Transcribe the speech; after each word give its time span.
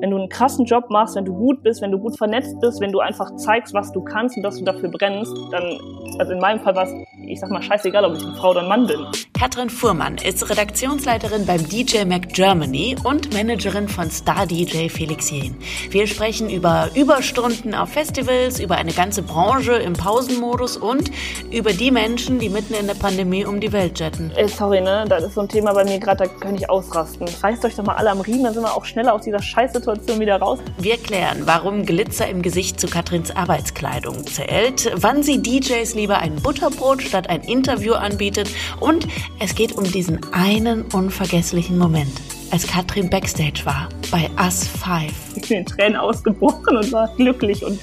wenn 0.00 0.10
du 0.10 0.16
einen 0.16 0.28
krassen 0.28 0.64
Job 0.64 0.90
machst, 0.90 1.16
wenn 1.16 1.24
du 1.24 1.34
gut 1.34 1.62
bist, 1.62 1.82
wenn 1.82 1.92
du 1.92 1.98
gut 1.98 2.16
vernetzt 2.16 2.58
bist, 2.60 2.80
wenn 2.80 2.92
du 2.92 3.00
einfach 3.00 3.34
zeigst, 3.36 3.74
was 3.74 3.92
du 3.92 4.02
kannst 4.02 4.36
und 4.36 4.42
dass 4.42 4.56
du 4.56 4.64
dafür 4.64 4.90
brennst, 4.90 5.36
dann, 5.52 5.78
also 6.18 6.32
in 6.32 6.38
meinem 6.38 6.60
Fall 6.60 6.74
war 6.74 6.84
es, 6.84 6.94
ich 7.26 7.38
sag 7.38 7.50
mal, 7.50 7.62
scheißegal, 7.62 8.04
ob 8.04 8.16
ich 8.16 8.24
eine 8.24 8.34
Frau 8.34 8.50
oder 8.50 8.62
ein 8.62 8.68
Mann 8.68 8.86
bin. 8.86 9.06
Katrin 9.40 9.70
Fuhrmann 9.70 10.18
ist 10.18 10.50
Redaktionsleiterin 10.50 11.46
beim 11.46 11.66
DJ 11.66 12.04
Mac 12.04 12.28
Germany 12.28 12.94
und 13.04 13.32
Managerin 13.32 13.88
von 13.88 14.10
Star 14.10 14.46
DJ 14.46 14.90
Felix 14.90 15.30
Jähn. 15.30 15.56
Wir 15.88 16.06
sprechen 16.06 16.50
über 16.50 16.90
Überstunden 16.94 17.74
auf 17.74 17.88
Festivals, 17.88 18.60
über 18.60 18.76
eine 18.76 18.92
ganze 18.92 19.22
Branche 19.22 19.72
im 19.76 19.94
Pausenmodus 19.94 20.76
und 20.76 21.10
über 21.50 21.72
die 21.72 21.90
Menschen, 21.90 22.38
die 22.38 22.50
mitten 22.50 22.74
in 22.74 22.86
der 22.86 22.92
Pandemie 22.92 23.46
um 23.46 23.60
die 23.60 23.72
Welt 23.72 23.98
jetten. 23.98 24.30
Ey, 24.36 24.46
sorry, 24.46 24.82
ne, 24.82 25.06
das 25.08 25.24
ist 25.24 25.36
so 25.36 25.40
ein 25.40 25.48
Thema 25.48 25.72
bei 25.72 25.84
mir 25.84 25.98
gerade, 25.98 26.24
da 26.24 26.26
kann 26.26 26.54
ich 26.54 26.68
ausrasten. 26.68 27.26
Reißt 27.42 27.64
euch 27.64 27.76
doch 27.76 27.84
mal 27.84 27.94
alle 27.94 28.10
am 28.10 28.20
Riemen, 28.20 28.44
dann 28.44 28.52
sind 28.52 28.62
wir 28.62 28.76
auch 28.76 28.84
schneller 28.84 29.14
aus 29.14 29.22
dieser 29.22 29.40
Scheißsituation 29.40 30.20
wieder 30.20 30.36
raus. 30.36 30.58
Wir 30.76 30.98
klären, 30.98 31.46
warum 31.46 31.86
Glitzer 31.86 32.28
im 32.28 32.42
Gesicht 32.42 32.78
zu 32.78 32.88
Katrins 32.88 33.34
Arbeitskleidung 33.34 34.26
zählt, 34.26 34.92
wann 34.96 35.22
sie 35.22 35.40
DJs 35.40 35.94
lieber 35.94 36.18
ein 36.18 36.36
Butterbrot 36.36 37.00
statt 37.00 37.30
ein 37.30 37.40
Interview 37.40 37.94
anbietet 37.94 38.50
und 38.80 39.08
es 39.38 39.54
geht 39.54 39.72
um 39.72 39.84
diesen 39.84 40.20
einen 40.32 40.82
unvergesslichen 40.92 41.78
Moment, 41.78 42.12
als 42.50 42.66
Katrin 42.66 43.08
Backstage 43.08 43.64
war 43.64 43.88
bei 44.10 44.28
Us 44.42 44.66
5. 44.66 45.12
Ich 45.36 45.48
bin 45.48 45.58
in 45.58 45.66
Tränen 45.66 45.96
ausgebrochen 45.96 46.76
und 46.76 46.92
war 46.92 47.14
glücklich 47.16 47.64
und 47.64 47.78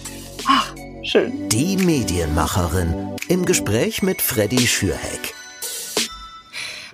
ach, 0.46 0.74
schön. 1.04 1.48
Die 1.50 1.78
Medienmacherin 1.78 3.16
im 3.30 3.46
Gespräch 3.46 4.02
mit 4.02 4.22
Freddy 4.22 4.68
Schürheck. 4.68 5.37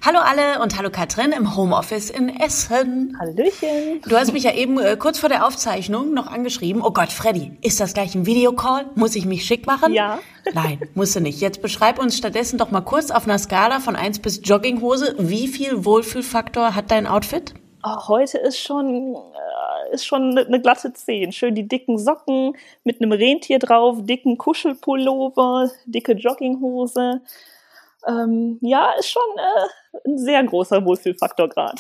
Hallo 0.06 0.20
alle 0.20 0.62
und 0.62 0.78
hallo 0.78 0.90
Katrin 0.90 1.32
im 1.32 1.56
Homeoffice 1.56 2.10
in 2.10 2.28
Essen. 2.28 3.16
Hallöchen. 3.18 4.02
Du 4.06 4.18
hast 4.18 4.34
mich 4.34 4.44
ja 4.44 4.54
eben 4.54 4.78
äh, 4.78 4.98
kurz 4.98 5.18
vor 5.18 5.30
der 5.30 5.48
Aufzeichnung 5.48 6.14
noch 6.14 6.28
angeschrieben. 6.28 6.82
Oh 6.84 6.92
Gott, 6.92 7.14
Freddy, 7.14 7.54
ist 7.62 7.80
das 7.80 7.94
gleich 7.94 8.14
ein 8.14 8.26
Videocall? 8.26 8.88
Muss 8.95 9.16
ich 9.16 9.26
mich 9.26 9.45
schick 9.45 9.66
machen? 9.66 9.94
Ja. 9.94 10.20
Nein, 10.54 10.82
musst 10.94 11.16
du 11.16 11.22
nicht. 11.22 11.40
Jetzt 11.40 11.62
beschreib 11.62 12.00
uns 12.00 12.18
stattdessen 12.18 12.58
doch 12.58 12.70
mal 12.70 12.82
kurz 12.82 13.12
auf 13.12 13.23
einer 13.23 13.40
Skala 13.40 13.80
von 13.80 13.95
1 13.95 14.20
bis 14.20 14.42
Jogginghose, 14.44 15.16
wie 15.20 15.48
viel 15.48 15.86
Wohlfühlfaktor 15.86 16.76
hat 16.76 16.92
dein 16.92 17.08
Outfit? 17.08 17.54
Oh, 17.82 18.10
heute 18.10 18.40
ist 18.40 18.60
schon, 18.60 19.16
äh, 19.16 19.94
ist 19.94 20.06
schon 20.06 20.38
eine 20.38 20.60
glatte 20.60 20.92
10. 20.92 21.32
Schön 21.32 21.56
die 21.56 21.70
dicken 21.70 21.98
Socken 21.98 22.58
mit 22.84 23.02
einem 23.02 23.14
Rentier 23.14 23.60
drauf, 23.60 24.00
dicken 24.02 24.38
Kuschelpullover, 24.38 25.72
dicke 25.86 26.12
Jogginghose. 26.12 27.22
Ähm, 28.08 28.58
ja, 28.62 28.92
ist 29.00 29.09
schon 29.09 29.22
äh, 29.38 30.09
ein 30.09 30.18
sehr 30.18 30.44
großer 30.44 30.84
Wohlfühlfaktor 30.86 31.50
gerade. 31.50 31.78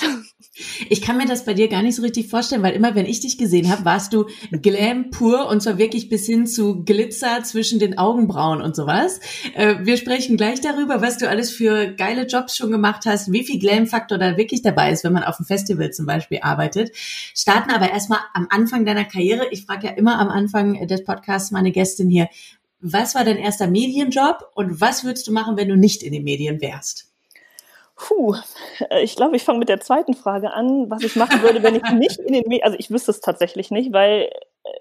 Ich 0.87 1.01
kann 1.01 1.17
mir 1.17 1.25
das 1.25 1.45
bei 1.45 1.53
dir 1.53 1.67
gar 1.67 1.81
nicht 1.81 1.95
so 1.95 2.03
richtig 2.03 2.29
vorstellen, 2.29 2.61
weil 2.61 2.75
immer 2.75 2.93
wenn 2.93 3.07
ich 3.07 3.21
dich 3.21 3.37
gesehen 3.37 3.71
habe, 3.71 3.85
warst 3.85 4.13
du 4.13 4.27
Glam 4.51 5.09
pur 5.09 5.47
und 5.47 5.61
zwar 5.61 5.77
wirklich 5.77 6.09
bis 6.09 6.25
hin 6.27 6.45
zu 6.45 6.83
Glitzer 6.83 7.43
zwischen 7.43 7.79
den 7.79 7.97
Augenbrauen 7.97 8.61
und 8.61 8.75
sowas. 8.75 9.19
Äh, 9.55 9.77
wir 9.81 9.97
sprechen 9.97 10.37
gleich 10.37 10.61
darüber, 10.61 11.01
was 11.01 11.17
du 11.17 11.27
alles 11.27 11.51
für 11.51 11.87
geile 11.93 12.27
Jobs 12.27 12.55
schon 12.55 12.71
gemacht 12.71 13.05
hast, 13.05 13.31
wie 13.31 13.43
viel 13.43 13.59
Glam-Faktor 13.59 14.17
da 14.17 14.37
wirklich 14.37 14.61
dabei 14.61 14.91
ist, 14.91 15.03
wenn 15.03 15.13
man 15.13 15.23
auf 15.23 15.39
einem 15.39 15.47
Festival 15.47 15.91
zum 15.91 16.05
Beispiel 16.05 16.39
arbeitet. 16.41 16.91
Starten 16.95 17.71
aber 17.71 17.89
erstmal 17.89 18.19
am 18.33 18.47
Anfang 18.49 18.85
deiner 18.85 19.05
Karriere. 19.05 19.47
Ich 19.51 19.65
frage 19.65 19.87
ja 19.87 19.93
immer 19.93 20.19
am 20.19 20.29
Anfang 20.29 20.87
des 20.87 21.03
Podcasts 21.03 21.51
meine 21.51 21.71
Gästin 21.71 22.09
hier, 22.09 22.27
was 22.83 23.15
war 23.15 23.23
dein 23.23 23.37
erster 23.37 23.67
Medienjob 23.67 24.49
und 24.53 24.81
was 24.81 25.03
würdest 25.03 25.25
du 25.27 25.31
machen, 25.31 25.57
wenn 25.57 25.69
du 25.69 25.77
nicht 25.77 26.03
in 26.03 26.11
den 26.11 26.25
Medien 26.25 26.61
wärst? 26.61 27.09
Puh, 27.95 28.35
äh, 28.89 29.03
ich 29.03 29.15
glaube, 29.15 29.37
ich 29.37 29.43
fange 29.43 29.59
mit 29.59 29.69
der 29.69 29.79
zweiten 29.79 30.13
Frage 30.13 30.51
an, 30.51 30.89
was 30.89 31.03
ich 31.03 31.15
machen 31.15 31.41
würde, 31.41 31.63
wenn 31.63 31.75
ich 31.75 31.83
nicht 31.93 32.19
in 32.19 32.33
den 32.33 32.43
Medien, 32.47 32.65
also 32.65 32.77
ich 32.77 32.91
wüsste 32.91 33.11
es 33.11 33.21
tatsächlich 33.21 33.71
nicht, 33.71 33.93
weil 33.93 34.29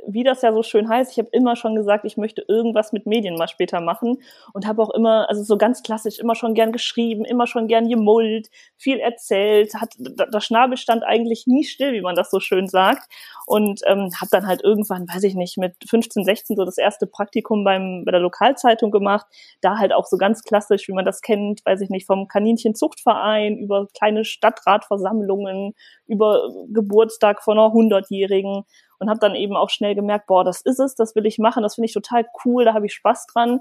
wie 0.07 0.23
das 0.23 0.43
ja 0.43 0.53
so 0.53 0.63
schön 0.63 0.89
heißt, 0.89 1.13
ich 1.13 1.19
habe 1.19 1.29
immer 1.33 1.57
schon 1.57 1.75
gesagt, 1.75 2.05
ich 2.05 2.17
möchte 2.17 2.45
irgendwas 2.47 2.93
mit 2.93 3.07
Medien 3.07 3.37
mal 3.37 3.49
später 3.49 3.81
machen 3.81 4.23
und 4.53 4.67
habe 4.67 4.81
auch 4.83 4.91
immer, 4.91 5.29
also 5.29 5.43
so 5.43 5.57
ganz 5.57 5.83
klassisch, 5.83 6.19
immer 6.19 6.37
schon 6.37 6.55
gern 6.55 6.71
geschrieben, 6.71 7.25
immer 7.25 7.47
schon 7.49 7.67
gern 7.67 7.89
gemullt, 7.89 8.49
viel 8.77 8.99
erzählt, 8.99 9.75
hat 9.75 9.95
der 9.99 10.41
Schnabel 10.41 10.77
stand 10.77 11.03
eigentlich 11.03 11.47
nie 11.47 11.65
still, 11.65 11.93
wie 11.93 12.01
man 12.01 12.15
das 12.15 12.31
so 12.31 12.39
schön 12.39 12.69
sagt 12.69 13.11
und 13.47 13.81
ähm, 13.87 14.11
habe 14.21 14.29
dann 14.31 14.47
halt 14.47 14.63
irgendwann, 14.63 15.09
weiß 15.09 15.25
ich 15.25 15.35
nicht, 15.35 15.59
mit 15.59 15.75
15, 15.89 16.25
16 16.25 16.57
so 16.57 16.65
das 16.65 16.79
erste 16.79 17.07
Praktikum 17.07 17.65
beim 17.65 18.05
bei 18.05 18.13
der 18.13 18.21
Lokalzeitung 18.21 18.93
gemacht, 18.93 19.27
da 19.61 19.79
halt 19.79 19.93
auch 19.93 20.07
so 20.07 20.17
ganz 20.17 20.45
klassisch, 20.45 20.87
wie 20.87 20.93
man 20.93 21.05
das 21.05 21.23
kennt, 21.23 21.65
weiß 21.67 21.81
ich 21.81 21.91
nicht, 21.91 22.07
vom 22.07 22.29
Kaninchenzuchtverein 22.29 23.59
über 23.59 23.89
kleine 23.97 24.25
Stadtratversammlungen, 24.25 25.75
über 26.07 26.49
Geburtstag 26.69 27.43
von 27.43 27.59
einer 27.59 27.73
Hundertjährigen 27.73 28.65
und 29.03 29.11
habe 29.11 29.19
dann 29.19 29.35
eben 29.35 29.57
auch 29.57 29.69
schnell 29.69 29.97
gemerkt, 29.97 30.29
boah, 30.29 30.45
das 30.45 30.61
ist 30.61 30.79
es, 30.79 30.95
das 30.95 31.17
will 31.17 31.27
ich 31.27 31.39
machen, 31.39 31.65
das 31.65 31.75
finde 31.75 31.87
ich 31.87 31.93
total 31.93 32.25
cool, 32.45 32.65
da 32.65 32.73
habe 32.73 32.87
ich 32.87 32.95
Spaß 32.95 33.27
dran. 33.27 33.61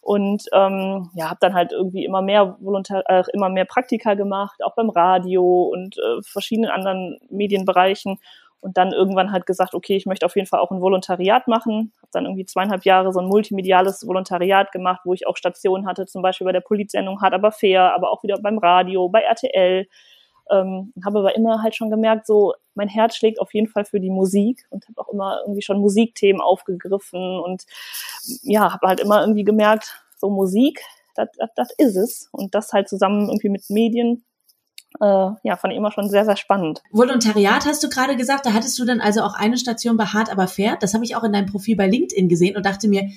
Und 0.00 0.46
ähm, 0.52 1.10
ja, 1.14 1.30
habe 1.30 1.38
dann 1.40 1.54
halt 1.54 1.70
irgendwie 1.70 2.04
immer 2.04 2.22
mehr 2.22 2.56
Volontar 2.58 3.04
äh, 3.06 3.22
immer 3.32 3.50
mehr 3.50 3.66
Praktika 3.66 4.14
gemacht, 4.14 4.64
auch 4.64 4.74
beim 4.74 4.90
Radio 4.90 5.70
und 5.72 5.96
äh, 5.96 6.22
verschiedenen 6.22 6.70
anderen 6.70 7.20
Medienbereichen. 7.30 8.18
Und 8.58 8.76
dann 8.78 8.92
irgendwann 8.92 9.30
halt 9.30 9.46
gesagt, 9.46 9.74
okay, 9.74 9.96
ich 9.96 10.06
möchte 10.06 10.26
auf 10.26 10.34
jeden 10.34 10.48
Fall 10.48 10.58
auch 10.58 10.72
ein 10.72 10.80
Volontariat 10.80 11.46
machen. 11.46 11.92
Habe 11.98 12.10
dann 12.12 12.24
irgendwie 12.24 12.46
zweieinhalb 12.46 12.84
Jahre 12.84 13.12
so 13.12 13.20
ein 13.20 13.28
multimediales 13.28 14.04
Volontariat 14.06 14.72
gemacht, 14.72 15.02
wo 15.04 15.14
ich 15.14 15.26
auch 15.28 15.36
Stationen 15.36 15.86
hatte, 15.86 16.06
zum 16.06 16.20
Beispiel 16.20 16.46
bei 16.46 16.52
der 16.52 16.60
Polizsendung 16.60 17.22
Hart 17.22 17.32
aber 17.32 17.52
fair, 17.52 17.94
aber 17.94 18.10
auch 18.10 18.24
wieder 18.24 18.38
beim 18.42 18.58
Radio, 18.58 19.08
bei 19.08 19.20
RTL, 19.20 19.86
ähm, 20.50 20.92
habe 21.04 21.20
aber 21.20 21.36
immer 21.36 21.62
halt 21.62 21.74
schon 21.74 21.90
gemerkt, 21.90 22.26
so 22.26 22.54
mein 22.74 22.88
Herz 22.88 23.16
schlägt 23.16 23.40
auf 23.40 23.52
jeden 23.54 23.68
Fall 23.68 23.84
für 23.84 24.00
die 24.00 24.10
Musik 24.10 24.66
und 24.70 24.86
habe 24.88 25.00
auch 25.00 25.12
immer 25.12 25.40
irgendwie 25.42 25.62
schon 25.62 25.80
Musikthemen 25.80 26.40
aufgegriffen 26.40 27.40
und 27.40 27.64
ja, 28.42 28.72
habe 28.72 28.86
halt 28.86 29.00
immer 29.00 29.20
irgendwie 29.20 29.44
gemerkt, 29.44 30.02
so 30.16 30.30
Musik, 30.30 30.80
das 31.14 31.72
ist 31.76 31.96
es 31.96 32.28
und 32.32 32.54
das 32.54 32.72
halt 32.72 32.88
zusammen 32.88 33.28
irgendwie 33.28 33.48
mit 33.48 33.68
Medien 33.68 34.24
äh, 34.98 35.30
ja, 35.44 35.56
fand 35.56 35.72
ich 35.72 35.78
immer 35.78 35.92
schon 35.92 36.08
sehr, 36.08 36.24
sehr 36.24 36.36
spannend. 36.36 36.82
Volontariat 36.90 37.64
hast 37.64 37.82
du 37.82 37.88
gerade 37.88 38.16
gesagt, 38.16 38.46
da 38.46 38.52
hattest 38.52 38.78
du 38.78 38.84
dann 38.84 39.00
also 39.00 39.22
auch 39.22 39.34
eine 39.34 39.56
Station 39.56 39.96
bei 39.96 40.04
Hart 40.04 40.32
aber 40.32 40.48
fair. 40.48 40.76
Das 40.80 40.94
habe 40.94 41.04
ich 41.04 41.14
auch 41.14 41.22
in 41.22 41.32
deinem 41.32 41.46
Profil 41.46 41.76
bei 41.76 41.86
LinkedIn 41.86 42.28
gesehen 42.28 42.56
und 42.56 42.66
dachte 42.66 42.88
mir, 42.88 43.08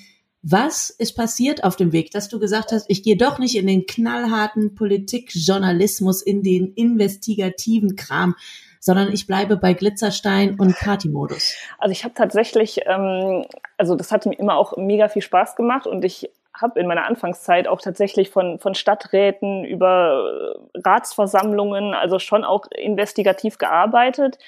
was 0.46 0.90
ist 0.90 1.16
passiert 1.16 1.64
auf 1.64 1.74
dem 1.74 1.92
Weg, 1.92 2.10
dass 2.10 2.28
du 2.28 2.38
gesagt 2.38 2.70
hast, 2.70 2.84
ich 2.88 3.02
gehe 3.02 3.16
doch 3.16 3.38
nicht 3.38 3.56
in 3.56 3.66
den 3.66 3.86
knallharten 3.86 4.74
Politikjournalismus, 4.74 6.20
in 6.20 6.42
den 6.42 6.74
investigativen 6.74 7.96
Kram, 7.96 8.34
sondern 8.78 9.10
ich 9.10 9.26
bleibe 9.26 9.56
bei 9.56 9.72
Glitzerstein 9.72 10.60
und 10.60 10.76
Partymodus? 10.76 11.54
Also 11.78 11.92
ich 11.92 12.04
habe 12.04 12.12
tatsächlich, 12.12 12.82
ähm, 12.84 13.46
also 13.78 13.96
das 13.96 14.12
hat 14.12 14.26
mir 14.26 14.38
immer 14.38 14.56
auch 14.56 14.76
mega 14.76 15.08
viel 15.08 15.22
Spaß 15.22 15.56
gemacht 15.56 15.86
und 15.86 16.04
ich 16.04 16.30
habe 16.54 16.78
in 16.78 16.86
meiner 16.86 17.06
Anfangszeit 17.06 17.66
auch 17.66 17.80
tatsächlich 17.80 18.28
von, 18.28 18.58
von 18.58 18.74
Stadträten 18.74 19.64
über 19.64 20.54
Ratsversammlungen, 20.74 21.94
also 21.94 22.18
schon 22.18 22.44
auch 22.44 22.66
investigativ 22.70 23.56
gearbeitet. 23.56 24.38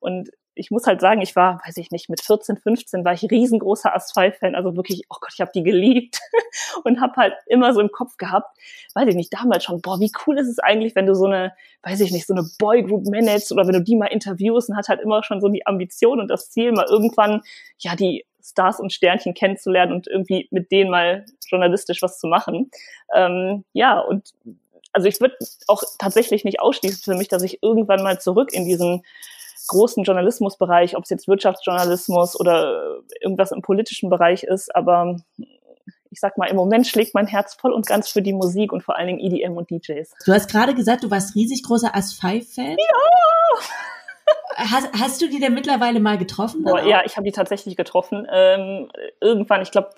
Und 0.00 0.30
ich 0.56 0.70
muss 0.70 0.86
halt 0.86 1.00
sagen, 1.00 1.20
ich 1.20 1.36
war, 1.36 1.60
weiß 1.64 1.76
ich 1.76 1.90
nicht, 1.90 2.08
mit 2.08 2.20
14, 2.20 2.56
15 2.56 3.04
war 3.04 3.12
ich 3.12 3.30
riesengroßer 3.30 3.94
Asphalt-Fan, 3.94 4.54
also 4.54 4.74
wirklich, 4.74 5.02
oh 5.10 5.16
Gott, 5.20 5.32
ich 5.34 5.40
habe 5.40 5.50
die 5.54 5.62
geliebt 5.62 6.18
und 6.84 7.00
habe 7.00 7.14
halt 7.16 7.34
immer 7.46 7.72
so 7.74 7.80
im 7.80 7.92
Kopf 7.92 8.16
gehabt, 8.16 8.58
weiß 8.94 9.06
ich 9.08 9.14
nicht, 9.14 9.32
damals 9.32 9.64
schon, 9.64 9.82
boah, 9.82 10.00
wie 10.00 10.10
cool 10.26 10.38
ist 10.38 10.48
es 10.48 10.58
eigentlich, 10.58 10.96
wenn 10.96 11.06
du 11.06 11.14
so 11.14 11.26
eine, 11.26 11.52
weiß 11.82 12.00
ich 12.00 12.10
nicht, 12.10 12.26
so 12.26 12.34
eine 12.34 12.48
Boygroup 12.58 13.06
managst 13.06 13.52
oder 13.52 13.66
wenn 13.66 13.74
du 13.74 13.82
die 13.82 13.96
mal 13.96 14.06
interviewst 14.06 14.70
und 14.70 14.76
hat 14.76 14.88
halt 14.88 15.00
immer 15.00 15.22
schon 15.22 15.40
so 15.40 15.48
die 15.48 15.66
Ambition 15.66 16.20
und 16.20 16.28
das 16.28 16.50
Ziel, 16.50 16.72
mal 16.72 16.86
irgendwann, 16.88 17.42
ja, 17.78 17.94
die 17.94 18.24
Stars 18.42 18.80
und 18.80 18.92
Sternchen 18.92 19.34
kennenzulernen 19.34 19.92
und 19.92 20.06
irgendwie 20.06 20.48
mit 20.50 20.70
denen 20.70 20.90
mal 20.90 21.26
journalistisch 21.48 22.00
was 22.00 22.18
zu 22.18 22.28
machen. 22.28 22.70
Ähm, 23.14 23.64
ja, 23.72 23.98
und 23.98 24.32
also 24.92 25.08
ich 25.08 25.20
würde 25.20 25.36
auch 25.66 25.82
tatsächlich 25.98 26.44
nicht 26.44 26.60
ausschließen 26.60 27.02
für 27.02 27.18
mich, 27.18 27.28
dass 27.28 27.42
ich 27.42 27.62
irgendwann 27.62 28.02
mal 28.02 28.18
zurück 28.18 28.54
in 28.54 28.64
diesen 28.64 29.02
großen 29.66 30.04
Journalismusbereich, 30.04 30.96
ob 30.96 31.04
es 31.04 31.10
jetzt 31.10 31.28
Wirtschaftsjournalismus 31.28 32.38
oder 32.38 33.00
irgendwas 33.20 33.52
im 33.52 33.62
politischen 33.62 34.10
Bereich 34.10 34.42
ist, 34.42 34.74
aber 34.74 35.16
ich 36.10 36.20
sag 36.20 36.38
mal, 36.38 36.46
im 36.46 36.56
Moment 36.56 36.86
schlägt 36.86 37.14
mein 37.14 37.26
Herz 37.26 37.54
voll 37.54 37.72
und 37.72 37.86
ganz 37.86 38.08
für 38.08 38.22
die 38.22 38.32
Musik 38.32 38.72
und 38.72 38.82
vor 38.82 38.96
allen 38.96 39.06
Dingen 39.06 39.20
EDM 39.20 39.56
und 39.56 39.70
DJs. 39.70 40.14
Du 40.24 40.32
hast 40.32 40.50
gerade 40.50 40.74
gesagt, 40.74 41.04
du 41.04 41.10
warst 41.10 41.34
riesig 41.34 41.62
großer 41.62 41.94
As-5-Fan. 41.94 42.70
Ja! 42.70 42.76
Hast, 44.58 44.88
hast 44.94 45.20
du 45.20 45.28
die 45.28 45.38
denn 45.38 45.52
mittlerweile 45.52 46.00
mal 46.00 46.16
getroffen? 46.16 46.64
Boah, 46.64 46.82
ja, 46.82 47.02
ich 47.04 47.16
habe 47.16 47.24
die 47.26 47.32
tatsächlich 47.32 47.76
getroffen. 47.76 48.26
Ähm, 48.32 48.90
irgendwann, 49.20 49.60
ich 49.60 49.70
glaube 49.70 49.90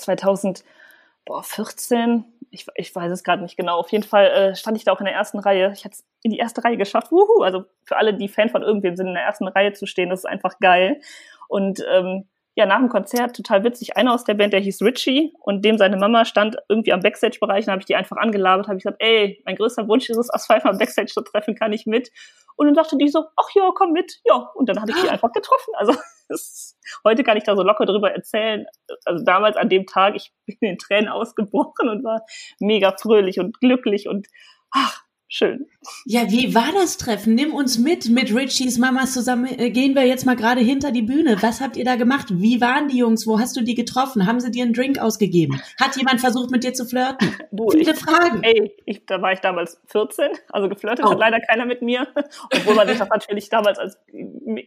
2014, 1.28 2.24
ich, 2.50 2.66
ich 2.74 2.94
weiß 2.94 3.12
es 3.12 3.22
gerade 3.22 3.42
nicht 3.42 3.56
genau. 3.56 3.78
Auf 3.78 3.90
jeden 3.90 4.04
Fall 4.04 4.26
äh, 4.26 4.56
stand 4.56 4.76
ich 4.76 4.84
da 4.84 4.92
auch 4.92 5.00
in 5.00 5.06
der 5.06 5.14
ersten 5.14 5.38
Reihe. 5.38 5.72
Ich 5.74 5.84
hatte 5.84 5.94
es 5.94 6.04
in 6.22 6.30
die 6.30 6.38
erste 6.38 6.64
Reihe 6.64 6.76
geschafft. 6.76 7.12
Wuhu! 7.12 7.42
Also 7.42 7.64
für 7.84 7.96
alle, 7.96 8.14
die 8.14 8.28
Fan 8.28 8.48
von 8.48 8.62
irgendwem 8.62 8.96
sind, 8.96 9.08
in 9.08 9.14
der 9.14 9.24
ersten 9.24 9.46
Reihe 9.46 9.72
zu 9.72 9.86
stehen, 9.86 10.10
das 10.10 10.20
ist 10.20 10.24
einfach 10.24 10.58
geil. 10.58 11.00
Und 11.48 11.84
ähm, 11.90 12.28
ja, 12.54 12.66
nach 12.66 12.78
dem 12.78 12.88
Konzert, 12.88 13.36
total 13.36 13.62
witzig, 13.62 13.96
einer 13.96 14.12
aus 14.12 14.24
der 14.24 14.34
Band, 14.34 14.52
der 14.52 14.60
hieß 14.60 14.82
Richie 14.82 15.32
und 15.40 15.64
dem 15.64 15.78
seine 15.78 15.96
Mama 15.96 16.24
stand 16.24 16.56
irgendwie 16.68 16.92
am 16.92 17.00
Backstage-Bereich 17.00 17.66
und 17.66 17.70
habe 17.70 17.80
ich 17.80 17.86
die 17.86 17.94
einfach 17.94 18.16
angelabert, 18.16 18.66
habe 18.66 18.78
ich 18.78 18.82
gesagt, 18.82 19.00
ey, 19.00 19.40
mein 19.44 19.54
größter 19.54 19.86
Wunsch 19.86 20.10
ist 20.10 20.16
es, 20.16 20.32
Asphalt 20.32 20.64
am 20.64 20.76
Backstage 20.76 21.12
zu 21.12 21.20
treffen, 21.20 21.54
kann 21.54 21.72
ich 21.72 21.86
mit? 21.86 22.10
Und 22.58 22.66
dann 22.66 22.74
sagte 22.74 22.98
die 22.98 23.08
so, 23.08 23.24
ach 23.36 23.50
ja, 23.54 23.70
komm 23.72 23.92
mit. 23.92 24.20
Ja, 24.24 24.50
und 24.54 24.68
dann 24.68 24.80
hatte 24.82 24.90
ich 24.90 25.00
die 25.00 25.08
einfach 25.08 25.30
getroffen. 25.32 25.72
Also 25.76 25.94
ist, 26.28 26.76
heute 27.04 27.22
kann 27.22 27.36
ich 27.36 27.44
da 27.44 27.54
so 27.54 27.62
locker 27.62 27.86
drüber 27.86 28.10
erzählen. 28.10 28.66
Also 29.04 29.24
damals 29.24 29.56
an 29.56 29.68
dem 29.68 29.86
Tag, 29.86 30.16
ich 30.16 30.32
bin 30.44 30.70
in 30.70 30.76
Tränen 30.76 31.08
ausgebrochen 31.08 31.88
und 31.88 32.02
war 32.02 32.22
mega 32.58 32.92
fröhlich 33.00 33.38
und 33.38 33.60
glücklich 33.60 34.08
und 34.08 34.26
ach, 34.72 35.04
schön. 35.28 35.66
Ja, 36.04 36.30
wie 36.30 36.54
war 36.54 36.72
das 36.74 36.96
Treffen? 36.96 37.34
Nimm 37.34 37.54
uns 37.54 37.78
mit. 37.78 38.08
Mit 38.08 38.34
Richies 38.34 38.78
Mamas 38.78 39.12
zusammen 39.12 39.46
äh, 39.46 39.70
gehen 39.70 39.94
wir 39.94 40.04
jetzt 40.06 40.26
mal 40.26 40.36
gerade 40.36 40.60
hinter 40.60 40.90
die 40.90 41.02
Bühne. 41.02 41.36
Was 41.40 41.60
habt 41.60 41.76
ihr 41.76 41.84
da 41.84 41.96
gemacht? 41.96 42.26
Wie 42.30 42.60
waren 42.60 42.88
die 42.88 42.98
Jungs? 42.98 43.26
Wo 43.26 43.38
hast 43.38 43.56
du 43.56 43.62
die 43.62 43.74
getroffen? 43.74 44.26
Haben 44.26 44.40
sie 44.40 44.50
dir 44.50 44.64
einen 44.64 44.72
Drink 44.72 44.98
ausgegeben? 44.98 45.60
Hat 45.80 45.96
jemand 45.96 46.20
versucht, 46.20 46.50
mit 46.50 46.64
dir 46.64 46.72
zu 46.72 46.84
flirten? 46.84 47.34
Du, 47.50 47.70
Viele 47.70 47.92
ich, 47.92 47.98
Fragen. 47.98 48.42
Ey, 48.42 48.72
ich, 48.84 49.06
da 49.06 49.20
war 49.22 49.32
ich 49.32 49.40
damals 49.40 49.80
14, 49.86 50.28
also 50.50 50.68
geflirtet 50.68 51.04
oh. 51.04 51.10
hat 51.10 51.18
leider 51.18 51.40
keiner 51.40 51.64
mit 51.64 51.82
mir, 51.82 52.06
obwohl 52.54 52.74
man 52.74 52.86
sich 52.86 52.98
das 52.98 53.08
natürlich 53.08 53.48
damals 53.48 53.78
als 53.78 53.98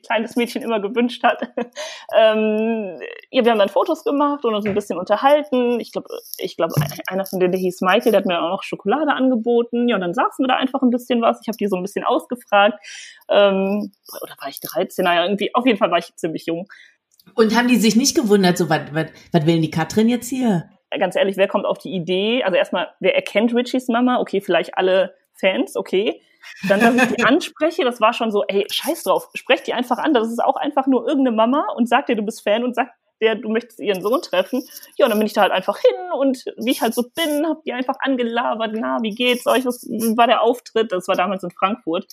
kleines 0.04 0.36
Mädchen 0.36 0.62
immer 0.62 0.80
gewünscht 0.81 1.24
hat. 1.24 1.42
ähm, 2.18 3.00
ja, 3.30 3.46
wir 3.46 3.52
haben 3.52 3.60
dann 3.60 3.69
Fotos 3.69 4.04
gemacht 4.04 4.44
und 4.44 4.56
uns 4.56 4.66
ein 4.66 4.74
bisschen 4.74 4.98
unterhalten. 4.98 5.80
Ich 5.80 5.92
glaube, 5.92 6.10
ich 6.38 6.57
glaube, 6.57 6.74
einer 7.07 7.25
von 7.25 7.40
denen, 7.40 7.52
der 7.52 7.62
hieß 7.62 7.81
Michael, 7.81 8.12
der 8.12 8.22
hat 8.22 8.25
mir 8.25 8.42
auch 8.42 8.50
noch 8.50 8.64
Schokolade 8.64 9.14
angeboten. 9.14 9.88
Ja, 9.88 9.96
und 9.96 10.02
dann 10.02 10.14
saßen 10.14 10.44
wir 10.44 10.50
da 10.51 10.57
einfach 10.57 10.81
ein 10.81 10.89
bisschen 10.89 11.21
was. 11.21 11.39
Ich 11.42 11.48
habe 11.48 11.57
die 11.57 11.68
so 11.68 11.75
ein 11.75 11.81
bisschen 11.81 12.03
ausgefragt. 12.03 12.80
Ähm, 13.30 13.92
oder 14.21 14.36
war 14.39 14.50
ich 14.50 14.59
13? 14.59 15.03
Naja, 15.03 15.24
irgendwie, 15.24 15.53
auf 15.56 15.65
jeden 15.65 15.77
Fall 15.77 15.92
war 15.92 15.98
ich 15.98 16.15
ziemlich 16.15 16.45
jung. 16.45 16.68
Und 17.36 17.56
haben 17.56 17.68
die 17.68 17.77
sich 17.77 17.95
nicht 17.95 18.15
gewundert, 18.15 18.57
so, 18.57 18.69
was, 18.69 18.81
was, 18.94 19.07
was 19.31 19.45
will 19.45 19.62
die 19.62 19.71
Katrin 19.71 20.09
jetzt 20.09 20.30
hier? 20.30 20.69
Ganz 20.98 21.15
ehrlich, 21.15 21.38
wer 21.38 21.48
kommt 21.48 21.65
auf 21.65 21.77
die 21.77 21.94
Idee? 21.94 22.44
Also 22.44 22.57
erstmal, 22.57 22.89
wer 23.00 23.15
erkennt 23.15 23.56
Richies 23.56 23.88
Mama? 23.88 24.19
Okay, 24.19 24.42
vielleicht 24.42 24.77
alle 24.77 25.15
Fans, 25.33 25.75
okay. 25.75 26.21
Dann, 26.68 26.80
dass 26.80 26.95
ich 26.95 27.15
die 27.15 27.24
anspreche, 27.25 27.83
das 27.83 28.01
war 28.01 28.13
schon 28.13 28.31
so, 28.31 28.44
ey, 28.47 28.65
scheiß 28.69 29.04
drauf, 29.04 29.30
sprech 29.33 29.63
die 29.63 29.74
einfach 29.74 30.00
an. 30.00 30.13
Das 30.13 30.30
ist 30.30 30.44
auch 30.44 30.56
einfach 30.56 30.88
nur 30.88 31.07
irgendeine 31.07 31.36
Mama 31.36 31.65
und 31.75 31.88
sag 31.88 32.07
dir, 32.07 32.15
du 32.15 32.24
bist 32.24 32.44
Fan 32.44 32.63
und 32.63 32.75
sag 32.75 32.89
der, 33.21 33.35
du 33.35 33.50
möchtest 33.50 33.79
ihren 33.79 34.01
Sohn 34.01 34.21
treffen. 34.21 34.63
Ja, 34.97 35.06
und 35.06 35.12
dann 35.12 35.19
bin 35.19 35.27
ich 35.27 35.33
da 35.33 35.41
halt 35.41 35.51
einfach 35.51 35.77
hin 35.79 36.12
und 36.18 36.44
wie 36.57 36.71
ich 36.71 36.81
halt 36.81 36.94
so 36.94 37.03
bin, 37.03 37.47
hab 37.47 37.63
die 37.63 37.73
einfach 37.73 37.95
angelabert, 38.00 38.71
na, 38.73 38.97
wie 39.01 39.15
geht's 39.15 39.47
euch, 39.47 39.65
was 39.65 39.83
war 40.18 40.27
der 40.27 40.41
Auftritt? 40.41 40.91
Das 40.91 41.07
war 41.07 41.15
damals 41.15 41.44
in 41.44 41.51
Frankfurt. 41.51 42.06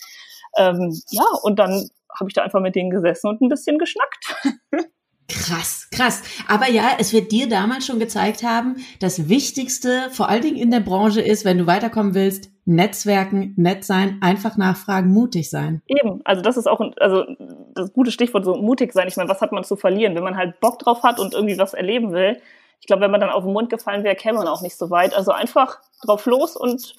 Ähm, 0.57 0.99
ja, 1.09 1.25
und 1.43 1.59
dann 1.59 1.89
habe 2.17 2.29
ich 2.29 2.33
da 2.33 2.43
einfach 2.43 2.61
mit 2.61 2.75
denen 2.75 2.89
gesessen 2.89 3.27
und 3.27 3.41
ein 3.41 3.49
bisschen 3.49 3.77
geschnackt. 3.77 4.35
Krass, 5.29 5.87
krass. 5.91 6.23
Aber 6.47 6.69
ja, 6.69 6.91
es 6.97 7.13
wird 7.13 7.31
dir 7.31 7.47
damals 7.47 7.85
schon 7.85 7.99
gezeigt 7.99 8.43
haben, 8.43 8.77
das 8.99 9.29
Wichtigste, 9.29 10.09
vor 10.11 10.27
allen 10.27 10.41
Dingen 10.41 10.57
in 10.57 10.71
der 10.71 10.79
Branche 10.79 11.21
ist, 11.21 11.45
wenn 11.45 11.59
du 11.59 11.67
weiterkommen 11.67 12.15
willst, 12.15 12.49
Netzwerken, 12.65 13.53
nett 13.57 13.83
sein, 13.83 14.19
einfach 14.21 14.57
nachfragen, 14.57 15.11
mutig 15.11 15.49
sein. 15.49 15.81
Eben, 15.87 16.21
also 16.23 16.41
das 16.41 16.57
ist 16.57 16.67
auch 16.67 16.79
also 16.97 17.25
das 17.73 17.93
gute 17.93 18.11
Stichwort, 18.11 18.45
so 18.45 18.55
mutig 18.55 18.93
sein. 18.93 19.07
Ich 19.07 19.17
meine, 19.17 19.29
was 19.29 19.41
hat 19.41 19.51
man 19.51 19.63
zu 19.63 19.75
verlieren, 19.75 20.15
wenn 20.15 20.23
man 20.23 20.37
halt 20.37 20.59
Bock 20.59 20.77
drauf 20.79 21.03
hat 21.03 21.19
und 21.19 21.33
irgendwie 21.33 21.57
was 21.57 21.73
erleben 21.73 22.11
will? 22.11 22.39
Ich 22.79 22.87
glaube, 22.87 23.01
wenn 23.01 23.11
man 23.11 23.21
dann 23.21 23.31
auf 23.31 23.43
den 23.43 23.53
Mund 23.53 23.69
gefallen 23.69 24.03
wäre, 24.03 24.15
käme 24.15 24.37
man 24.37 24.47
auch 24.47 24.61
nicht 24.61 24.77
so 24.77 24.89
weit. 24.89 25.15
Also 25.15 25.31
einfach 25.31 25.79
drauf 26.03 26.25
los 26.25 26.55
und 26.55 26.95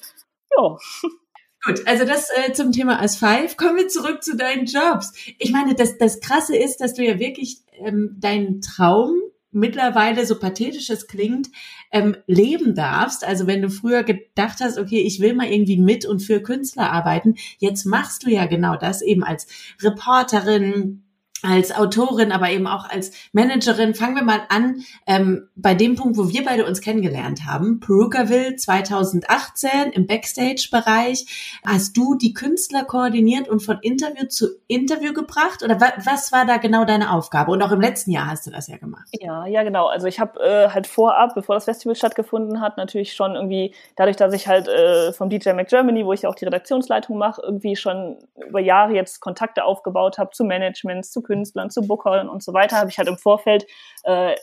ja. 0.57 0.77
Gut, 1.63 1.85
also 1.85 2.05
das 2.05 2.29
äh, 2.35 2.53
zum 2.53 2.71
Thema 2.71 3.01
As 3.01 3.17
Five. 3.17 3.55
Kommen 3.55 3.77
wir 3.77 3.87
zurück 3.87 4.23
zu 4.23 4.35
deinen 4.35 4.65
Jobs. 4.65 5.13
Ich 5.37 5.51
meine, 5.51 5.75
das, 5.75 5.97
das 5.99 6.19
Krasse 6.19 6.57
ist, 6.57 6.77
dass 6.77 6.95
du 6.95 7.03
ja 7.03 7.19
wirklich 7.19 7.59
ähm, 7.85 8.17
deinen 8.19 8.61
Traum 8.61 9.13
mittlerweile, 9.51 10.25
so 10.25 10.39
pathetisch 10.39 10.89
es 10.89 11.07
klingt, 11.07 11.49
ähm, 11.91 12.15
leben 12.25 12.73
darfst. 12.73 13.25
Also 13.25 13.47
wenn 13.47 13.61
du 13.61 13.69
früher 13.69 14.03
gedacht 14.03 14.59
hast, 14.61 14.77
okay, 14.77 15.01
ich 15.01 15.19
will 15.19 15.33
mal 15.33 15.47
irgendwie 15.47 15.77
mit 15.77 16.05
und 16.05 16.21
für 16.21 16.41
Künstler 16.41 16.91
arbeiten, 16.91 17.35
jetzt 17.59 17.85
machst 17.85 18.25
du 18.25 18.29
ja 18.29 18.45
genau 18.45 18.77
das 18.77 19.01
eben 19.01 19.23
als 19.23 19.47
Reporterin, 19.81 21.03
als 21.43 21.75
Autorin, 21.75 22.31
aber 22.31 22.49
eben 22.49 22.67
auch 22.67 22.89
als 22.89 23.11
Managerin. 23.33 23.95
Fangen 23.95 24.15
wir 24.15 24.23
mal 24.23 24.41
an 24.49 24.83
ähm, 25.07 25.49
bei 25.55 25.73
dem 25.73 25.95
Punkt, 25.95 26.17
wo 26.17 26.29
wir 26.29 26.45
beide 26.45 26.65
uns 26.65 26.81
kennengelernt 26.81 27.45
haben. 27.45 27.79
Perukaville 27.79 28.55
2018 28.55 29.91
im 29.93 30.05
Backstage-Bereich. 30.05 31.59
Hast 31.65 31.97
du 31.97 32.15
die 32.15 32.33
Künstler 32.33 32.83
koordiniert 32.83 33.47
und 33.47 33.61
von 33.61 33.79
Interview 33.81 34.27
zu 34.27 34.47
Interview 34.67 35.13
gebracht? 35.13 35.63
Oder 35.63 35.79
wa 35.79 35.91
was 36.03 36.31
war 36.31 36.45
da 36.45 36.57
genau 36.57 36.85
deine 36.85 37.11
Aufgabe? 37.11 37.51
Und 37.51 37.61
auch 37.61 37.71
im 37.71 37.81
letzten 37.81 38.11
Jahr 38.11 38.27
hast 38.27 38.45
du 38.45 38.51
das 38.51 38.67
ja 38.67 38.77
gemacht. 38.77 39.07
Ja, 39.19 39.45
ja, 39.45 39.63
genau. 39.63 39.87
Also 39.87 40.07
ich 40.07 40.19
habe 40.19 40.39
äh, 40.39 40.69
halt 40.69 40.87
vorab, 40.87 41.33
bevor 41.35 41.55
das 41.55 41.65
Festival 41.65 41.95
stattgefunden 41.95 42.61
hat, 42.61 42.77
natürlich 42.77 43.13
schon 43.13 43.35
irgendwie, 43.35 43.73
dadurch, 43.95 44.17
dass 44.17 44.33
ich 44.33 44.47
halt 44.47 44.67
äh, 44.67 45.11
vom 45.13 45.29
DJ 45.29 45.51
Mac 45.53 45.67
Germany, 45.67 46.05
wo 46.05 46.13
ich 46.13 46.23
ja 46.23 46.29
auch 46.29 46.35
die 46.35 46.45
Redaktionsleitung 46.45 47.17
mache, 47.17 47.41
irgendwie 47.43 47.75
schon 47.75 48.17
über 48.47 48.59
Jahre 48.59 48.93
jetzt 48.93 49.19
Kontakte 49.19 49.65
aufgebaut 49.65 50.17
habe 50.17 50.31
zu 50.31 50.43
Managements, 50.43 51.11
zu 51.11 51.21
Künstlern, 51.21 51.30
zu 51.69 51.81
Bookern 51.81 52.29
und 52.29 52.43
so 52.43 52.53
weiter, 52.53 52.77
habe 52.77 52.89
ich 52.89 52.97
halt 52.97 53.07
im 53.07 53.17
Vorfeld 53.17 53.65
äh, 54.03 54.35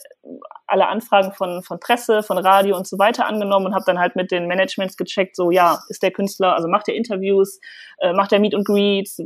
alle 0.67 0.87
Anfragen 0.87 1.33
von, 1.33 1.63
von 1.63 1.79
Presse, 1.79 2.23
von 2.23 2.37
Radio 2.37 2.75
und 2.77 2.87
so 2.87 2.99
weiter 2.99 3.25
angenommen 3.25 3.67
und 3.67 3.75
habe 3.75 3.85
dann 3.85 3.99
halt 3.99 4.15
mit 4.15 4.31
den 4.31 4.47
Managements 4.47 4.97
gecheckt, 4.97 5.35
so 5.35 5.51
ja, 5.51 5.79
ist 5.89 6.03
der 6.03 6.11
Künstler, 6.11 6.55
also 6.55 6.67
macht 6.67 6.87
er 6.87 6.95
Interviews, 6.95 7.59
äh, 7.99 8.13
macht 8.13 8.31
er 8.31 8.39
Meet 8.39 8.55
and 8.55 8.65
Greets, 8.65 9.19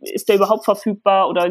ist 0.00 0.28
der 0.28 0.36
überhaupt 0.36 0.64
verfügbar 0.64 1.28
oder 1.28 1.48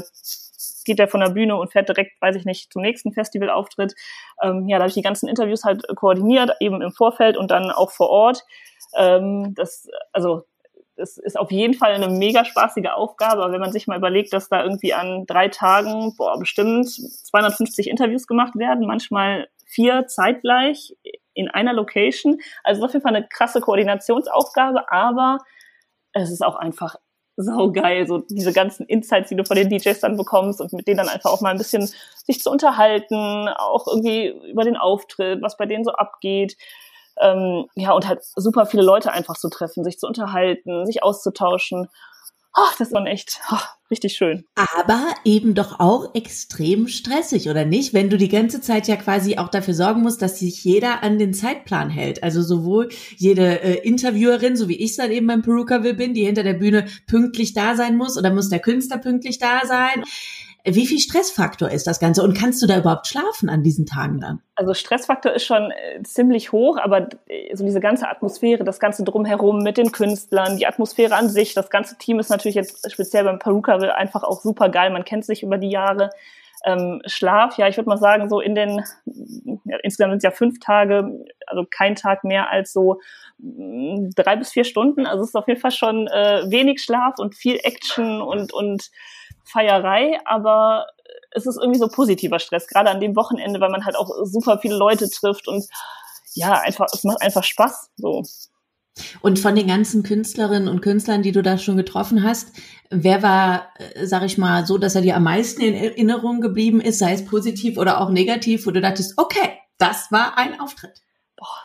geht 0.86 1.00
der 1.00 1.08
von 1.08 1.20
der 1.20 1.30
Bühne 1.30 1.56
und 1.56 1.72
fährt 1.72 1.90
direkt, 1.90 2.22
weiß 2.22 2.36
ich 2.36 2.46
nicht, 2.46 2.74
zum 2.74 2.82
nächsten 2.82 3.12
Festivalauftritt. 3.12 3.94
Ähm, 4.42 4.68
ja, 4.68 4.78
da 4.78 4.84
habe 4.84 4.90
ich 4.90 4.96
die 4.96 5.02
ganzen 5.02 5.28
Interviews 5.28 5.64
halt 5.64 5.84
koordiniert, 5.96 6.52
eben 6.60 6.82
im 6.82 6.92
Vorfeld 6.92 7.38
und 7.38 7.52
dann 7.52 7.72
auch 7.72 7.92
vor 7.92 8.10
Ort. 8.10 8.44
Ähm, 8.98 9.54
das, 9.56 9.88
also 10.14 10.44
es 11.00 11.18
ist 11.18 11.40
auf 11.40 11.52
jeden 11.52 11.74
Fall 11.74 11.94
eine 11.94 12.10
mega 12.10 12.46
spaßige 12.46 12.90
Aufgabe, 12.94 13.44
aber 13.44 13.54
wenn 13.54 13.62
man 13.62 13.72
sich 13.72 13.88
mal 13.88 13.98
überlegt, 13.98 14.34
dass 14.34 14.50
da 14.50 14.64
irgendwie 14.64 14.94
an 14.94 15.26
drei 15.26 15.48
Tagen, 15.48 16.16
boah, 16.18 16.38
bestimmt 16.38 16.90
250 16.90 17.90
Interviews 17.90 18.28
gemacht 18.28 18.56
werden, 18.56 18.86
manchmal 18.86 19.48
vier 19.66 20.08
zeitgleich 20.08 20.96
in 21.34 21.48
einer 21.48 21.74
Location. 21.74 22.40
Also 22.64 22.84
auf 22.84 22.94
jeden 22.94 23.04
Fall 23.04 23.16
eine 23.16 23.28
krasse 23.28 23.62
Koordinationsaufgabe, 23.62 24.92
aber 24.92 25.40
es 26.14 26.32
ist 26.32 26.44
auch 26.44 26.56
einfach 26.56 26.96
saugeil, 27.38 28.06
so 28.06 28.18
diese 28.18 28.52
ganzen 28.52 28.86
Insights, 28.86 29.30
die 29.30 29.36
du 29.36 29.46
von 29.46 29.56
den 29.56 29.70
DJs 29.70 30.00
dann 30.02 30.18
bekommst 30.18 30.60
und 30.60 30.74
mit 30.74 30.88
denen 30.88 30.98
dann 30.98 31.08
einfach 31.08 31.32
auch 31.32 31.40
mal 31.40 31.52
ein 31.52 31.58
bisschen 31.58 31.90
sich 32.26 32.42
zu 32.42 32.52
unterhalten, 32.52 33.48
auch 33.48 33.88
irgendwie 33.88 34.28
über 34.50 34.66
den 34.66 34.76
Auftritt, 34.76 35.42
was 35.42 35.56
bei 35.56 35.66
denen 35.66 35.86
so 35.86 35.92
abgeht. 35.92 36.58
Ähm, 37.22 37.66
ja, 37.76 37.92
und 37.92 38.08
halt 38.08 38.20
super 38.36 38.66
viele 38.66 38.84
Leute 38.84 39.12
einfach 39.12 39.38
zu 39.38 39.50
treffen, 39.50 39.84
sich 39.84 39.98
zu 39.98 40.08
unterhalten, 40.08 40.86
sich 40.86 41.04
auszutauschen. 41.04 41.88
Ach, 42.54 42.76
das 42.78 42.92
war 42.92 43.06
echt 43.06 43.40
ach, 43.48 43.76
richtig 43.92 44.14
schön. 44.14 44.44
Aber 44.56 45.06
eben 45.24 45.54
doch 45.54 45.80
auch 45.80 46.16
extrem 46.16 46.88
stressig, 46.88 47.48
oder 47.48 47.64
nicht? 47.64 47.94
Wenn 47.94 48.10
du 48.10 48.18
die 48.18 48.28
ganze 48.28 48.60
Zeit 48.60 48.88
ja 48.88 48.96
quasi 48.96 49.38
auch 49.38 49.50
dafür 49.50 49.76
sorgen 49.76 50.02
musst, 50.02 50.22
dass 50.22 50.40
sich 50.40 50.64
jeder 50.64 51.04
an 51.04 51.20
den 51.20 51.34
Zeitplan 51.34 51.90
hält. 51.90 52.24
Also 52.24 52.42
sowohl 52.42 52.90
jede 53.18 53.62
äh, 53.62 53.88
Interviewerin, 53.88 54.56
so 54.56 54.68
wie 54.68 54.78
ich 54.78 54.92
es 54.92 54.98
dann 54.98 55.12
eben 55.12 55.28
beim 55.28 55.44
Perukaville 55.44 55.94
bin, 55.94 56.14
die 56.14 56.26
hinter 56.26 56.44
der 56.44 56.56
Bühne 56.56 56.86
pünktlich 57.06 57.54
da 57.54 57.76
sein 57.76 57.98
muss, 57.98 58.18
oder 58.18 58.34
muss 58.34 58.50
der 58.50 58.60
Künstler 58.60 58.98
pünktlich 58.98 59.38
da 59.38 59.62
sein. 59.66 60.04
Wie 60.66 60.86
viel 60.86 61.00
Stressfaktor 61.00 61.70
ist 61.70 61.88
das 61.88 62.00
Ganze 62.00 62.22
und 62.22 62.38
kannst 62.38 62.62
du 62.62 62.68
da 62.68 62.78
überhaupt 62.78 63.08
schlafen 63.08 63.50
an 63.50 63.64
diesen 63.64 63.86
Tagen 63.86 64.20
dann? 64.20 64.42
Also 64.56 64.74
Stressfaktor 64.74 65.32
ist 65.32 65.46
schon 65.46 65.72
äh, 65.72 66.04
ziemlich 66.04 66.52
hoch, 66.52 66.78
aber 66.78 67.08
äh, 67.28 67.56
so 67.56 67.64
diese 67.64 67.80
ganze 67.80 68.10
Atmosphäre, 68.10 68.64
das 68.64 68.80
ganze 68.80 69.04
drumherum 69.04 69.64
mit 69.64 69.78
den 69.78 69.92
Künstlern, 69.92 70.58
die 70.58 70.68
Atmosphäre 70.68 71.16
an 71.16 71.30
sich, 71.30 71.54
das 71.54 71.70
ganze 71.70 71.98
Team 71.98 72.20
ist 72.20 72.30
natürlich 72.30 72.56
jetzt 72.56 72.92
speziell 72.92 73.24
beim 73.24 73.40
Perukaville 73.40 73.96
einfach 73.96 74.24
auch 74.24 74.42
super 74.42 74.70
geil. 74.70 74.92
Man 74.92 75.06
kennt 75.06 75.26
sich 75.26 75.44
über 75.44 75.58
die 75.58 75.70
Jahre. 75.70 76.10
Ähm, 76.66 77.02
Schlaf, 77.06 77.58
ja, 77.58 77.70
ich 77.70 77.78
würde 77.78 77.88
mal 77.88 77.98
sagen, 77.98 78.28
so 78.28 78.42
in 78.42 78.54
den, 78.54 78.84
ja, 79.64 79.78
insgesamt 79.82 80.12
sind 80.12 80.18
es 80.18 80.24
ja 80.24 80.32
fünf 80.32 80.60
Tage, 80.60 81.10
also 81.48 81.66
kein 81.70 81.96
Tag 81.96 82.26
mehr 82.26 82.50
als 82.50 82.74
so 82.74 83.00
mm, 83.38 84.10
drei 84.14 84.36
bis 84.36 84.52
vier 84.52 84.66
Stunden. 84.66 85.06
Also 85.06 85.24
es 85.24 85.30
ist 85.30 85.36
auf 85.36 85.48
jeden 85.48 85.62
Fall 85.62 85.72
schon 85.72 86.08
äh, 86.08 86.44
wenig 86.50 86.82
Schlaf 86.82 87.14
und 87.18 87.34
viel 87.34 87.60
Action 87.64 88.22
und, 88.22 88.52
und 88.52 88.90
Feierei, 89.44 90.20
aber 90.26 90.88
es 91.32 91.46
ist 91.46 91.58
irgendwie 91.58 91.80
so 91.80 91.88
positiver 91.88 92.40
Stress, 92.40 92.68
gerade 92.68 92.90
an 92.90 93.00
dem 93.00 93.16
Wochenende, 93.16 93.60
weil 93.60 93.70
man 93.70 93.86
halt 93.86 93.96
auch 93.96 94.10
super 94.24 94.60
viele 94.60 94.76
Leute 94.76 95.10
trifft 95.10 95.48
und 95.48 95.66
ja, 96.34 96.54
einfach, 96.60 96.88
es 96.94 97.04
macht 97.04 97.22
einfach 97.22 97.44
Spaß, 97.44 97.92
so. 97.98 98.24
Und 99.22 99.40
von 99.40 99.56
den 99.56 99.68
ganzen 99.68 100.04
Künstlerinnen 100.04 100.68
und 100.68 100.82
Künstlern, 100.82 101.22
die 101.22 101.32
du 101.32 101.42
da 101.42 101.58
schon 101.58 101.78
getroffen 101.78 102.24
hast, 102.24 102.50
wer 102.90 103.24
war, 103.24 103.70
äh, 103.78 104.06
sag 104.06 104.24
ich 104.24 104.38
mal, 104.38 104.66
so, 104.66 104.78
dass 104.78 104.96
er 104.96 105.02
dir 105.02 105.16
am 105.16 105.24
meisten 105.24 105.62
in 105.62 105.74
Erinnerung 105.74 106.42
geblieben 106.42 106.82
ist, 106.82 107.00
sei 107.00 107.14
es 107.14 107.26
positiv 107.26 107.78
oder 107.78 108.02
auch 108.02 108.10
negativ, 108.10 108.66
wo 108.66 108.72
du 108.72 108.82
dachtest, 108.82 109.18
okay, 109.18 109.60
das 109.78 110.12
war 110.12 110.38
ein 110.38 110.60
Auftritt? 110.60 111.02
Boah, 111.38 111.64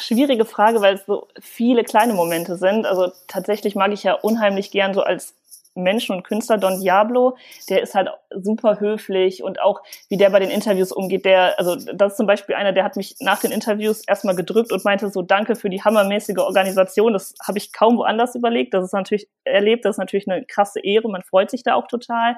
schwierige 0.00 0.44
Frage, 0.44 0.80
weil 0.80 0.96
es 0.96 1.06
so 1.06 1.28
viele 1.40 1.84
kleine 1.84 2.14
Momente 2.14 2.56
sind. 2.56 2.84
Also 2.86 3.12
tatsächlich 3.28 3.76
mag 3.76 3.92
ich 3.92 4.02
ja 4.02 4.14
unheimlich 4.14 4.72
gern 4.72 4.92
so 4.92 5.02
als 5.02 5.34
Menschen 5.74 6.14
und 6.14 6.22
Künstler, 6.22 6.58
Don 6.58 6.80
Diablo, 6.80 7.36
der 7.68 7.82
ist 7.82 7.94
halt 7.94 8.08
super 8.30 8.80
höflich 8.80 9.42
und 9.42 9.60
auch 9.60 9.82
wie 10.08 10.16
der 10.16 10.30
bei 10.30 10.38
den 10.38 10.50
Interviews 10.50 10.92
umgeht, 10.92 11.24
der, 11.24 11.58
also 11.58 11.76
das 11.76 12.12
ist 12.12 12.16
zum 12.16 12.26
Beispiel 12.26 12.54
einer, 12.54 12.72
der 12.72 12.84
hat 12.84 12.96
mich 12.96 13.16
nach 13.20 13.40
den 13.40 13.50
Interviews 13.50 14.02
erstmal 14.06 14.36
gedrückt 14.36 14.72
und 14.72 14.84
meinte 14.84 15.10
so, 15.10 15.22
danke 15.22 15.56
für 15.56 15.70
die 15.70 15.82
hammermäßige 15.82 16.38
Organisation. 16.38 17.12
Das 17.12 17.34
habe 17.46 17.58
ich 17.58 17.72
kaum 17.72 17.96
woanders 17.96 18.34
überlegt. 18.34 18.74
Das 18.74 18.84
ist 18.84 18.92
natürlich 18.92 19.28
erlebt, 19.44 19.84
das 19.84 19.96
ist 19.96 19.98
natürlich 19.98 20.28
eine 20.28 20.44
krasse 20.44 20.80
Ehre, 20.80 21.10
man 21.10 21.22
freut 21.22 21.50
sich 21.50 21.62
da 21.62 21.74
auch 21.74 21.86
total. 21.86 22.36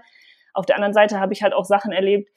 Auf 0.55 0.67
der 0.67 0.77
anderen 0.77 0.95
Seite 0.95 1.21
habe 1.21 1.35
ich 1.35 1.43
halt 1.43 1.53
auch 1.53 1.65
Sachen 1.67 1.93
erlebt, 1.93 2.31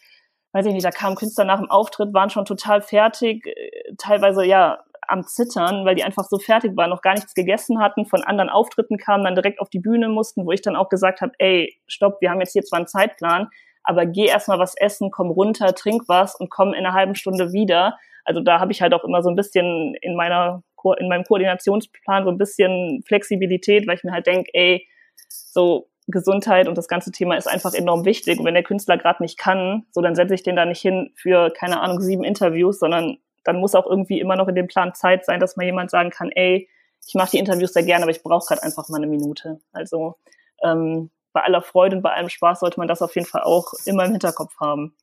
weiß 0.51 0.65
ich 0.65 0.74
nicht, 0.74 0.86
da 0.86 0.91
kamen 0.91 1.15
Künstler 1.15 1.46
nach 1.46 1.60
dem 1.60 1.70
Auftritt, 1.70 2.13
waren 2.13 2.29
schon 2.29 2.46
total 2.46 2.82
fertig, 2.82 3.46
äh, 3.46 3.94
teilweise 3.98 4.46
ja 4.46 4.79
am 5.08 5.25
Zittern, 5.25 5.86
weil 5.86 5.96
die 5.96 6.03
einfach 6.03 6.25
so 6.25 6.38
fertig 6.38 6.75
waren, 6.77 6.89
noch 6.89 7.01
gar 7.01 7.15
nichts 7.15 7.34
gegessen 7.34 7.79
hatten, 7.79 8.06
von 8.06 8.24
anderen 8.24 8.50
Auftritten 8.50 8.98
kamen, 8.98 9.24
dann 9.24 9.36
direkt 9.36 9.60
auf 9.60 9.70
die 9.70 9.79
Bühne 9.79 10.08
mussten, 10.08 10.46
wo 10.46 10.51
ich 10.51 10.62
dann 10.62 10.75
auch 10.75 10.89
gesagt 10.89 11.22
habe, 11.22 11.34
ey, 11.39 11.75
stopp, 11.88 12.22
wir 12.22 12.29
haben 12.29 12.39
jetzt 12.39 12.53
hier 12.53 12.63
zwar 12.63 12.77
einen 12.77 12.88
Zeitplan, 12.88 13.50
aber 13.84 14.06
geh 14.06 14.25
erstmal 14.25 14.60
was 14.60 14.75
essen, 14.77 15.10
komm 15.12 15.32
runter, 15.32 15.74
trink 15.74 16.03
was 16.08 16.36
und 16.36 16.50
komm 16.50 16.74
in 16.74 16.86
einer 16.86 16.94
halben 16.94 17.15
Stunde 17.15 17.51
wieder. 17.53 17.98
Also 18.24 18.41
da 18.41 18.60
habe 18.60 18.72
ich 18.72 18.82
halt 18.82 18.94
auch 18.94 19.03
immer 19.03 19.24
so 19.24 19.29
ein 19.29 19.36
bisschen 19.36 19.96
in 20.01 20.15
meiner 20.15 20.63
in 20.98 21.10
meinem 21.10 21.25
Koordinationsplan 21.25 22.24
so 22.24 22.29
ein 22.29 22.38
bisschen 22.38 23.03
Flexibilität, 23.06 23.86
weil 23.86 23.98
ich 23.98 24.03
mir 24.06 24.13
halt 24.13 24.27
denke, 24.27 24.50
ey, 24.53 24.88
so 25.27 25.88
Gesundheit 26.11 26.67
und 26.67 26.77
das 26.77 26.87
ganze 26.87 27.11
Thema 27.11 27.35
ist 27.35 27.47
einfach 27.47 27.73
enorm 27.73 28.05
wichtig. 28.05 28.39
Und 28.39 28.45
wenn 28.45 28.53
der 28.53 28.63
Künstler 28.63 28.97
gerade 28.97 29.23
nicht 29.23 29.37
kann, 29.37 29.85
so 29.91 30.01
dann 30.01 30.15
setze 30.15 30.33
ich 30.33 30.43
den 30.43 30.55
da 30.55 30.65
nicht 30.65 30.81
hin 30.81 31.11
für, 31.15 31.51
keine 31.51 31.81
Ahnung, 31.81 32.01
sieben 32.01 32.23
Interviews, 32.23 32.79
sondern 32.79 33.17
dann 33.43 33.59
muss 33.59 33.75
auch 33.75 33.87
irgendwie 33.87 34.19
immer 34.19 34.35
noch 34.35 34.47
in 34.47 34.55
dem 34.55 34.67
Plan 34.67 34.93
Zeit 34.93 35.25
sein, 35.25 35.39
dass 35.39 35.55
mal 35.55 35.65
jemand 35.65 35.91
sagen 35.91 36.09
kann, 36.09 36.29
ey, 36.31 36.69
ich 37.07 37.15
mache 37.15 37.31
die 37.31 37.39
Interviews 37.39 37.73
sehr 37.73 37.83
gerne, 37.83 38.03
aber 38.03 38.11
ich 38.11 38.23
brauche 38.23 38.45
gerade 38.47 38.63
einfach 38.63 38.89
mal 38.89 38.97
eine 38.97 39.07
Minute. 39.07 39.59
Also 39.71 40.15
ähm, 40.63 41.09
bei 41.33 41.41
aller 41.41 41.61
Freude 41.61 41.95
und 41.95 42.01
bei 42.01 42.11
allem 42.11 42.29
Spaß 42.29 42.59
sollte 42.59 42.79
man 42.79 42.87
das 42.87 43.01
auf 43.01 43.15
jeden 43.15 43.27
Fall 43.27 43.43
auch 43.43 43.73
immer 43.85 44.05
im 44.05 44.11
Hinterkopf 44.11 44.59
haben. 44.59 44.95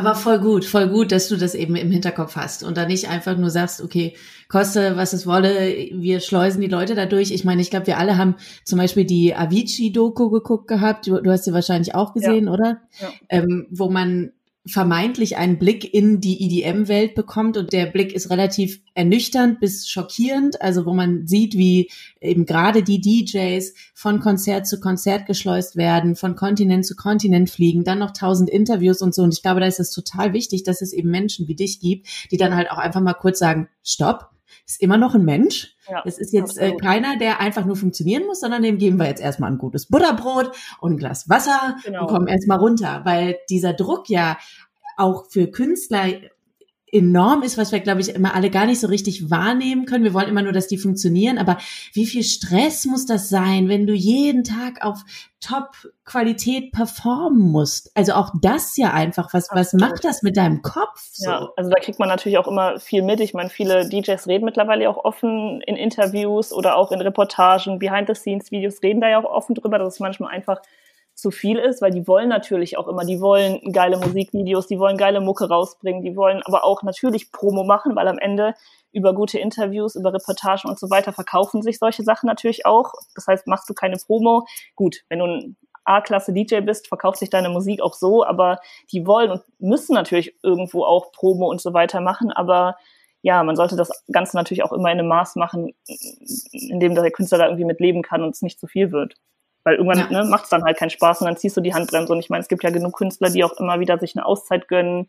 Aber 0.00 0.14
voll 0.14 0.38
gut, 0.38 0.64
voll 0.64 0.88
gut, 0.88 1.12
dass 1.12 1.28
du 1.28 1.36
das 1.36 1.54
eben 1.54 1.76
im 1.76 1.90
Hinterkopf 1.90 2.34
hast 2.34 2.62
und 2.62 2.76
da 2.78 2.86
nicht 2.86 3.08
einfach 3.08 3.36
nur 3.36 3.50
sagst, 3.50 3.82
okay, 3.82 4.16
koste, 4.48 4.96
was 4.96 5.12
es 5.12 5.26
wolle, 5.26 5.90
wir 5.92 6.20
schleusen 6.20 6.62
die 6.62 6.68
Leute 6.68 6.94
dadurch. 6.94 7.30
Ich 7.32 7.44
meine, 7.44 7.60
ich 7.60 7.68
glaube, 7.68 7.86
wir 7.86 7.98
alle 7.98 8.16
haben 8.16 8.36
zum 8.64 8.78
Beispiel 8.78 9.04
die 9.04 9.34
Avicii-Doku 9.34 10.30
geguckt 10.30 10.68
gehabt. 10.68 11.06
Du, 11.06 11.20
du, 11.20 11.30
hast 11.30 11.44
sie 11.44 11.52
wahrscheinlich 11.52 11.94
auch 11.94 12.14
gesehen, 12.14 12.46
ja. 12.46 12.52
oder? 12.52 12.80
Ja. 12.98 13.08
Ähm, 13.28 13.66
wo 13.70 13.90
man 13.90 14.32
vermeintlich 14.66 15.38
einen 15.38 15.58
Blick 15.58 15.94
in 15.94 16.20
die 16.20 16.42
EDM-Welt 16.44 17.14
bekommt 17.14 17.56
und 17.56 17.72
der 17.72 17.86
Blick 17.86 18.12
ist 18.12 18.28
relativ 18.28 18.80
ernüchternd 18.94 19.58
bis 19.58 19.88
schockierend, 19.88 20.60
also 20.60 20.84
wo 20.84 20.92
man 20.92 21.26
sieht, 21.26 21.54
wie 21.56 21.90
eben 22.20 22.44
gerade 22.44 22.82
die 22.82 23.00
DJs 23.00 23.72
von 23.94 24.20
Konzert 24.20 24.66
zu 24.66 24.78
Konzert 24.78 25.26
geschleust 25.26 25.76
werden, 25.76 26.14
von 26.14 26.36
Kontinent 26.36 26.84
zu 26.84 26.94
Kontinent 26.94 27.48
fliegen, 27.48 27.84
dann 27.84 28.00
noch 28.00 28.10
tausend 28.10 28.50
Interviews 28.50 29.00
und 29.00 29.14
so. 29.14 29.22
Und 29.22 29.32
ich 29.32 29.42
glaube, 29.42 29.60
da 29.60 29.66
ist 29.66 29.80
es 29.80 29.90
total 29.90 30.34
wichtig, 30.34 30.62
dass 30.62 30.82
es 30.82 30.92
eben 30.92 31.10
Menschen 31.10 31.48
wie 31.48 31.54
dich 31.54 31.80
gibt, 31.80 32.06
die 32.30 32.36
dann 32.36 32.54
halt 32.54 32.70
auch 32.70 32.78
einfach 32.78 33.00
mal 33.00 33.14
kurz 33.14 33.38
sagen, 33.38 33.68
stopp, 33.82 34.30
ist 34.66 34.80
immer 34.80 34.96
noch 34.96 35.14
ein 35.14 35.24
Mensch. 35.24 35.76
Ja, 35.88 36.02
es 36.04 36.18
ist 36.18 36.32
jetzt 36.32 36.58
äh, 36.58 36.76
keiner, 36.76 37.16
der 37.16 37.40
einfach 37.40 37.64
nur 37.64 37.76
funktionieren 37.76 38.26
muss, 38.26 38.40
sondern 38.40 38.62
dem 38.62 38.78
geben 38.78 38.98
wir 38.98 39.06
jetzt 39.06 39.22
erstmal 39.22 39.50
ein 39.50 39.58
gutes 39.58 39.86
Butterbrot 39.86 40.52
und 40.80 40.92
ein 40.92 40.96
Glas 40.96 41.28
Wasser 41.28 41.76
genau. 41.84 42.02
und 42.02 42.08
kommen 42.08 42.28
erstmal 42.28 42.58
runter, 42.58 43.02
weil 43.04 43.36
dieser 43.48 43.72
Druck 43.72 44.08
ja 44.08 44.38
auch 44.96 45.30
für 45.30 45.50
Künstler 45.50 46.08
enorm 46.92 47.42
ist, 47.42 47.58
was 47.58 47.72
wir, 47.72 47.80
glaube 47.80 48.00
ich, 48.00 48.14
immer 48.14 48.34
alle 48.34 48.50
gar 48.50 48.66
nicht 48.66 48.80
so 48.80 48.88
richtig 48.88 49.30
wahrnehmen 49.30 49.86
können. 49.86 50.04
Wir 50.04 50.14
wollen 50.14 50.28
immer 50.28 50.42
nur, 50.42 50.52
dass 50.52 50.66
die 50.66 50.78
funktionieren, 50.78 51.38
aber 51.38 51.58
wie 51.92 52.06
viel 52.06 52.22
Stress 52.24 52.84
muss 52.84 53.06
das 53.06 53.28
sein, 53.28 53.68
wenn 53.68 53.86
du 53.86 53.92
jeden 53.92 54.44
Tag 54.44 54.84
auf 54.84 55.02
Top-Qualität 55.40 56.72
performen 56.72 57.50
musst? 57.50 57.90
Also 57.96 58.12
auch 58.12 58.30
das 58.42 58.76
ja 58.76 58.92
einfach, 58.92 59.32
was, 59.32 59.48
was 59.52 59.72
macht 59.72 60.04
das 60.04 60.22
mit 60.22 60.36
deinem 60.36 60.62
Kopf? 60.62 61.00
So? 61.12 61.30
Ja, 61.30 61.48
also 61.56 61.70
da 61.70 61.80
kriegt 61.80 61.98
man 61.98 62.08
natürlich 62.08 62.38
auch 62.38 62.48
immer 62.48 62.78
viel 62.78 63.02
mit. 63.02 63.20
Ich 63.20 63.34
meine, 63.34 63.50
viele 63.50 63.88
DJs 63.88 64.26
reden 64.26 64.44
mittlerweile 64.44 64.88
auch 64.90 65.04
offen 65.04 65.62
in 65.62 65.76
Interviews 65.76 66.52
oder 66.52 66.76
auch 66.76 66.92
in 66.92 67.00
Reportagen, 67.00 67.78
Behind-the-Scenes-Videos 67.78 68.82
reden 68.82 69.00
da 69.00 69.08
ja 69.08 69.18
auch 69.18 69.30
offen 69.30 69.54
drüber, 69.54 69.78
dass 69.78 69.94
es 69.94 70.00
manchmal 70.00 70.30
einfach 70.32 70.60
zu 71.20 71.30
viel 71.30 71.58
ist, 71.58 71.82
weil 71.82 71.90
die 71.90 72.06
wollen 72.06 72.28
natürlich 72.28 72.78
auch 72.78 72.88
immer, 72.88 73.04
die 73.04 73.20
wollen 73.20 73.72
geile 73.72 73.98
Musikvideos, 73.98 74.66
die 74.66 74.78
wollen 74.78 74.96
geile 74.96 75.20
Mucke 75.20 75.48
rausbringen, 75.48 76.02
die 76.02 76.16
wollen 76.16 76.42
aber 76.44 76.64
auch 76.64 76.82
natürlich 76.82 77.32
Promo 77.32 77.64
machen, 77.64 77.94
weil 77.96 78.08
am 78.08 78.18
Ende 78.18 78.54
über 78.92 79.14
gute 79.14 79.38
Interviews, 79.38 79.94
über 79.94 80.12
Reportagen 80.12 80.68
und 80.68 80.78
so 80.78 80.90
weiter 80.90 81.12
verkaufen 81.12 81.62
sich 81.62 81.78
solche 81.78 82.02
Sachen 82.02 82.26
natürlich 82.26 82.66
auch. 82.66 82.92
Das 83.14 83.26
heißt, 83.26 83.46
machst 83.46 83.68
du 83.68 83.74
keine 83.74 83.96
Promo, 83.96 84.46
gut, 84.74 85.02
wenn 85.08 85.20
du 85.20 85.26
ein 85.26 85.56
A-Klasse 85.84 86.32
DJ 86.32 86.60
bist, 86.60 86.88
verkauft 86.88 87.18
sich 87.18 87.30
deine 87.30 87.48
Musik 87.48 87.80
auch 87.80 87.94
so, 87.94 88.24
aber 88.24 88.58
die 88.92 89.06
wollen 89.06 89.30
und 89.30 89.42
müssen 89.58 89.94
natürlich 89.94 90.36
irgendwo 90.42 90.84
auch 90.84 91.12
Promo 91.12 91.48
und 91.48 91.60
so 91.60 91.72
weiter 91.72 92.00
machen, 92.00 92.32
aber 92.32 92.76
ja, 93.22 93.42
man 93.42 93.56
sollte 93.56 93.76
das 93.76 93.90
Ganze 94.10 94.36
natürlich 94.36 94.62
auch 94.62 94.72
immer 94.72 94.90
in 94.90 94.98
einem 94.98 95.08
Maß 95.08 95.36
machen, 95.36 95.74
in 96.52 96.80
dem 96.80 96.94
der 96.94 97.10
Künstler 97.10 97.38
da 97.38 97.44
irgendwie 97.44 97.66
mit 97.66 97.80
leben 97.80 98.02
kann 98.02 98.22
und 98.22 98.30
es 98.30 98.42
nicht 98.42 98.58
zu 98.58 98.66
viel 98.66 98.92
wird. 98.92 99.16
Weil 99.64 99.76
irgendwann 99.76 100.10
ja. 100.10 100.22
ne, 100.22 100.30
macht 100.30 100.44
es 100.44 100.50
dann 100.50 100.64
halt 100.64 100.78
keinen 100.78 100.90
Spaß 100.90 101.20
und 101.20 101.26
dann 101.26 101.36
ziehst 101.36 101.56
du 101.56 101.60
die 101.60 101.74
Handbremse. 101.74 102.12
Und 102.12 102.20
ich 102.20 102.30
meine, 102.30 102.40
es 102.40 102.48
gibt 102.48 102.64
ja 102.64 102.70
genug 102.70 102.96
Künstler, 102.96 103.30
die 103.30 103.44
auch 103.44 103.52
immer 103.58 103.80
wieder 103.80 103.98
sich 103.98 104.16
eine 104.16 104.24
Auszeit 104.24 104.68
gönnen. 104.68 105.08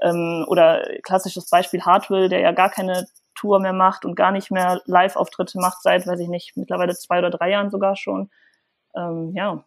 Ähm, 0.00 0.44
oder 0.48 0.84
klassisches 1.02 1.48
Beispiel 1.48 1.82
Hardwill, 1.82 2.28
der 2.28 2.40
ja 2.40 2.52
gar 2.52 2.70
keine 2.70 3.06
Tour 3.34 3.60
mehr 3.60 3.72
macht 3.72 4.04
und 4.04 4.14
gar 4.14 4.32
nicht 4.32 4.50
mehr 4.50 4.82
Live-Auftritte 4.86 5.58
macht 5.58 5.82
seit, 5.82 6.06
weiß 6.06 6.20
ich 6.20 6.28
nicht, 6.28 6.56
mittlerweile 6.56 6.94
zwei 6.94 7.18
oder 7.18 7.30
drei 7.30 7.50
Jahren 7.50 7.70
sogar 7.70 7.96
schon. 7.96 8.30
Ähm, 8.94 9.32
ja, 9.34 9.64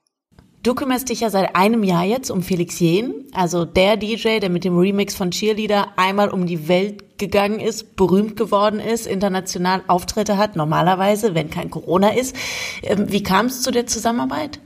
Du 0.65 0.73
kümmerst 0.73 1.09
dich 1.09 1.19
ja 1.19 1.29
seit 1.29 1.55
einem 1.55 1.83
Jahr 1.83 2.05
jetzt 2.05 2.31
um 2.31 2.41
Felix 2.41 2.79
Jähn, 2.79 3.27
also 3.35 3.65
der 3.65 3.97
DJ, 3.97 4.39
der 4.39 4.49
mit 4.49 4.63
dem 4.63 4.79
Remix 4.79 5.13
von 5.13 5.29
Cheerleader 5.29 5.89
einmal 5.95 6.31
um 6.31 6.47
die 6.47 6.67
Welt 6.67 7.19
gegangen 7.19 7.59
ist, 7.59 7.95
berühmt 7.95 8.35
geworden 8.35 8.79
ist, 8.79 9.05
international 9.05 9.83
Auftritte 9.87 10.37
hat, 10.37 10.55
normalerweise, 10.55 11.35
wenn 11.35 11.51
kein 11.51 11.69
Corona 11.69 12.15
ist. 12.15 12.35
Ähm, 12.81 13.11
wie 13.11 13.21
kam 13.21 13.45
es 13.45 13.61
zu 13.61 13.69
der 13.69 13.85
Zusammenarbeit? 13.85 14.59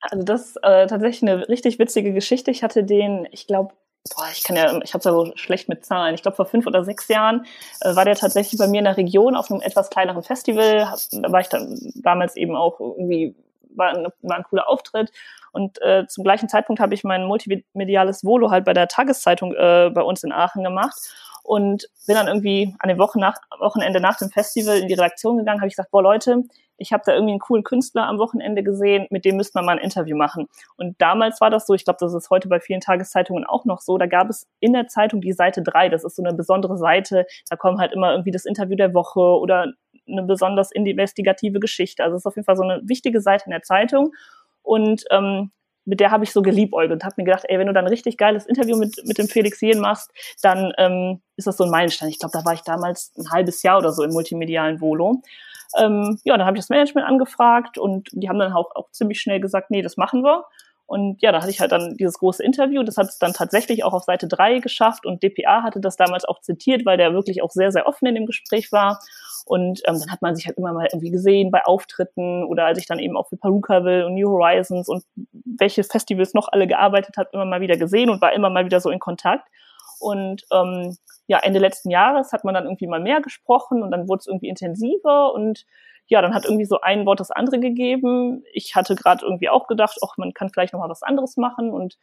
Also 0.00 0.24
das 0.24 0.46
ist 0.46 0.56
äh, 0.62 0.86
tatsächlich 0.86 1.30
eine 1.30 1.46
richtig 1.46 1.78
witzige 1.78 2.14
Geschichte. 2.14 2.50
Ich 2.50 2.62
hatte 2.62 2.82
den, 2.82 3.28
ich 3.32 3.46
glaube, 3.46 3.74
boah, 4.16 4.24
ich 4.32 4.44
kann 4.44 4.56
ja, 4.56 4.80
ich 4.82 4.94
habe 4.94 5.04
ja 5.04 5.12
so 5.12 5.32
schlecht 5.34 5.68
mit 5.68 5.84
Zahlen. 5.84 6.14
Ich 6.14 6.22
glaube, 6.22 6.36
vor 6.36 6.46
fünf 6.46 6.66
oder 6.66 6.84
sechs 6.84 7.06
Jahren 7.08 7.44
äh, 7.82 7.94
war 7.94 8.06
der 8.06 8.16
tatsächlich 8.16 8.58
bei 8.58 8.66
mir 8.66 8.78
in 8.78 8.86
der 8.86 8.96
Region 8.96 9.36
auf 9.36 9.50
einem 9.50 9.60
etwas 9.60 9.90
kleineren 9.90 10.22
Festival. 10.22 10.90
Da 11.12 11.30
war 11.30 11.40
ich 11.40 11.48
dann 11.48 11.78
damals 11.96 12.34
eben 12.34 12.56
auch 12.56 12.80
irgendwie 12.80 13.34
war, 13.76 13.90
ein, 13.90 14.06
war 14.22 14.36
ein 14.36 14.44
cooler 14.44 14.68
Auftritt. 14.68 15.10
Und 15.52 15.80
äh, 15.82 16.06
zum 16.06 16.24
gleichen 16.24 16.48
Zeitpunkt 16.48 16.80
habe 16.80 16.94
ich 16.94 17.04
mein 17.04 17.24
multimediales 17.24 18.24
Volo 18.24 18.50
halt 18.50 18.64
bei 18.64 18.72
der 18.72 18.88
Tageszeitung 18.88 19.54
äh, 19.54 19.90
bei 19.94 20.02
uns 20.02 20.24
in 20.24 20.32
Aachen 20.32 20.64
gemacht 20.64 20.96
und 21.42 21.88
bin 22.06 22.14
dann 22.14 22.28
irgendwie 22.28 22.74
an 22.78 22.88
dem 22.88 22.98
Wochen 22.98 23.20
nach, 23.20 23.36
Wochenende 23.58 24.00
nach 24.00 24.16
dem 24.16 24.30
Festival 24.30 24.78
in 24.78 24.88
die 24.88 24.94
Redaktion 24.94 25.36
gegangen, 25.36 25.60
habe 25.60 25.68
ich 25.68 25.74
gesagt, 25.74 25.90
boah 25.90 26.02
Leute, 26.02 26.42
ich 26.78 26.92
habe 26.92 27.02
da 27.04 27.12
irgendwie 27.12 27.32
einen 27.32 27.40
coolen 27.40 27.64
Künstler 27.64 28.06
am 28.06 28.18
Wochenende 28.18 28.62
gesehen, 28.62 29.06
mit 29.10 29.24
dem 29.24 29.36
müsste 29.36 29.58
man 29.58 29.66
mal 29.66 29.78
ein 29.78 29.84
Interview 29.84 30.16
machen. 30.16 30.48
Und 30.76 31.00
damals 31.00 31.40
war 31.40 31.50
das 31.50 31.66
so, 31.66 31.74
ich 31.74 31.84
glaube, 31.84 31.98
das 32.00 32.14
ist 32.14 32.30
heute 32.30 32.48
bei 32.48 32.60
vielen 32.60 32.80
Tageszeitungen 32.80 33.44
auch 33.44 33.64
noch 33.64 33.80
so, 33.80 33.98
da 33.98 34.06
gab 34.06 34.30
es 34.30 34.46
in 34.60 34.72
der 34.72 34.88
Zeitung 34.88 35.20
die 35.20 35.32
Seite 35.32 35.62
3, 35.62 35.88
das 35.88 36.04
ist 36.04 36.16
so 36.16 36.22
eine 36.22 36.34
besondere 36.34 36.76
Seite, 36.76 37.26
da 37.48 37.56
kommen 37.56 37.78
halt 37.78 37.92
immer 37.92 38.12
irgendwie 38.12 38.32
das 38.32 38.44
Interview 38.44 38.76
der 38.76 38.94
Woche 38.94 39.20
oder 39.20 39.72
eine 40.08 40.22
besonders 40.22 40.72
investigative 40.72 41.60
Geschichte. 41.60 42.02
Also 42.02 42.16
es 42.16 42.22
ist 42.22 42.26
auf 42.26 42.36
jeden 42.36 42.46
Fall 42.46 42.56
so 42.56 42.62
eine 42.62 42.80
wichtige 42.84 43.20
Seite 43.20 43.44
in 43.46 43.52
der 43.52 43.62
Zeitung. 43.62 44.12
Und 44.62 45.04
ähm, 45.10 45.50
mit 45.84 46.00
der 46.00 46.10
habe 46.10 46.24
ich 46.24 46.32
so 46.32 46.42
geliebäugelt 46.42 46.92
und 46.92 47.04
habe 47.04 47.14
mir 47.18 47.24
gedacht, 47.24 47.44
ey, 47.48 47.58
wenn 47.58 47.66
du 47.66 47.72
dann 47.72 47.84
ein 47.84 47.90
richtig 47.90 48.16
geiles 48.16 48.46
Interview 48.46 48.76
mit, 48.76 48.94
mit 49.04 49.18
dem 49.18 49.26
Felix 49.26 49.60
Jähn 49.60 49.80
machst, 49.80 50.12
dann 50.42 50.72
ähm, 50.78 51.20
ist 51.36 51.46
das 51.46 51.56
so 51.56 51.64
ein 51.64 51.70
Meilenstein. 51.70 52.08
Ich 52.08 52.18
glaube, 52.18 52.38
da 52.38 52.44
war 52.44 52.54
ich 52.54 52.62
damals 52.62 53.12
ein 53.18 53.30
halbes 53.30 53.62
Jahr 53.62 53.78
oder 53.78 53.92
so 53.92 54.02
im 54.02 54.12
multimedialen 54.12 54.80
Volo. 54.80 55.22
Ähm, 55.78 56.18
ja, 56.24 56.36
dann 56.36 56.46
habe 56.46 56.56
ich 56.56 56.62
das 56.62 56.68
Management 56.68 57.06
angefragt 57.06 57.78
und 57.78 58.08
die 58.12 58.28
haben 58.28 58.38
dann 58.38 58.52
auch, 58.52 58.74
auch 58.74 58.90
ziemlich 58.90 59.20
schnell 59.20 59.40
gesagt, 59.40 59.70
nee, 59.70 59.82
das 59.82 59.96
machen 59.96 60.22
wir. 60.22 60.44
Und 60.86 61.22
ja, 61.22 61.32
da 61.32 61.40
hatte 61.40 61.50
ich 61.50 61.60
halt 61.60 61.72
dann 61.72 61.96
dieses 61.96 62.18
große 62.18 62.42
Interview. 62.42 62.82
Das 62.82 62.96
hat 62.96 63.06
es 63.06 63.18
dann 63.18 63.32
tatsächlich 63.32 63.84
auch 63.84 63.94
auf 63.94 64.04
Seite 64.04 64.28
3 64.28 64.58
geschafft 64.58 65.06
und 65.06 65.22
DPA 65.22 65.62
hatte 65.62 65.80
das 65.80 65.96
damals 65.96 66.24
auch 66.24 66.40
zitiert, 66.40 66.84
weil 66.84 66.98
der 66.98 67.14
wirklich 67.14 67.42
auch 67.42 67.50
sehr, 67.50 67.72
sehr 67.72 67.86
offen 67.86 68.06
in 68.06 68.14
dem 68.14 68.26
Gespräch 68.26 68.72
war. 68.72 68.98
Und 69.46 69.80
ähm, 69.86 69.98
dann 70.00 70.10
hat 70.10 70.22
man 70.22 70.36
sich 70.36 70.46
halt 70.46 70.58
immer 70.58 70.72
mal 70.72 70.88
irgendwie 70.92 71.10
gesehen 71.10 71.50
bei 71.50 71.64
Auftritten 71.64 72.44
oder 72.44 72.66
als 72.66 72.78
ich 72.78 72.86
dann 72.86 72.98
eben 72.98 73.16
auch 73.16 73.28
für 73.28 73.36
Perukaville 73.36 74.06
und 74.06 74.14
New 74.14 74.28
Horizons 74.28 74.88
und 74.88 75.04
welche 75.32 75.82
Festivals 75.84 76.34
noch 76.34 76.48
alle 76.48 76.66
gearbeitet 76.66 77.16
hat, 77.16 77.32
immer 77.32 77.44
mal 77.44 77.60
wieder 77.60 77.76
gesehen 77.76 78.10
und 78.10 78.20
war 78.20 78.32
immer 78.32 78.50
mal 78.50 78.64
wieder 78.64 78.80
so 78.80 78.90
in 78.90 78.98
Kontakt. 78.98 79.48
Und 79.98 80.42
ähm, 80.52 80.96
ja, 81.26 81.38
Ende 81.42 81.60
letzten 81.60 81.90
Jahres 81.90 82.32
hat 82.32 82.44
man 82.44 82.54
dann 82.54 82.64
irgendwie 82.64 82.86
mal 82.86 83.00
mehr 83.00 83.20
gesprochen 83.20 83.82
und 83.82 83.90
dann 83.90 84.08
wurde 84.08 84.20
es 84.20 84.26
irgendwie 84.26 84.48
intensiver 84.48 85.32
und 85.32 85.64
ja, 86.12 86.20
dann 86.20 86.34
hat 86.34 86.44
irgendwie 86.44 86.66
so 86.66 86.78
ein 86.82 87.06
Wort 87.06 87.20
das 87.20 87.30
andere 87.30 87.58
gegeben. 87.58 88.44
Ich 88.52 88.74
hatte 88.74 88.94
gerade 88.94 89.24
irgendwie 89.24 89.48
auch 89.48 89.66
gedacht, 89.66 89.96
ach, 90.04 90.18
man 90.18 90.34
kann 90.34 90.50
vielleicht 90.50 90.74
noch 90.74 90.80
mal 90.80 90.90
was 90.90 91.02
anderes 91.02 91.38
machen 91.38 91.70
und 91.70 91.96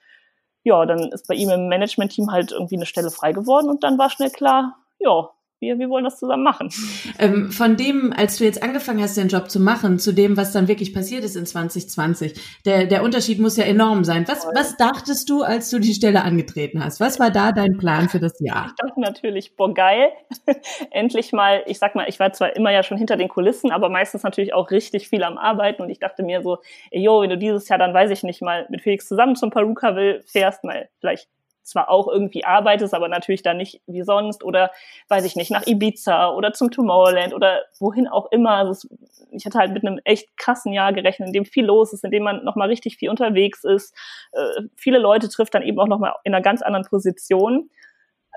ja, 0.64 0.84
dann 0.88 1.12
ist 1.12 1.28
bei 1.28 1.36
ihm 1.36 1.52
im 1.52 1.68
Management-Team 1.68 2.32
halt 2.32 2.52
irgendwie 2.52 2.78
eine 2.78 2.88
Stelle 2.88 3.12
frei 3.12 3.34
geworden 3.34 3.70
und 3.70 3.84
dann 3.84 4.00
war 4.00 4.10
schnell 4.10 4.32
klar, 4.32 4.78
ja, 4.98 5.30
wir, 5.60 5.78
wir 5.78 5.90
wollen 5.90 6.04
das 6.04 6.18
zusammen 6.18 6.44
machen. 6.44 6.70
Ähm, 7.18 7.52
von 7.52 7.76
dem, 7.76 8.14
als 8.16 8.38
du 8.38 8.46
jetzt 8.46 8.64
angefangen 8.64 9.02
hast, 9.02 9.18
den 9.18 9.28
Job 9.28 9.50
zu 9.50 9.60
machen, 9.60 10.00
zu 10.00 10.14
dem, 10.14 10.38
was 10.38 10.54
dann 10.54 10.68
wirklich 10.68 10.94
passiert 10.94 11.24
ist 11.24 11.36
in 11.36 11.46
2020, 11.46 12.40
der, 12.66 12.86
der 12.86 13.04
Unterschied 13.04 13.40
muss 13.40 13.58
ja 13.58 13.66
enorm 13.66 14.04
sein. 14.04 14.26
Was, 14.28 14.48
was 14.54 14.78
dachtest 14.78 15.30
du, 15.30 15.44
als 15.44 15.70
du 15.70 15.80
die 15.80 15.94
Stelle 15.94 16.24
angetreten 16.24 16.84
hast? 16.84 17.00
Was 17.00 17.20
war 17.20 17.32
da 17.32 17.52
dein 17.52 17.78
Plan 17.78 18.10
für 18.10 18.20
das 18.20 18.40
Jahr? 18.40 18.68
Ich 18.68 18.76
dachte 18.76 19.02
natürlich, 19.02 19.56
boah, 19.56 19.74
geil. 19.74 20.12
Endlich 20.92 21.34
mal, 21.34 21.64
ich 21.66 21.80
sag 21.80 21.96
mal, 21.96 22.08
ich 22.08 22.20
war 22.20 22.32
zwar 22.32 22.56
immer 22.56 22.72
ja 22.72 22.84
schon 22.84 22.98
hinter 22.98 23.18
den 23.18 23.28
Kulissen, 23.28 23.72
aber 23.72 23.90
meistens 23.90 24.24
natürlich 24.24 24.54
auch 24.54 24.72
richtig 24.72 25.10
viel 25.10 25.24
am 25.24 25.38
Arbeiten 25.38 25.82
und 25.82 25.90
ich 25.90 26.00
dachte 26.00 26.24
mir 26.24 26.42
so, 26.42 26.60
ey, 26.92 27.02
yo, 27.02 27.22
wenn 27.22 27.30
du 27.30 27.38
dieses 27.38 27.68
Jahr 27.68 27.80
dann, 27.80 27.94
weiß 27.94 28.12
ich 28.12 28.24
nicht, 28.24 28.42
mal 28.42 28.66
mit 28.70 28.82
Felix 28.82 29.08
zusammen 29.08 29.36
zum 29.36 29.50
Paruka 29.50 29.96
will, 29.96 30.24
fährst 30.26 30.64
mal 30.64 30.90
vielleicht 31.00 31.28
zwar 31.70 31.90
auch 31.90 32.08
irgendwie 32.08 32.44
arbeitest, 32.44 32.94
aber 32.94 33.08
natürlich 33.08 33.44
dann 33.44 33.58
nicht 33.58 33.82
wie 33.88 34.04
sonst 34.04 34.44
oder 34.44 34.72
weiß 35.08 35.26
ich 35.26 35.36
nicht, 35.36 35.52
nach 35.52 35.66
Ibiza 35.66 36.30
oder 36.32 36.54
zum 36.54 36.72
Tomorrowland 36.72 37.34
oder 37.34 37.62
wohin 37.80 38.08
auch 38.08 38.32
immer. 38.32 38.52
Also 38.52 38.88
ich 39.32 39.46
hatte 39.46 39.60
halt 39.60 39.72
mit 39.74 39.86
einem 39.86 40.00
echt 40.04 40.36
krassen 40.38 40.74
Jahr 40.74 40.94
gerechnet, 40.94 41.28
in 41.28 41.34
dem 41.34 41.46
viel 41.46 41.66
los 41.66 41.94
ist, 41.94 42.04
in 42.04 42.12
dem 42.12 42.24
man 42.24 42.44
nochmal 42.44 42.68
richtig 42.68 42.98
viel 42.98 43.10
unterwegs 43.10 43.64
ist, 43.64 43.96
äh, 44.32 44.64
viele 44.76 45.00
Leute 45.00 45.30
trifft 45.30 45.54
dann 45.54 45.64
eben 45.64 45.80
auch 45.80 45.88
nochmal 45.88 46.14
in 46.24 46.34
einer 46.34 46.44
ganz 46.44 46.62
anderen 46.62 46.86
Position. 46.86 47.70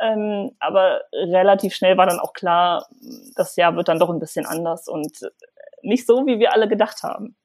Ähm, 0.00 0.52
aber 0.58 1.02
relativ 1.12 1.74
schnell 1.74 1.96
war 1.96 2.06
dann 2.06 2.18
auch 2.18 2.32
klar, 2.32 2.86
das 3.36 3.56
Jahr 3.56 3.76
wird 3.76 3.88
dann 3.88 3.98
doch 3.98 4.10
ein 4.10 4.20
bisschen 4.20 4.46
anders 4.46 4.88
und 4.88 5.20
nicht 5.82 6.06
so, 6.06 6.26
wie 6.26 6.38
wir 6.38 6.52
alle 6.52 6.68
gedacht 6.68 7.02
haben. 7.02 7.36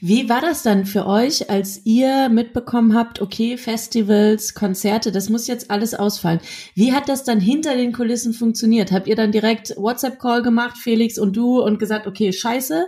Wie 0.00 0.28
war 0.28 0.40
das 0.40 0.62
dann 0.62 0.86
für 0.86 1.06
euch, 1.06 1.50
als 1.50 1.82
ihr 1.84 2.28
mitbekommen 2.28 2.94
habt, 2.94 3.20
okay, 3.20 3.56
Festivals, 3.56 4.54
Konzerte, 4.54 5.12
das 5.12 5.28
muss 5.28 5.46
jetzt 5.46 5.70
alles 5.70 5.94
ausfallen. 5.94 6.40
Wie 6.74 6.92
hat 6.92 7.08
das 7.08 7.24
dann 7.24 7.40
hinter 7.40 7.76
den 7.76 7.92
Kulissen 7.92 8.32
funktioniert? 8.32 8.92
Habt 8.92 9.08
ihr 9.08 9.16
dann 9.16 9.32
direkt 9.32 9.74
WhatsApp-Call 9.76 10.42
gemacht, 10.42 10.78
Felix 10.78 11.18
und 11.18 11.36
du, 11.36 11.60
und 11.60 11.78
gesagt, 11.78 12.06
okay, 12.06 12.32
scheiße, 12.32 12.86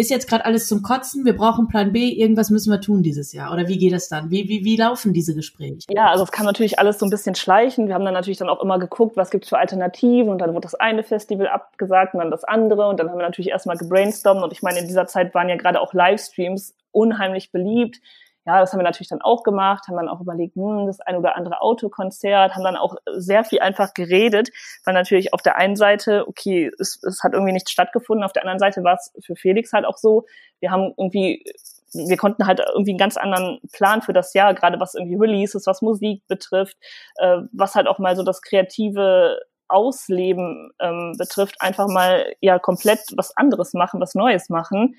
ist 0.00 0.10
jetzt 0.10 0.28
gerade 0.28 0.44
alles 0.46 0.66
zum 0.66 0.82
Kotzen, 0.82 1.24
wir 1.26 1.36
brauchen 1.36 1.68
Plan 1.68 1.92
B, 1.92 2.08
irgendwas 2.08 2.50
müssen 2.50 2.72
wir 2.72 2.80
tun 2.80 3.02
dieses 3.02 3.32
Jahr? 3.32 3.52
Oder 3.52 3.68
wie 3.68 3.76
geht 3.76 3.92
das 3.92 4.08
dann? 4.08 4.30
Wie, 4.30 4.48
wie, 4.48 4.64
wie 4.64 4.76
laufen 4.76 5.12
diese 5.12 5.34
Gespräche? 5.34 5.86
Ja, 5.90 6.06
also 6.08 6.24
es 6.24 6.32
kann 6.32 6.46
natürlich 6.46 6.78
alles 6.78 6.98
so 6.98 7.06
ein 7.06 7.10
bisschen 7.10 7.34
schleichen. 7.34 7.86
Wir 7.86 7.94
haben 7.94 8.04
dann 8.04 8.14
natürlich 8.14 8.38
dann 8.38 8.48
auch 8.48 8.62
immer 8.62 8.78
geguckt, 8.78 9.16
was 9.16 9.30
gibt's 9.30 9.50
für 9.50 9.58
Alternativen 9.58 10.30
und 10.30 10.38
dann 10.38 10.54
wird 10.54 10.64
das 10.64 10.74
eine 10.74 11.02
Festival 11.02 11.48
abgesagt 11.48 12.14
und 12.14 12.20
dann 12.20 12.30
das 12.30 12.44
andere 12.44 12.88
und 12.88 12.98
dann 12.98 13.10
haben 13.10 13.18
wir 13.18 13.26
natürlich 13.26 13.50
erstmal 13.50 13.76
gebrainstormt 13.76 14.42
und 14.42 14.52
ich 14.52 14.62
meine, 14.62 14.78
in 14.78 14.88
dieser 14.88 15.06
Zeit 15.06 15.34
waren 15.34 15.48
ja 15.48 15.56
gerade 15.56 15.80
auch 15.80 15.92
Livestreams 15.92 16.74
unheimlich 16.92 17.52
beliebt 17.52 18.00
ja, 18.50 18.60
das 18.60 18.72
haben 18.72 18.80
wir 18.80 18.84
natürlich 18.84 19.08
dann 19.08 19.22
auch 19.22 19.44
gemacht, 19.44 19.86
haben 19.86 19.96
dann 19.96 20.08
auch 20.08 20.20
überlegt, 20.20 20.56
hm, 20.56 20.86
das 20.86 21.00
ein 21.00 21.16
oder 21.16 21.36
andere 21.36 21.60
Autokonzert, 21.60 22.54
haben 22.54 22.64
dann 22.64 22.76
auch 22.76 22.96
sehr 23.16 23.44
viel 23.44 23.60
einfach 23.60 23.94
geredet, 23.94 24.50
weil 24.84 24.94
natürlich 24.94 25.32
auf 25.32 25.42
der 25.42 25.56
einen 25.56 25.76
Seite, 25.76 26.26
okay, 26.26 26.70
es, 26.78 27.00
es 27.04 27.22
hat 27.22 27.32
irgendwie 27.32 27.52
nichts 27.52 27.70
stattgefunden, 27.70 28.24
auf 28.24 28.32
der 28.32 28.42
anderen 28.42 28.58
Seite 28.58 28.82
war 28.82 28.94
es 28.94 29.12
für 29.24 29.36
Felix 29.36 29.72
halt 29.72 29.84
auch 29.86 29.96
so, 29.96 30.26
wir 30.58 30.70
haben 30.70 30.92
irgendwie 30.96 31.44
wir 31.92 32.16
konnten 32.16 32.46
halt 32.46 32.60
irgendwie 32.60 32.92
einen 32.92 32.98
ganz 32.98 33.16
anderen 33.16 33.60
Plan 33.72 34.00
für 34.00 34.12
das 34.12 34.32
Jahr, 34.32 34.54
gerade 34.54 34.78
was 34.78 34.94
irgendwie 34.94 35.16
Releases, 35.16 35.66
was 35.66 35.82
Musik 35.82 36.22
betrifft, 36.28 36.76
äh, 37.16 37.38
was 37.52 37.74
halt 37.74 37.88
auch 37.88 37.98
mal 37.98 38.14
so 38.14 38.22
das 38.22 38.42
kreative 38.42 39.40
Ausleben 39.66 40.70
ähm, 40.78 41.16
betrifft, 41.18 41.56
einfach 41.58 41.88
mal 41.88 42.32
ja 42.40 42.60
komplett 42.60 43.00
was 43.16 43.36
anderes 43.36 43.72
machen, 43.72 44.00
was 44.00 44.14
Neues 44.14 44.50
machen. 44.50 44.94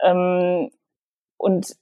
Ähm, 0.00 0.70
und 1.36 1.76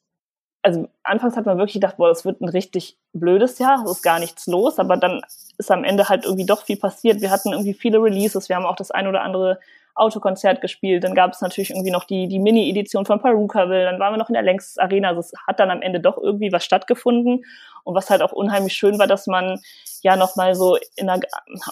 also 0.63 0.89
anfangs 1.03 1.37
hat 1.37 1.47
man 1.47 1.59
wirklich 1.59 1.75
gedacht, 1.75 1.97
boah, 1.97 2.09
das 2.09 2.25
wird 2.25 2.41
ein 2.41 2.49
richtig 2.49 2.99
blödes 3.13 3.59
Jahr, 3.59 3.83
es 3.85 3.91
ist 3.91 4.03
gar 4.03 4.19
nichts 4.19 4.47
los, 4.47 4.79
aber 4.79 4.97
dann 4.97 5.23
ist 5.59 5.71
am 5.71 5.85
Ende 5.85 6.09
halt 6.09 6.25
irgendwie 6.25 6.47
doch 6.47 6.65
viel 6.65 6.77
passiert. 6.77 7.21
Wir 7.21 7.31
hatten 7.31 7.53
irgendwie 7.53 7.75
viele 7.75 8.03
Releases, 8.03 8.49
wir 8.49 8.57
haben 8.57 8.67
auch 8.67 8.77
das 8.77 8.91
ein 8.91 9.07
oder 9.07 9.23
andere 9.23 9.59
Autokonzert 9.95 10.61
gespielt, 10.61 11.05
dann 11.05 11.15
gab 11.15 11.33
es 11.33 11.41
natürlich 11.41 11.71
irgendwie 11.71 11.91
noch 11.91 12.05
die, 12.05 12.29
die 12.29 12.39
Mini-Edition 12.39 13.07
von 13.07 13.21
Perukaville, 13.21 13.85
dann 13.85 13.99
waren 13.99 14.13
wir 14.13 14.19
noch 14.19 14.29
in 14.29 14.35
der 14.35 14.43
Längstes 14.43 14.79
Arena, 14.79 15.09
also 15.09 15.21
es 15.21 15.33
hat 15.47 15.59
dann 15.59 15.71
am 15.71 15.83
Ende 15.83 16.01
doch 16.01 16.17
irgendwie 16.17 16.53
was 16.53 16.65
stattgefunden 16.65 17.45
und 17.85 17.95
was 17.95 18.09
halt 18.09 18.23
auch 18.23 18.33
unheimlich 18.33 18.75
schön 18.75 18.99
war, 18.99 19.07
dass 19.07 19.27
man 19.27 19.61
ja 20.03 20.17
nochmal 20.17 20.55
so 20.55 20.77
in 20.97 21.09
einer, 21.09 21.21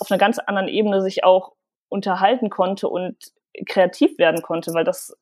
auf 0.00 0.10
einer 0.10 0.18
ganz 0.18 0.38
anderen 0.38 0.68
Ebene 0.68 1.00
sich 1.00 1.24
auch 1.24 1.52
unterhalten 1.88 2.50
konnte 2.50 2.88
und 2.88 3.16
kreativ 3.66 4.18
werden 4.18 4.42
konnte, 4.42 4.74
weil 4.74 4.84
das, 4.84 5.16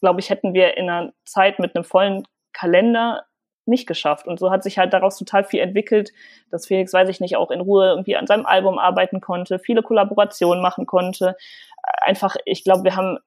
glaube 0.00 0.20
ich, 0.20 0.28
hätten 0.28 0.52
wir 0.52 0.76
in 0.76 0.90
einer 0.90 1.12
Zeit 1.24 1.58
mit 1.58 1.74
einem 1.74 1.84
vollen 1.84 2.24
Kalender 2.52 3.24
nicht 3.64 3.86
geschafft. 3.86 4.26
Und 4.26 4.38
so 4.38 4.50
hat 4.50 4.62
sich 4.62 4.78
halt 4.78 4.92
daraus 4.92 5.16
total 5.16 5.44
viel 5.44 5.60
entwickelt, 5.60 6.10
dass 6.50 6.66
Felix, 6.66 6.92
weiß 6.92 7.08
ich 7.08 7.20
nicht, 7.20 7.36
auch 7.36 7.50
in 7.50 7.60
Ruhe 7.60 7.90
irgendwie 7.90 8.16
an 8.16 8.26
seinem 8.26 8.46
Album 8.46 8.78
arbeiten 8.78 9.20
konnte, 9.20 9.58
viele 9.58 9.82
Kollaborationen 9.82 10.62
machen 10.62 10.86
konnte. 10.86 11.36
Einfach, 12.00 12.36
ich 12.44 12.64
glaube, 12.64 12.84
wir 12.84 12.96
haben 12.96 13.18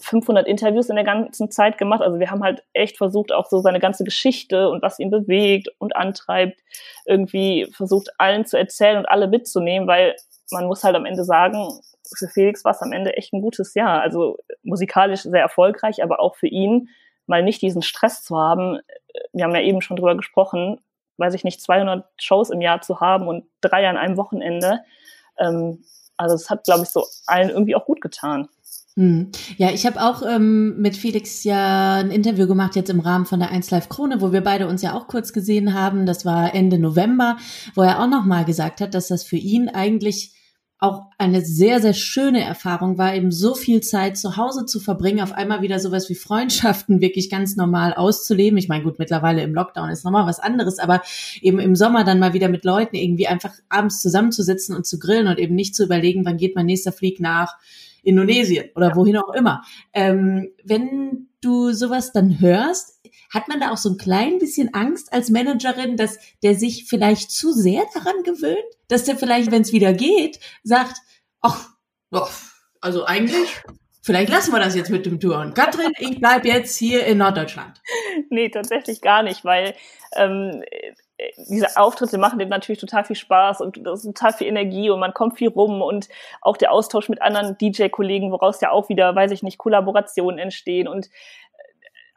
500 0.00 0.46
Interviews 0.46 0.88
in 0.88 0.96
der 0.96 1.04
ganzen 1.04 1.50
Zeit 1.50 1.78
gemacht. 1.78 2.02
Also 2.02 2.18
wir 2.18 2.30
haben 2.30 2.42
halt 2.42 2.62
echt 2.72 2.98
versucht, 2.98 3.32
auch 3.32 3.46
so 3.46 3.60
seine 3.60 3.80
ganze 3.80 4.04
Geschichte 4.04 4.68
und 4.68 4.82
was 4.82 4.98
ihn 4.98 5.10
bewegt 5.10 5.68
und 5.78 5.96
antreibt, 5.96 6.60
irgendwie 7.06 7.68
versucht, 7.72 8.10
allen 8.18 8.44
zu 8.44 8.58
erzählen 8.58 8.98
und 8.98 9.06
alle 9.06 9.28
mitzunehmen, 9.28 9.88
weil 9.88 10.14
man 10.50 10.66
muss 10.66 10.84
halt 10.84 10.96
am 10.96 11.06
Ende 11.06 11.24
sagen, 11.24 11.68
für 12.16 12.28
Felix 12.28 12.64
war 12.64 12.72
es 12.72 12.82
am 12.82 12.92
Ende 12.92 13.16
echt 13.16 13.32
ein 13.32 13.40
gutes 13.40 13.74
Jahr. 13.74 14.00
Also 14.00 14.36
musikalisch 14.62 15.22
sehr 15.22 15.40
erfolgreich, 15.40 16.02
aber 16.02 16.20
auch 16.20 16.36
für 16.36 16.46
ihn 16.46 16.88
mal 17.26 17.42
nicht 17.42 17.62
diesen 17.62 17.82
Stress 17.82 18.22
zu 18.22 18.36
haben. 18.36 18.78
Wir 19.32 19.44
haben 19.44 19.54
ja 19.54 19.62
eben 19.62 19.82
schon 19.82 19.96
drüber 19.96 20.16
gesprochen, 20.16 20.80
weiß 21.18 21.34
ich 21.34 21.44
nicht, 21.44 21.60
200 21.60 22.04
Shows 22.18 22.50
im 22.50 22.60
Jahr 22.60 22.80
zu 22.82 23.00
haben 23.00 23.28
und 23.28 23.44
drei 23.60 23.88
an 23.88 23.96
einem 23.96 24.16
Wochenende. 24.16 24.80
Ähm, 25.38 25.84
also 26.16 26.34
es 26.34 26.50
hat, 26.50 26.64
glaube 26.64 26.84
ich, 26.84 26.88
so 26.88 27.04
allen 27.26 27.50
irgendwie 27.50 27.76
auch 27.76 27.84
gut 27.84 28.00
getan. 28.00 28.48
Hm. 28.96 29.30
Ja, 29.58 29.70
ich 29.72 29.84
habe 29.84 30.00
auch 30.00 30.22
ähm, 30.22 30.80
mit 30.80 30.96
Felix 30.96 31.44
ja 31.44 31.96
ein 31.96 32.10
Interview 32.10 32.46
gemacht 32.46 32.76
jetzt 32.76 32.88
im 32.88 33.00
Rahmen 33.00 33.26
von 33.26 33.40
der 33.40 33.50
1 33.50 33.70
Live 33.70 33.90
Krone, 33.90 34.22
wo 34.22 34.32
wir 34.32 34.40
beide 34.40 34.66
uns 34.66 34.80
ja 34.80 34.94
auch 34.94 35.06
kurz 35.06 35.34
gesehen 35.34 35.74
haben. 35.74 36.06
Das 36.06 36.24
war 36.24 36.54
Ende 36.54 36.78
November, 36.78 37.36
wo 37.74 37.82
er 37.82 38.02
auch 38.02 38.08
noch 38.08 38.24
mal 38.24 38.46
gesagt 38.46 38.80
hat, 38.80 38.94
dass 38.94 39.08
das 39.08 39.22
für 39.22 39.36
ihn 39.36 39.68
eigentlich 39.68 40.32
auch 40.78 41.06
eine 41.16 41.40
sehr, 41.40 41.80
sehr 41.80 41.94
schöne 41.94 42.42
Erfahrung 42.44 42.98
war, 42.98 43.14
eben 43.14 43.32
so 43.32 43.54
viel 43.54 43.80
Zeit 43.80 44.18
zu 44.18 44.36
Hause 44.36 44.66
zu 44.66 44.78
verbringen, 44.78 45.22
auf 45.22 45.32
einmal 45.32 45.62
wieder 45.62 45.80
sowas 45.80 46.10
wie 46.10 46.14
Freundschaften 46.14 47.00
wirklich 47.00 47.30
ganz 47.30 47.56
normal 47.56 47.94
auszuleben. 47.94 48.58
Ich 48.58 48.68
meine, 48.68 48.84
gut, 48.84 48.98
mittlerweile 48.98 49.42
im 49.42 49.54
Lockdown 49.54 49.88
ist 49.88 50.04
nochmal 50.04 50.26
was 50.26 50.38
anderes, 50.38 50.78
aber 50.78 51.00
eben 51.40 51.60
im 51.60 51.76
Sommer 51.76 52.04
dann 52.04 52.18
mal 52.18 52.34
wieder 52.34 52.50
mit 52.50 52.64
Leuten 52.64 52.96
irgendwie 52.96 53.26
einfach 53.26 53.54
abends 53.70 54.02
zusammenzusitzen 54.02 54.76
und 54.76 54.86
zu 54.86 54.98
grillen 54.98 55.28
und 55.28 55.38
eben 55.38 55.54
nicht 55.54 55.74
zu 55.74 55.84
überlegen, 55.84 56.26
wann 56.26 56.36
geht 56.36 56.54
mein 56.54 56.66
nächster 56.66 56.92
Flieg 56.92 57.20
nach 57.20 57.56
Indonesien 58.02 58.68
oder 58.74 58.94
wohin 58.94 59.16
auch 59.16 59.32
immer. 59.32 59.62
Ähm, 59.92 60.50
wenn 60.62 61.28
du 61.40 61.72
sowas 61.72 62.12
dann 62.12 62.40
hörst, 62.40 62.95
hat 63.32 63.48
man 63.48 63.60
da 63.60 63.72
auch 63.72 63.76
so 63.76 63.90
ein 63.90 63.98
klein 63.98 64.38
bisschen 64.38 64.74
Angst 64.74 65.12
als 65.12 65.30
Managerin, 65.30 65.96
dass 65.96 66.18
der 66.42 66.54
sich 66.54 66.86
vielleicht 66.86 67.30
zu 67.30 67.52
sehr 67.52 67.84
daran 67.94 68.22
gewöhnt? 68.22 68.58
Dass 68.88 69.04
der 69.04 69.16
vielleicht, 69.16 69.50
wenn 69.50 69.62
es 69.62 69.72
wieder 69.72 69.92
geht, 69.92 70.40
sagt, 70.62 70.96
ach, 71.40 71.68
oh, 72.10 72.26
also 72.80 73.04
eigentlich, 73.04 73.62
vielleicht 74.02 74.30
lassen 74.30 74.52
wir 74.52 74.60
das 74.60 74.74
jetzt 74.74 74.90
mit 74.90 75.06
dem 75.06 75.20
Touren. 75.20 75.54
Katrin, 75.54 75.92
ich 75.98 76.20
bleib 76.20 76.44
jetzt 76.44 76.76
hier 76.76 77.06
in 77.06 77.18
Norddeutschland. 77.18 77.80
Nee, 78.30 78.48
tatsächlich 78.48 79.02
gar 79.02 79.22
nicht, 79.22 79.44
weil 79.44 79.74
ähm, 80.16 80.62
diese 81.48 81.76
Auftritte 81.76 82.18
machen 82.18 82.38
dem 82.38 82.48
natürlich 82.48 82.80
total 82.80 83.04
viel 83.04 83.16
Spaß 83.16 83.60
und 83.62 83.86
das 83.86 84.00
ist 84.00 84.14
total 84.14 84.32
viel 84.32 84.46
Energie 84.46 84.90
und 84.90 85.00
man 85.00 85.14
kommt 85.14 85.38
viel 85.38 85.48
rum 85.48 85.80
und 85.80 86.08
auch 86.42 86.56
der 86.56 86.72
Austausch 86.72 87.08
mit 87.08 87.22
anderen 87.22 87.56
DJ-Kollegen, 87.56 88.32
woraus 88.32 88.60
ja 88.60 88.70
auch 88.70 88.88
wieder, 88.88 89.14
weiß 89.14 89.30
ich 89.30 89.42
nicht, 89.42 89.56
Kollaborationen 89.56 90.38
entstehen 90.38 90.88
und 90.88 91.08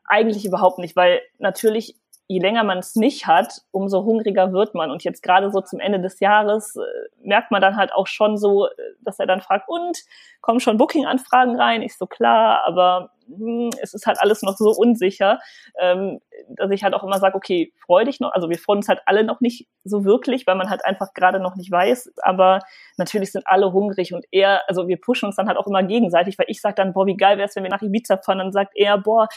eigentlich 0.10 0.45
überhaupt 0.45 0.80
nicht, 0.80 0.95
weil 0.95 1.22
natürlich, 1.38 1.95
je 2.28 2.39
länger 2.39 2.63
man 2.63 2.80
es 2.80 2.95
nicht 2.95 3.26
hat, 3.28 3.62
umso 3.72 4.04
hungriger 4.04 4.52
wird 4.52 4.76
man. 4.76 4.91
Und 4.91 5.04
jetzt 5.04 5.24
gerade 5.24 5.52
so 5.52 5.62
zum 5.62 5.80
Ende 5.80 6.00
des 6.00 6.19
Jahres 6.19 6.76
äh, 6.76 6.82
merkt 7.24 7.52
man 7.52 7.62
dann 7.62 7.78
halt 7.78 7.93
auch 7.93 8.08
schon 8.08 8.38
so, 8.38 8.67
äh, 8.67 8.69
dass 9.02 9.19
er 9.19 9.28
dann 9.28 9.41
fragt, 9.41 9.67
und 9.67 9.98
kommen 10.41 10.60
schon 10.60 10.78
Booking-Anfragen 10.78 11.60
rein? 11.60 11.82
Ich 11.82 11.98
so 11.98 12.06
klar, 12.06 12.63
aber 12.65 13.12
hm, 13.28 13.69
es 13.82 13.93
ist 13.93 14.06
halt 14.06 14.19
alles 14.22 14.41
noch 14.41 14.58
so 14.58 14.72
unsicher, 14.72 15.39
ähm, 15.80 16.19
dass 16.50 16.72
ich 16.72 16.84
halt 16.84 16.93
auch 16.93 17.04
immer 17.04 17.19
sage, 17.19 17.36
okay, 17.36 17.74
freu 17.86 18.04
dich 18.04 18.19
noch. 18.19 18.32
Also 18.32 18.50
wir 18.50 18.58
freuen 18.58 18.78
uns 18.78 18.88
halt 18.88 19.02
alle 19.06 19.24
noch 19.24 19.41
nicht 19.41 19.67
so 19.84 20.06
wirklich, 20.06 20.48
weil 20.48 20.56
man 20.56 20.69
halt 20.69 20.86
einfach 20.86 21.13
gerade 21.13 21.39
noch 21.39 21.56
nicht 21.56 21.72
weiß. 21.72 22.12
Aber 22.22 22.60
natürlich 22.98 23.32
sind 23.32 23.45
alle 23.48 23.72
hungrig 23.74 24.13
und 24.13 24.26
er, 24.32 24.62
also 24.67 24.88
wir 24.88 25.00
pushen 25.00 25.28
uns 25.28 25.36
dann 25.36 25.48
halt 25.48 25.58
auch 25.58 25.67
immer 25.67 25.84
gegenseitig, 25.84 26.38
weil 26.39 26.48
ich 26.50 26.62
sage 26.62 26.76
dann, 26.76 26.93
boah, 26.93 27.06
wie 27.06 27.17
geil 27.17 27.38
wäre 27.38 27.48
es, 27.48 27.56
wenn 27.56 27.63
wir 27.63 27.72
nach 27.72 27.82
Ibiza 27.82 28.17
fahren. 28.17 28.39
Dann 28.39 28.52
sagt 28.52 28.74
er, 28.76 28.98
boah, 28.98 29.28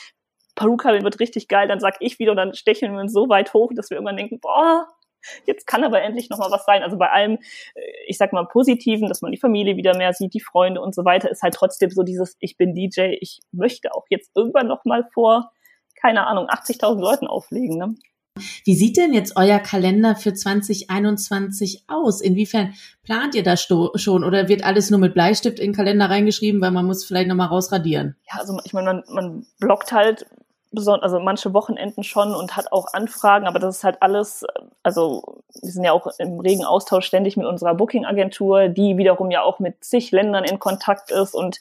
Paruka 0.54 0.92
wird 0.92 1.20
richtig 1.20 1.48
geil, 1.48 1.68
dann 1.68 1.80
sag 1.80 1.96
ich 2.00 2.18
wieder 2.18 2.32
und 2.32 2.36
dann 2.36 2.54
stecheln 2.54 2.92
wir 2.92 3.00
uns 3.00 3.12
so 3.12 3.28
weit 3.28 3.54
hoch, 3.54 3.70
dass 3.74 3.90
wir 3.90 3.96
irgendwann 3.96 4.16
denken, 4.16 4.40
boah, 4.40 4.88
jetzt 5.46 5.66
kann 5.66 5.84
aber 5.84 6.02
endlich 6.02 6.30
noch 6.30 6.38
mal 6.38 6.50
was 6.50 6.64
sein. 6.64 6.82
Also 6.82 6.98
bei 6.98 7.10
allem, 7.10 7.38
äh, 7.74 7.80
ich 8.06 8.18
sag 8.18 8.32
mal 8.32 8.44
Positiven, 8.46 9.08
dass 9.08 9.22
man 9.22 9.32
die 9.32 9.38
Familie 9.38 9.76
wieder 9.76 9.96
mehr 9.96 10.12
sieht, 10.12 10.34
die 10.34 10.40
Freunde 10.40 10.80
und 10.80 10.94
so 10.94 11.04
weiter, 11.04 11.30
ist 11.30 11.42
halt 11.42 11.54
trotzdem 11.54 11.90
so 11.90 12.02
dieses, 12.02 12.36
ich 12.40 12.56
bin 12.56 12.74
DJ, 12.74 13.16
ich 13.20 13.40
möchte 13.52 13.94
auch 13.94 14.04
jetzt 14.10 14.30
irgendwann 14.34 14.68
noch 14.68 14.84
mal 14.84 15.08
vor, 15.12 15.52
keine 16.00 16.26
Ahnung, 16.26 16.48
80.000 16.48 17.00
Leuten 17.00 17.26
auflegen. 17.26 17.78
Ne? 17.78 17.94
Wie 18.64 18.74
sieht 18.74 18.96
denn 18.96 19.12
jetzt 19.12 19.36
euer 19.36 19.58
Kalender 19.58 20.16
für 20.16 20.32
2021 20.32 21.84
aus? 21.86 22.20
Inwiefern 22.20 22.74
plant 23.02 23.34
ihr 23.34 23.42
das 23.42 23.62
schon 23.62 24.24
oder 24.24 24.48
wird 24.48 24.64
alles 24.64 24.90
nur 24.90 24.98
mit 24.98 25.14
Bleistift 25.14 25.58
in 25.58 25.68
den 25.68 25.76
Kalender 25.76 26.08
reingeschrieben, 26.08 26.60
weil 26.60 26.70
man 26.70 26.86
muss 26.86 27.04
vielleicht 27.04 27.28
nochmal 27.28 27.48
rausradieren? 27.48 28.16
Ja, 28.32 28.40
also 28.40 28.58
ich 28.64 28.72
meine, 28.72 28.86
man, 28.86 29.04
man 29.08 29.46
blockt 29.60 29.92
halt 29.92 30.26
also 30.74 31.20
manche 31.20 31.52
Wochenenden 31.52 32.02
schon 32.02 32.34
und 32.34 32.56
hat 32.56 32.72
auch 32.72 32.92
Anfragen, 32.92 33.46
aber 33.46 33.58
das 33.58 33.78
ist 33.78 33.84
halt 33.84 34.00
alles, 34.00 34.44
also 34.82 35.42
wir 35.60 35.70
sind 35.70 35.84
ja 35.84 35.92
auch 35.92 36.06
im 36.18 36.40
regen 36.40 36.64
Austausch 36.64 37.06
ständig 37.06 37.36
mit 37.36 37.46
unserer 37.46 37.74
Booking-Agentur, 37.74 38.68
die 38.68 38.96
wiederum 38.96 39.30
ja 39.30 39.42
auch 39.42 39.58
mit 39.58 39.84
zig 39.84 40.10
Ländern 40.10 40.44
in 40.44 40.58
Kontakt 40.58 41.10
ist 41.10 41.34
und 41.34 41.60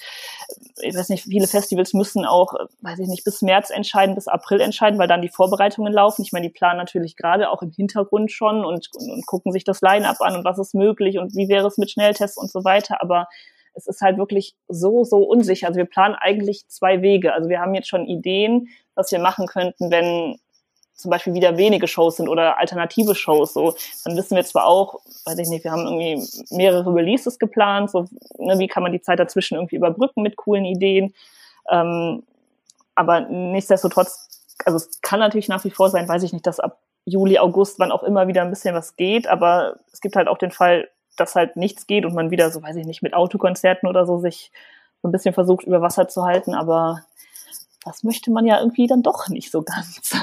ich 0.81 0.95
weiß 0.95 1.09
nicht, 1.09 1.23
viele 1.23 1.47
Festivals 1.47 1.93
müssen 1.93 2.25
auch, 2.25 2.53
weiß 2.81 2.99
ich 2.99 3.07
nicht, 3.07 3.23
bis 3.23 3.41
März 3.41 3.69
entscheiden, 3.69 4.15
bis 4.15 4.27
April 4.27 4.61
entscheiden, 4.61 4.99
weil 4.99 5.07
dann 5.07 5.21
die 5.21 5.29
Vorbereitungen 5.29 5.93
laufen. 5.93 6.23
Ich 6.23 6.31
meine, 6.31 6.47
die 6.47 6.53
planen 6.53 6.77
natürlich 6.77 7.15
gerade 7.15 7.49
auch 7.49 7.61
im 7.61 7.71
Hintergrund 7.71 8.31
schon 8.31 8.65
und, 8.65 8.89
und, 8.95 9.11
und 9.11 9.25
gucken 9.25 9.51
sich 9.51 9.63
das 9.63 9.81
Line-up 9.81 10.21
an 10.21 10.35
und 10.35 10.45
was 10.45 10.57
ist 10.57 10.73
möglich 10.73 11.19
und 11.19 11.35
wie 11.35 11.49
wäre 11.49 11.67
es 11.67 11.77
mit 11.77 11.91
Schnelltests 11.91 12.37
und 12.37 12.51
so 12.51 12.63
weiter, 12.63 13.01
aber 13.01 13.27
es 13.73 13.87
ist 13.87 14.01
halt 14.01 14.17
wirklich 14.17 14.55
so, 14.67 15.03
so 15.03 15.17
unsicher. 15.17 15.67
Also 15.67 15.77
wir 15.77 15.85
planen 15.85 16.15
eigentlich 16.15 16.67
zwei 16.67 17.01
Wege. 17.01 17.33
Also 17.33 17.49
wir 17.49 17.59
haben 17.59 17.73
jetzt 17.73 17.87
schon 17.87 18.05
Ideen, 18.05 18.67
was 18.95 19.11
wir 19.11 19.19
machen 19.19 19.47
könnten, 19.47 19.91
wenn 19.91 20.37
zum 21.01 21.09
Beispiel 21.09 21.33
wieder 21.33 21.57
wenige 21.57 21.87
Shows 21.87 22.17
sind 22.17 22.29
oder 22.29 22.59
alternative 22.59 23.15
Shows. 23.15 23.53
So, 23.53 23.73
dann 24.05 24.15
wissen 24.15 24.35
wir 24.35 24.43
zwar 24.43 24.65
auch, 24.65 25.01
weiß 25.25 25.39
ich 25.39 25.49
nicht, 25.49 25.63
wir 25.63 25.71
haben 25.71 25.85
irgendwie 25.85 26.23
mehrere 26.51 26.93
Releases 26.93 27.39
geplant, 27.39 27.89
so, 27.89 28.05
ne, 28.37 28.59
wie 28.59 28.67
kann 28.67 28.83
man 28.83 28.91
die 28.91 29.01
Zeit 29.01 29.19
dazwischen 29.19 29.55
irgendwie 29.55 29.77
überbrücken 29.77 30.21
mit 30.21 30.35
coolen 30.35 30.65
Ideen. 30.65 31.13
Ähm, 31.69 32.23
aber 32.93 33.21
nichtsdestotrotz, 33.21 34.55
also 34.65 34.77
es 34.77 35.01
kann 35.01 35.19
natürlich 35.19 35.47
nach 35.47 35.63
wie 35.63 35.71
vor 35.71 35.89
sein, 35.89 36.07
weiß 36.07 36.23
ich 36.23 36.33
nicht, 36.33 36.45
dass 36.45 36.59
ab 36.59 36.79
Juli, 37.05 37.39
August, 37.39 37.79
wann 37.79 37.91
auch 37.91 38.03
immer 38.03 38.27
wieder 38.27 38.43
ein 38.43 38.51
bisschen 38.51 38.75
was 38.75 38.95
geht, 38.95 39.27
aber 39.27 39.79
es 39.91 40.01
gibt 40.01 40.15
halt 40.15 40.27
auch 40.27 40.37
den 40.37 40.51
Fall, 40.51 40.87
dass 41.17 41.35
halt 41.35 41.55
nichts 41.55 41.87
geht 41.87 42.05
und 42.05 42.13
man 42.13 42.31
wieder, 42.31 42.51
so 42.51 42.61
weiß 42.61 42.75
ich 42.75 42.85
nicht, 42.85 43.01
mit 43.01 43.13
Autokonzerten 43.13 43.87
oder 43.87 44.05
so 44.05 44.19
sich 44.19 44.51
so 45.01 45.07
ein 45.07 45.11
bisschen 45.11 45.33
versucht, 45.33 45.63
über 45.65 45.81
Wasser 45.81 46.07
zu 46.07 46.23
halten, 46.23 46.53
aber 46.53 47.03
das 47.83 48.03
möchte 48.03 48.31
man 48.31 48.45
ja 48.45 48.59
irgendwie 48.59 48.87
dann 48.87 49.03
doch 49.03 49.27
nicht 49.29 49.51
so 49.51 49.61
ganz. 49.63 50.15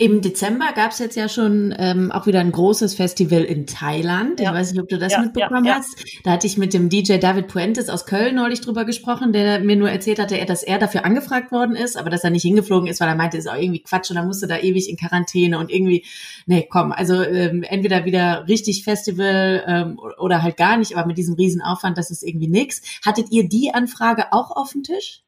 Im 0.00 0.22
Dezember 0.22 0.72
gab 0.74 0.92
es 0.92 0.98
jetzt 0.98 1.14
ja 1.14 1.28
schon 1.28 1.74
ähm, 1.78 2.10
auch 2.10 2.24
wieder 2.24 2.40
ein 2.40 2.52
großes 2.52 2.94
Festival 2.94 3.44
in 3.44 3.66
Thailand. 3.66 4.40
Ja. 4.40 4.48
Ich 4.48 4.56
weiß 4.56 4.72
nicht, 4.72 4.80
ob 4.80 4.88
du 4.88 4.96
das 4.96 5.12
ja, 5.12 5.20
mitbekommen 5.20 5.66
ja, 5.66 5.74
hast. 5.74 5.94
Da 6.24 6.30
hatte 6.30 6.46
ich 6.46 6.56
mit 6.56 6.72
dem 6.72 6.88
DJ 6.88 7.18
David 7.18 7.48
Puentes 7.48 7.90
aus 7.90 8.06
Köln 8.06 8.36
neulich 8.36 8.62
drüber 8.62 8.86
gesprochen, 8.86 9.34
der 9.34 9.60
mir 9.60 9.76
nur 9.76 9.90
erzählt 9.90 10.18
hatte, 10.18 10.42
dass 10.46 10.62
er 10.62 10.78
dafür 10.78 11.04
angefragt 11.04 11.52
worden 11.52 11.76
ist, 11.76 11.98
aber 11.98 12.08
dass 12.08 12.24
er 12.24 12.30
nicht 12.30 12.44
hingeflogen 12.44 12.88
ist, 12.88 12.98
weil 13.00 13.08
er 13.08 13.14
meinte, 13.14 13.36
ist 13.36 13.46
auch 13.46 13.60
irgendwie 13.60 13.82
Quatsch 13.82 14.08
und 14.08 14.16
dann 14.16 14.26
musste 14.26 14.46
da 14.46 14.56
ewig 14.56 14.88
in 14.88 14.96
Quarantäne 14.96 15.58
und 15.58 15.70
irgendwie, 15.70 16.06
nee, 16.46 16.66
komm, 16.66 16.92
also 16.92 17.22
ähm, 17.22 17.62
entweder 17.62 18.06
wieder 18.06 18.48
richtig 18.48 18.84
Festival 18.84 19.62
ähm, 19.66 20.00
oder 20.18 20.42
halt 20.42 20.56
gar 20.56 20.78
nicht, 20.78 20.96
aber 20.96 21.08
mit 21.08 21.18
diesem 21.18 21.34
Riesenaufwand, 21.34 21.98
das 21.98 22.10
ist 22.10 22.22
irgendwie 22.22 22.48
nix. 22.48 22.80
Hattet 23.04 23.30
ihr 23.32 23.46
die 23.50 23.74
Anfrage 23.74 24.32
auch 24.32 24.50
auf 24.50 24.72
dem 24.72 24.82
Tisch? 24.82 25.24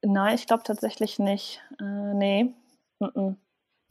Nein, 0.00 0.34
ich 0.34 0.46
glaube 0.46 0.62
tatsächlich 0.64 1.18
nicht. 1.18 1.60
Äh, 1.78 2.14
nee. 2.14 2.44
Mm 3.00 3.04
-mm. 3.04 3.36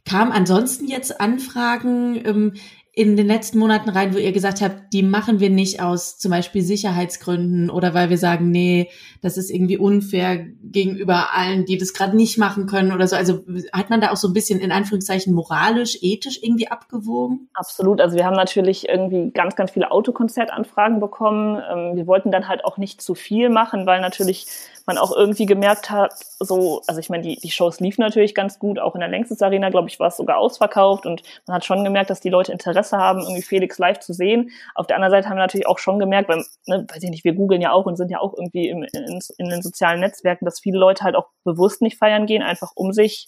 Kam 0.06 0.32
ansonsten 0.32 0.88
jetzt 0.88 1.20
Anfragen 1.22 2.22
ähm, 2.26 2.54
in 2.96 3.18
den 3.18 3.26
letzten 3.26 3.58
Monaten 3.58 3.90
rein, 3.90 4.14
wo 4.14 4.20
ihr 4.20 4.32
gesagt 4.32 4.62
habt, 4.62 4.94
die 4.94 5.02
machen 5.02 5.40
wir 5.40 5.50
nicht 5.50 5.82
aus 5.82 6.20
zum 6.20 6.30
Beispiel 6.30 6.62
Sicherheitsgründen 6.62 7.72
oder 7.72 7.96
weil 7.96 8.12
wir 8.12 8.20
sagen, 8.20 8.52
nee, 8.52 8.92
das 9.24 9.36
ist 9.36 9.50
irgendwie 9.50 9.80
unfair 9.80 10.46
gegenüber 10.62 11.34
allen, 11.34 11.66
die 11.66 11.80
das 11.80 11.94
gerade 11.96 12.16
nicht 12.16 12.38
machen 12.38 12.68
können 12.68 12.92
oder 12.92 13.08
so. 13.08 13.16
Also 13.16 13.40
hat 13.74 13.90
man 13.90 14.00
da 14.00 14.12
auch 14.12 14.18
so 14.18 14.28
ein 14.28 14.34
bisschen 14.34 14.60
in 14.60 14.72
Anführungszeichen 14.72 15.34
moralisch, 15.34 15.98
ethisch 16.04 16.38
irgendwie 16.44 16.68
abgewogen? 16.68 17.50
Absolut. 17.56 18.00
Also 18.00 18.16
wir 18.16 18.26
haben 18.26 18.36
natürlich 18.36 18.88
irgendwie 18.88 19.32
ganz, 19.32 19.56
ganz 19.56 19.72
viele 19.72 19.90
Autokonzertanfragen 19.90 21.00
bekommen. 21.00 21.60
Ähm, 21.72 21.96
wir 21.96 22.06
wollten 22.06 22.30
dann 22.30 22.48
halt 22.48 22.64
auch 22.64 22.78
nicht 22.78 23.02
zu 23.02 23.16
viel 23.16 23.50
machen, 23.50 23.88
weil 23.88 24.02
natürlich 24.02 24.46
man 24.86 24.98
auch 24.98 25.16
irgendwie 25.16 25.46
gemerkt 25.46 25.90
hat, 25.90 26.14
so, 26.40 26.82
also 26.88 27.00
ich 27.00 27.10
meine, 27.10 27.24
die, 27.24 27.38
die 27.38 27.52
Shows 27.52 27.80
liefen 27.80 28.02
natürlich 28.02 28.36
ganz 28.36 28.60
gut, 28.60 28.80
auch 28.80 28.96
in 28.96 29.00
der 29.00 29.10
Längstes 29.10 29.42
Arena, 29.42 29.70
glaube 29.70 29.88
ich, 29.88 30.00
war 30.00 30.08
es 30.08 30.18
sogar 30.18 30.38
ausverkauft 30.38 31.06
und 31.06 31.24
man 31.48 31.56
hat 31.56 31.66
schon 31.66 31.84
gemerkt, 31.84 32.10
dass 32.10 32.20
die 32.20 32.30
Leute 32.30 32.52
Interesse 32.52 32.98
haben, 32.98 33.22
irgendwie 33.22 33.42
Felix 33.42 33.78
live 33.78 34.00
zu 34.00 34.14
sehen. 34.14 34.50
Auf 34.76 34.88
der 34.88 34.98
anderen 34.98 35.12
Seite 35.12 35.30
haben 35.30 35.38
wir 35.38 35.44
natürlich 35.44 35.68
auch 35.68 35.80
schon 35.80 36.00
gemerkt, 36.00 36.30
weil, 36.30 36.44
ne, 36.66 36.86
weiß 36.90 37.02
ich 37.02 37.10
nicht, 37.10 37.24
wir 37.24 37.34
googeln 37.34 37.62
ja 37.62 37.72
auch 37.72 37.86
und 37.86 37.96
sind 37.96 38.12
ja 38.12 38.20
auch 38.20 38.34
irgendwie 38.34 38.70
im, 38.70 38.84
in, 38.84 39.20
in 39.38 39.50
den 39.50 39.62
sozialen 39.62 40.02
Netzwerken, 40.02 40.46
dass 40.46 40.60
viele 40.60 40.78
Leute 40.78 41.04
halt 41.04 41.16
auch 41.16 41.28
bewusst 41.44 41.82
nicht 41.82 41.98
feiern 41.98 42.26
gehen, 42.26 42.44
einfach 42.44 42.72
um 42.76 42.92
sich, 42.92 43.28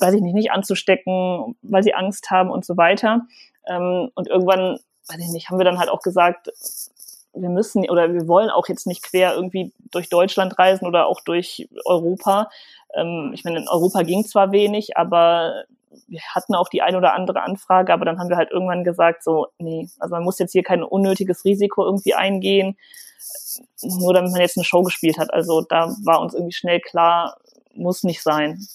weiß 0.00 0.14
ich 0.14 0.22
nicht, 0.22 0.34
nicht 0.34 0.52
anzustecken, 0.52 1.56
weil 1.62 1.82
sie 1.82 1.94
Angst 1.94 2.30
haben 2.30 2.50
und 2.50 2.64
so 2.64 2.76
weiter. 2.76 3.22
Ähm, 3.68 4.10
und 4.14 4.28
irgendwann, 4.28 4.78
weiß 5.08 5.18
ich 5.20 5.28
nicht, 5.28 5.50
haben 5.50 5.58
wir 5.58 5.64
dann 5.64 5.78
halt 5.78 5.90
auch 5.90 6.00
gesagt, 6.00 6.48
wir 7.36 7.48
müssen 7.48 7.88
oder 7.88 8.12
wir 8.12 8.26
wollen 8.28 8.50
auch 8.50 8.68
jetzt 8.68 8.86
nicht 8.86 9.02
quer 9.02 9.34
irgendwie 9.34 9.72
durch 9.90 10.08
Deutschland 10.08 10.58
reisen 10.58 10.86
oder 10.86 11.06
auch 11.06 11.20
durch 11.20 11.68
Europa. 11.84 12.50
Ähm, 12.94 13.32
ich 13.34 13.44
meine, 13.44 13.58
in 13.58 13.68
Europa 13.68 14.02
ging 14.02 14.24
zwar 14.24 14.52
wenig, 14.52 14.96
aber 14.96 15.64
wir 16.08 16.20
hatten 16.34 16.54
auch 16.54 16.68
die 16.68 16.82
ein 16.82 16.96
oder 16.96 17.14
andere 17.14 17.42
Anfrage, 17.42 17.92
aber 17.92 18.04
dann 18.04 18.18
haben 18.18 18.28
wir 18.28 18.36
halt 18.36 18.50
irgendwann 18.50 18.84
gesagt, 18.84 19.22
so, 19.22 19.48
nee, 19.58 19.88
also 19.98 20.14
man 20.14 20.24
muss 20.24 20.38
jetzt 20.38 20.52
hier 20.52 20.62
kein 20.62 20.82
unnötiges 20.82 21.44
Risiko 21.44 21.84
irgendwie 21.84 22.14
eingehen, 22.14 22.76
nur 23.82 24.14
damit 24.14 24.32
man 24.32 24.40
jetzt 24.40 24.56
eine 24.56 24.64
Show 24.64 24.82
gespielt 24.82 25.18
hat. 25.18 25.32
Also 25.32 25.62
da 25.62 25.94
war 26.04 26.20
uns 26.20 26.34
irgendwie 26.34 26.52
schnell 26.52 26.80
klar, 26.80 27.36
muss 27.74 28.02
nicht 28.02 28.22
sein. 28.22 28.66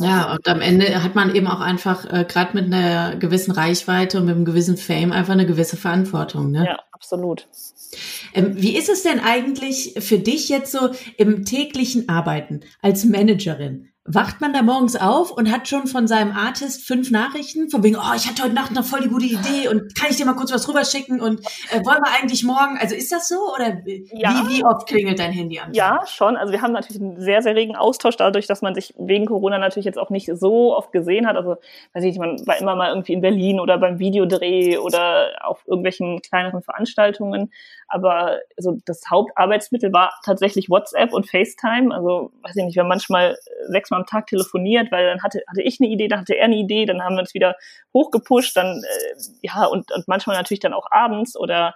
Ja, 0.00 0.32
und 0.32 0.48
am 0.48 0.60
Ende 0.62 1.02
hat 1.02 1.14
man 1.14 1.34
eben 1.34 1.46
auch 1.46 1.60
einfach, 1.60 2.10
äh, 2.10 2.24
gerade 2.26 2.54
mit 2.54 2.72
einer 2.72 3.16
gewissen 3.16 3.52
Reichweite 3.52 4.18
und 4.18 4.24
mit 4.24 4.34
einem 4.34 4.44
gewissen 4.46 4.78
Fame, 4.78 5.12
einfach 5.12 5.34
eine 5.34 5.46
gewisse 5.46 5.76
Verantwortung. 5.76 6.50
Ne? 6.50 6.64
Ja, 6.66 6.78
absolut. 6.92 7.46
Ähm, 8.32 8.54
wie 8.56 8.76
ist 8.76 8.88
es 8.88 9.02
denn 9.02 9.20
eigentlich 9.20 9.94
für 9.98 10.18
dich 10.18 10.48
jetzt 10.48 10.72
so 10.72 10.90
im 11.18 11.44
täglichen 11.44 12.08
Arbeiten 12.08 12.60
als 12.80 13.04
Managerin? 13.04 13.89
Wacht 14.04 14.40
man 14.40 14.52
da 14.52 14.62
morgens 14.62 14.96
auf 14.96 15.30
und 15.30 15.50
hat 15.50 15.68
schon 15.68 15.86
von 15.86 16.08
seinem 16.08 16.32
Artist 16.32 16.86
fünf 16.86 17.10
Nachrichten, 17.10 17.70
von 17.70 17.82
wegen, 17.82 17.96
oh, 17.96 18.14
ich 18.16 18.28
hatte 18.28 18.42
heute 18.42 18.54
Nacht 18.54 18.72
noch 18.72 18.84
voll 18.84 19.00
die 19.00 19.08
gute 19.08 19.26
Idee 19.26 19.68
und 19.68 19.94
kann 19.94 20.10
ich 20.10 20.16
dir 20.16 20.26
mal 20.26 20.34
kurz 20.34 20.52
was 20.52 20.68
rüberschicken 20.68 21.20
und 21.20 21.40
äh, 21.70 21.84
wollen 21.84 22.02
wir 22.02 22.12
eigentlich 22.20 22.44
morgen, 22.44 22.78
also 22.78 22.94
ist 22.94 23.12
das 23.12 23.28
so 23.28 23.54
oder 23.54 23.78
ja. 24.12 24.44
wie, 24.48 24.56
wie 24.56 24.64
oft 24.64 24.86
klingelt 24.86 25.18
dein 25.18 25.32
Handy 25.32 25.60
Tag? 25.70 25.76
Ja, 25.76 26.06
schon. 26.06 26.36
Also 26.36 26.52
wir 26.52 26.62
haben 26.62 26.72
natürlich 26.72 27.00
einen 27.00 27.20
sehr, 27.20 27.42
sehr 27.42 27.54
regen 27.54 27.76
Austausch 27.76 28.16
dadurch, 28.16 28.46
dass 28.46 28.62
man 28.62 28.74
sich 28.74 28.94
wegen 28.98 29.26
Corona 29.26 29.58
natürlich 29.58 29.84
jetzt 29.84 29.98
auch 29.98 30.10
nicht 30.10 30.30
so 30.34 30.76
oft 30.76 30.92
gesehen 30.92 31.26
hat. 31.26 31.36
Also, 31.36 31.56
weiß 31.92 32.04
ich 32.04 32.10
nicht, 32.10 32.18
man 32.18 32.46
war 32.46 32.58
immer 32.58 32.76
mal 32.76 32.88
irgendwie 32.90 33.12
in 33.12 33.20
Berlin 33.20 33.60
oder 33.60 33.78
beim 33.78 33.98
Videodreh 33.98 34.78
oder 34.78 35.32
auf 35.42 35.62
irgendwelchen 35.66 36.20
kleineren 36.22 36.62
Veranstaltungen. 36.62 37.52
Aber 37.88 38.38
so 38.56 38.78
das 38.84 39.02
Hauptarbeitsmittel 39.10 39.92
war 39.92 40.12
tatsächlich 40.24 40.70
WhatsApp 40.70 41.12
und 41.12 41.28
FaceTime. 41.28 41.94
Also, 41.94 42.32
weiß 42.42 42.56
ich 42.56 42.64
nicht, 42.64 42.74
wir 42.76 42.82
haben 42.82 42.88
manchmal 42.88 43.36
sechsmal 43.90 44.00
am 44.00 44.06
Tag 44.06 44.26
telefoniert, 44.26 44.90
weil 44.90 45.06
dann 45.06 45.22
hatte, 45.22 45.42
hatte 45.48 45.62
ich 45.62 45.78
eine 45.80 45.90
Idee, 45.90 46.08
dann 46.08 46.20
hatte 46.20 46.36
er 46.36 46.44
eine 46.44 46.56
Idee, 46.56 46.86
dann 46.86 47.02
haben 47.02 47.16
wir 47.16 47.20
uns 47.20 47.34
wieder 47.34 47.56
hochgepusht, 47.92 48.56
dann, 48.56 48.82
äh, 48.82 49.20
ja, 49.42 49.66
und, 49.66 49.90
und 49.92 50.08
manchmal 50.08 50.36
natürlich 50.36 50.60
dann 50.60 50.72
auch 50.72 50.86
abends 50.90 51.36
oder 51.36 51.74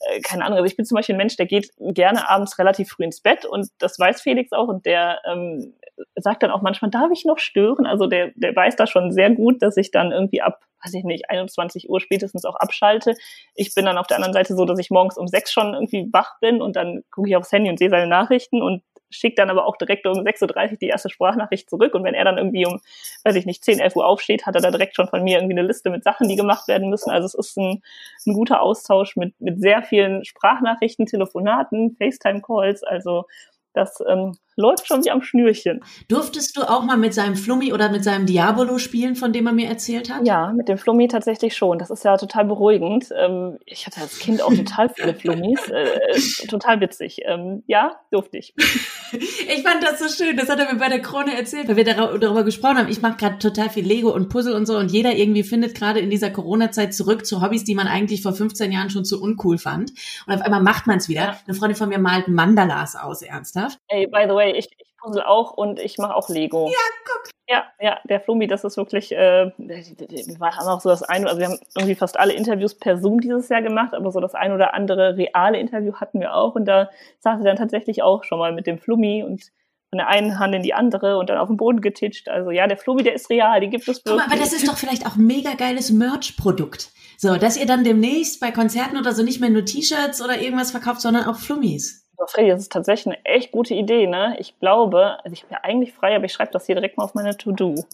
äh, 0.00 0.20
keine 0.20 0.44
Ahnung, 0.44 0.58
also 0.58 0.66
ich 0.66 0.76
bin 0.76 0.86
zum 0.86 0.96
Beispiel 0.96 1.14
ein 1.14 1.18
Mensch, 1.18 1.36
der 1.36 1.46
geht 1.46 1.70
gerne 1.78 2.28
abends 2.30 2.58
relativ 2.58 2.90
früh 2.90 3.04
ins 3.04 3.20
Bett 3.20 3.44
und 3.44 3.68
das 3.78 3.98
weiß 3.98 4.22
Felix 4.22 4.52
auch 4.52 4.68
und 4.68 4.86
der 4.86 5.20
ähm, 5.26 5.74
sagt 6.14 6.44
dann 6.44 6.52
auch 6.52 6.62
manchmal, 6.62 6.92
darf 6.92 7.10
ich 7.12 7.24
noch 7.24 7.38
stören? 7.38 7.84
Also 7.84 8.06
der, 8.06 8.30
der 8.36 8.54
weiß 8.54 8.76
da 8.76 8.86
schon 8.86 9.10
sehr 9.10 9.30
gut, 9.30 9.62
dass 9.62 9.76
ich 9.76 9.90
dann 9.90 10.12
irgendwie 10.12 10.40
ab, 10.40 10.60
weiß 10.84 10.94
ich 10.94 11.02
nicht, 11.02 11.28
21 11.28 11.90
Uhr 11.90 12.00
spätestens 12.00 12.44
auch 12.44 12.54
abschalte. 12.54 13.14
Ich 13.56 13.74
bin 13.74 13.84
dann 13.84 13.98
auf 13.98 14.06
der 14.06 14.18
anderen 14.18 14.32
Seite 14.32 14.54
so, 14.54 14.64
dass 14.64 14.78
ich 14.78 14.90
morgens 14.90 15.18
um 15.18 15.26
sechs 15.26 15.52
schon 15.52 15.74
irgendwie 15.74 16.08
wach 16.12 16.38
bin 16.40 16.62
und 16.62 16.76
dann 16.76 17.02
gucke 17.10 17.28
ich 17.28 17.34
aufs 17.34 17.50
Handy 17.50 17.68
und 17.68 17.80
sehe 17.80 17.90
seine 17.90 18.06
Nachrichten 18.06 18.62
und 18.62 18.82
schickt 19.10 19.38
dann 19.38 19.50
aber 19.50 19.66
auch 19.66 19.76
direkt 19.76 20.06
um 20.06 20.18
6.30 20.18 20.72
Uhr 20.72 20.76
die 20.78 20.88
erste 20.88 21.10
Sprachnachricht 21.10 21.68
zurück. 21.68 21.94
Und 21.94 22.04
wenn 22.04 22.14
er 22.14 22.24
dann 22.24 22.38
irgendwie 22.38 22.66
um, 22.66 22.80
weiß 23.24 23.34
ich 23.36 23.46
nicht, 23.46 23.64
10, 23.64 23.80
11 23.80 23.96
Uhr 23.96 24.06
aufsteht, 24.06 24.46
hat 24.46 24.54
er 24.54 24.60
da 24.60 24.70
direkt 24.70 24.96
schon 24.96 25.08
von 25.08 25.22
mir 25.22 25.38
irgendwie 25.38 25.58
eine 25.58 25.66
Liste 25.66 25.90
mit 25.90 26.04
Sachen, 26.04 26.28
die 26.28 26.36
gemacht 26.36 26.68
werden 26.68 26.90
müssen. 26.90 27.10
Also 27.10 27.26
es 27.26 27.34
ist 27.34 27.56
ein, 27.56 27.82
ein 28.26 28.34
guter 28.34 28.62
Austausch 28.62 29.16
mit, 29.16 29.40
mit 29.40 29.60
sehr 29.60 29.82
vielen 29.82 30.24
Sprachnachrichten, 30.24 31.06
Telefonaten, 31.06 31.96
FaceTime-Calls. 31.96 32.82
Also 32.82 33.24
das 33.74 34.02
ähm, 34.08 34.36
läuft 34.58 34.88
schon 34.88 35.04
wie 35.04 35.10
am 35.10 35.22
Schnürchen. 35.22 35.80
Durftest 36.08 36.56
du 36.56 36.62
auch 36.62 36.82
mal 36.82 36.96
mit 36.96 37.14
seinem 37.14 37.36
Flummi 37.36 37.72
oder 37.72 37.90
mit 37.90 38.02
seinem 38.02 38.26
Diabolo 38.26 38.78
spielen, 38.78 39.14
von 39.14 39.32
dem 39.32 39.46
er 39.46 39.52
mir 39.52 39.68
erzählt 39.68 40.12
hat? 40.12 40.26
Ja, 40.26 40.52
mit 40.52 40.68
dem 40.68 40.78
Flummi 40.78 41.06
tatsächlich 41.06 41.56
schon. 41.56 41.78
Das 41.78 41.90
ist 41.90 42.04
ja 42.04 42.16
total 42.16 42.44
beruhigend. 42.44 43.08
Ähm, 43.16 43.58
ich 43.66 43.86
hatte 43.86 44.00
als 44.00 44.18
Kind 44.18 44.42
auch 44.42 44.52
total 44.52 44.88
viele 44.88 45.14
Flummis. 45.14 45.68
Äh, 45.68 45.84
äh, 45.84 46.46
total 46.48 46.80
witzig. 46.80 47.20
Ähm, 47.24 47.62
ja, 47.66 48.00
durfte 48.10 48.38
ich. 48.38 48.54
ich 49.12 49.62
fand 49.62 49.82
das 49.82 50.00
so 50.00 50.08
schön. 50.08 50.36
Das 50.36 50.48
hat 50.48 50.58
er 50.58 50.72
mir 50.72 50.78
bei 50.78 50.88
der 50.88 51.02
Krone 51.02 51.36
erzählt, 51.36 51.68
weil 51.68 51.76
wir 51.76 51.84
darüber 51.84 52.42
gesprochen 52.42 52.78
haben. 52.78 52.88
Ich 52.88 53.00
mache 53.00 53.16
gerade 53.16 53.38
total 53.38 53.70
viel 53.70 53.86
Lego 53.86 54.10
und 54.12 54.28
Puzzle 54.28 54.54
und 54.54 54.66
so 54.66 54.76
und 54.76 54.90
jeder 54.90 55.14
irgendwie 55.14 55.44
findet 55.44 55.76
gerade 55.76 56.00
in 56.00 56.10
dieser 56.10 56.30
Corona-Zeit 56.30 56.94
zurück 56.94 57.26
zu 57.26 57.42
Hobbys, 57.42 57.62
die 57.62 57.76
man 57.76 57.86
eigentlich 57.86 58.22
vor 58.22 58.32
15 58.32 58.72
Jahren 58.72 58.90
schon 58.90 59.04
zu 59.04 59.22
uncool 59.22 59.58
fand. 59.58 59.92
Und 60.26 60.34
auf 60.34 60.40
einmal 60.40 60.62
macht 60.62 60.88
man 60.88 60.98
es 60.98 61.08
wieder. 61.08 61.38
Eine 61.46 61.54
Freundin 61.54 61.76
von 61.76 61.88
mir 61.90 61.98
malt 61.98 62.26
Mandalas 62.26 62.96
aus, 62.96 63.22
ernsthaft. 63.22 63.57
Ey, 63.88 64.06
by 64.06 64.24
the 64.28 64.34
way, 64.34 64.52
ich, 64.52 64.68
ich 64.78 64.88
Puzzle 64.98 65.22
auch 65.22 65.52
und 65.52 65.78
ich 65.78 65.98
mache 65.98 66.14
auch 66.14 66.28
Lego. 66.28 66.68
Ja, 66.68 66.78
guck. 67.04 67.30
Ja, 67.50 67.64
ja, 67.80 67.98
der 68.04 68.20
Flummi, 68.20 68.46
das 68.46 68.64
ist 68.64 68.76
wirklich, 68.76 69.10
äh, 69.12 69.50
wir 69.56 70.38
haben 70.40 70.68
auch 70.68 70.80
so 70.82 70.90
das 70.90 71.02
eine, 71.02 71.28
also 71.28 71.38
wir 71.38 71.46
haben 71.46 71.58
irgendwie 71.76 71.94
fast 71.94 72.18
alle 72.18 72.34
Interviews 72.34 72.74
per 72.74 72.98
Zoom 72.98 73.20
dieses 73.20 73.48
Jahr 73.48 73.62
gemacht, 73.62 73.94
aber 73.94 74.12
so 74.12 74.20
das 74.20 74.34
ein 74.34 74.52
oder 74.52 74.74
andere 74.74 75.16
reale 75.16 75.58
Interview 75.58 75.94
hatten 75.94 76.20
wir 76.20 76.34
auch 76.34 76.56
und 76.56 76.66
da 76.66 76.90
saß 77.20 77.40
er 77.40 77.44
dann 77.44 77.56
tatsächlich 77.56 78.02
auch 78.02 78.24
schon 78.24 78.38
mal 78.38 78.52
mit 78.52 78.66
dem 78.66 78.78
Flummi 78.78 79.22
und 79.22 79.44
von 79.88 79.96
der 79.96 80.08
einen 80.08 80.38
Hand 80.38 80.54
in 80.54 80.62
die 80.62 80.74
andere 80.74 81.16
und 81.16 81.30
dann 81.30 81.38
auf 81.38 81.48
den 81.48 81.56
Boden 81.56 81.80
getitscht. 81.80 82.28
Also 82.28 82.50
ja, 82.50 82.66
der 82.66 82.76
Flummi, 82.76 83.02
der 83.02 83.14
ist 83.14 83.30
real, 83.30 83.60
die 83.60 83.70
gibt 83.70 83.88
es 83.88 84.04
wirklich. 84.04 84.26
Aber 84.26 84.36
das 84.36 84.52
ist 84.52 84.68
doch 84.68 84.76
vielleicht 84.76 85.06
auch 85.06 85.16
ein 85.16 85.26
mega 85.26 85.54
geiles 85.54 85.90
Merch-Produkt. 85.90 86.90
So, 87.16 87.36
dass 87.36 87.56
ihr 87.56 87.66
dann 87.66 87.82
demnächst 87.82 88.40
bei 88.40 88.50
Konzerten 88.50 88.98
oder 88.98 89.14
so 89.14 89.22
nicht 89.22 89.40
mehr 89.40 89.48
nur 89.48 89.64
T-Shirts 89.64 90.22
oder 90.22 90.38
irgendwas 90.38 90.70
verkauft, 90.70 91.00
sondern 91.00 91.24
auch 91.24 91.36
Flummis. 91.36 92.07
Freddy, 92.26 92.48
das 92.48 92.62
ist 92.62 92.72
tatsächlich 92.72 93.14
eine 93.14 93.24
echt 93.24 93.52
gute 93.52 93.74
Idee, 93.74 94.06
ne? 94.06 94.36
Ich 94.38 94.58
glaube, 94.58 95.18
also 95.24 95.32
ich 95.32 95.42
bin 95.42 95.52
ja 95.52 95.58
eigentlich 95.62 95.92
frei, 95.92 96.16
aber 96.16 96.24
ich 96.24 96.32
schreibe 96.32 96.52
das 96.52 96.66
hier 96.66 96.74
direkt 96.74 96.96
mal 96.96 97.04
auf 97.04 97.14
meine 97.14 97.36
To-Do. 97.36 97.84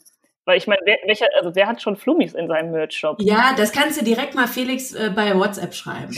Weil 0.47 0.59
ich 0.59 0.67
meine, 0.67 0.81
wer, 0.85 0.99
welcher, 1.07 1.27
also 1.37 1.55
wer 1.55 1.67
hat 1.67 1.81
schon 1.81 1.97
Flummis 1.97 2.35
in 2.35 2.49
seinem 2.49 2.71
Merch-Shop? 2.73 3.17
Ja, 3.21 3.55
das 3.57 3.73
kannst 3.73 4.01
du 4.01 4.05
direkt 4.05 4.35
mal 4.35 4.47
Felix 4.47 4.93
äh, 4.93 5.11
bei 5.15 5.35
WhatsApp 5.39 5.75
schreiben. 5.75 6.17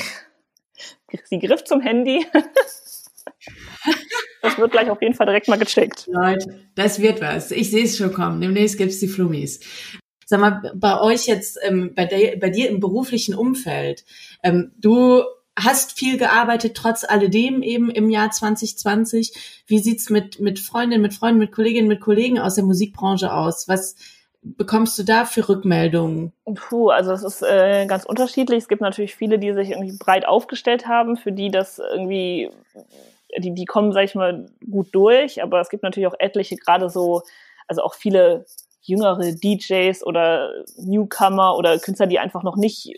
Sie 1.24 1.38
griff 1.38 1.64
zum 1.64 1.80
Handy. 1.80 2.26
das 4.42 4.58
wird 4.58 4.72
gleich 4.72 4.90
auf 4.90 5.00
jeden 5.00 5.14
Fall 5.14 5.26
direkt 5.26 5.48
mal 5.48 5.58
gecheckt. 5.58 6.08
Leute, 6.08 6.60
das 6.74 7.00
wird 7.00 7.20
was. 7.20 7.52
Ich 7.52 7.70
sehe 7.70 7.84
es 7.84 7.96
schon 7.96 8.12
kommen. 8.12 8.40
Demnächst 8.40 8.78
gibt's 8.78 8.98
die 8.98 9.08
Flummis. 9.08 9.60
Sag 10.24 10.40
mal, 10.40 10.72
bei 10.74 11.00
euch 11.00 11.26
jetzt, 11.26 11.58
ähm, 11.62 11.94
bei, 11.94 12.04
de, 12.04 12.36
bei 12.36 12.50
dir 12.50 12.68
im 12.68 12.80
beruflichen 12.80 13.36
Umfeld, 13.36 14.04
ähm, 14.42 14.72
du 14.76 15.22
hast 15.58 15.98
viel 15.98 16.18
gearbeitet, 16.18 16.76
trotz 16.76 17.04
alledem 17.04 17.62
eben 17.62 17.90
im 17.90 18.10
Jahr 18.10 18.30
2020. 18.30 19.62
Wie 19.66 19.78
sieht's 19.78 20.10
mit, 20.10 20.38
mit 20.38 20.58
Freundinnen, 20.58 21.02
mit 21.02 21.14
Freunden, 21.14 21.38
mit 21.38 21.52
Kolleginnen, 21.52 21.88
mit 21.88 22.00
Kollegen 22.00 22.38
aus 22.38 22.56
der 22.56 22.64
Musikbranche 22.64 23.32
aus? 23.32 23.66
Was 23.68 23.96
bekommst 24.42 24.98
du 24.98 25.02
da 25.02 25.24
für 25.24 25.48
Rückmeldungen? 25.48 26.32
Puh, 26.54 26.90
also 26.90 27.12
es 27.12 27.22
ist 27.22 27.42
äh, 27.42 27.86
ganz 27.86 28.04
unterschiedlich. 28.04 28.58
Es 28.58 28.68
gibt 28.68 28.82
natürlich 28.82 29.14
viele, 29.14 29.38
die 29.38 29.52
sich 29.52 29.70
irgendwie 29.70 29.96
breit 29.98 30.26
aufgestellt 30.26 30.86
haben, 30.86 31.16
für 31.16 31.32
die 31.32 31.50
das 31.50 31.78
irgendwie, 31.78 32.50
die, 33.38 33.54
die 33.54 33.64
kommen, 33.64 33.92
sag 33.92 34.04
ich 34.04 34.14
mal, 34.14 34.46
gut 34.70 34.88
durch, 34.92 35.42
aber 35.42 35.60
es 35.60 35.68
gibt 35.68 35.82
natürlich 35.82 36.06
auch 36.06 36.18
etliche, 36.18 36.56
gerade 36.56 36.90
so, 36.90 37.22
also 37.66 37.82
auch 37.82 37.94
viele 37.94 38.44
jüngere 38.82 39.32
DJs 39.32 40.04
oder 40.06 40.52
Newcomer 40.76 41.56
oder 41.56 41.78
Künstler, 41.78 42.06
die 42.06 42.20
einfach 42.20 42.44
noch 42.44 42.56
nicht 42.56 42.94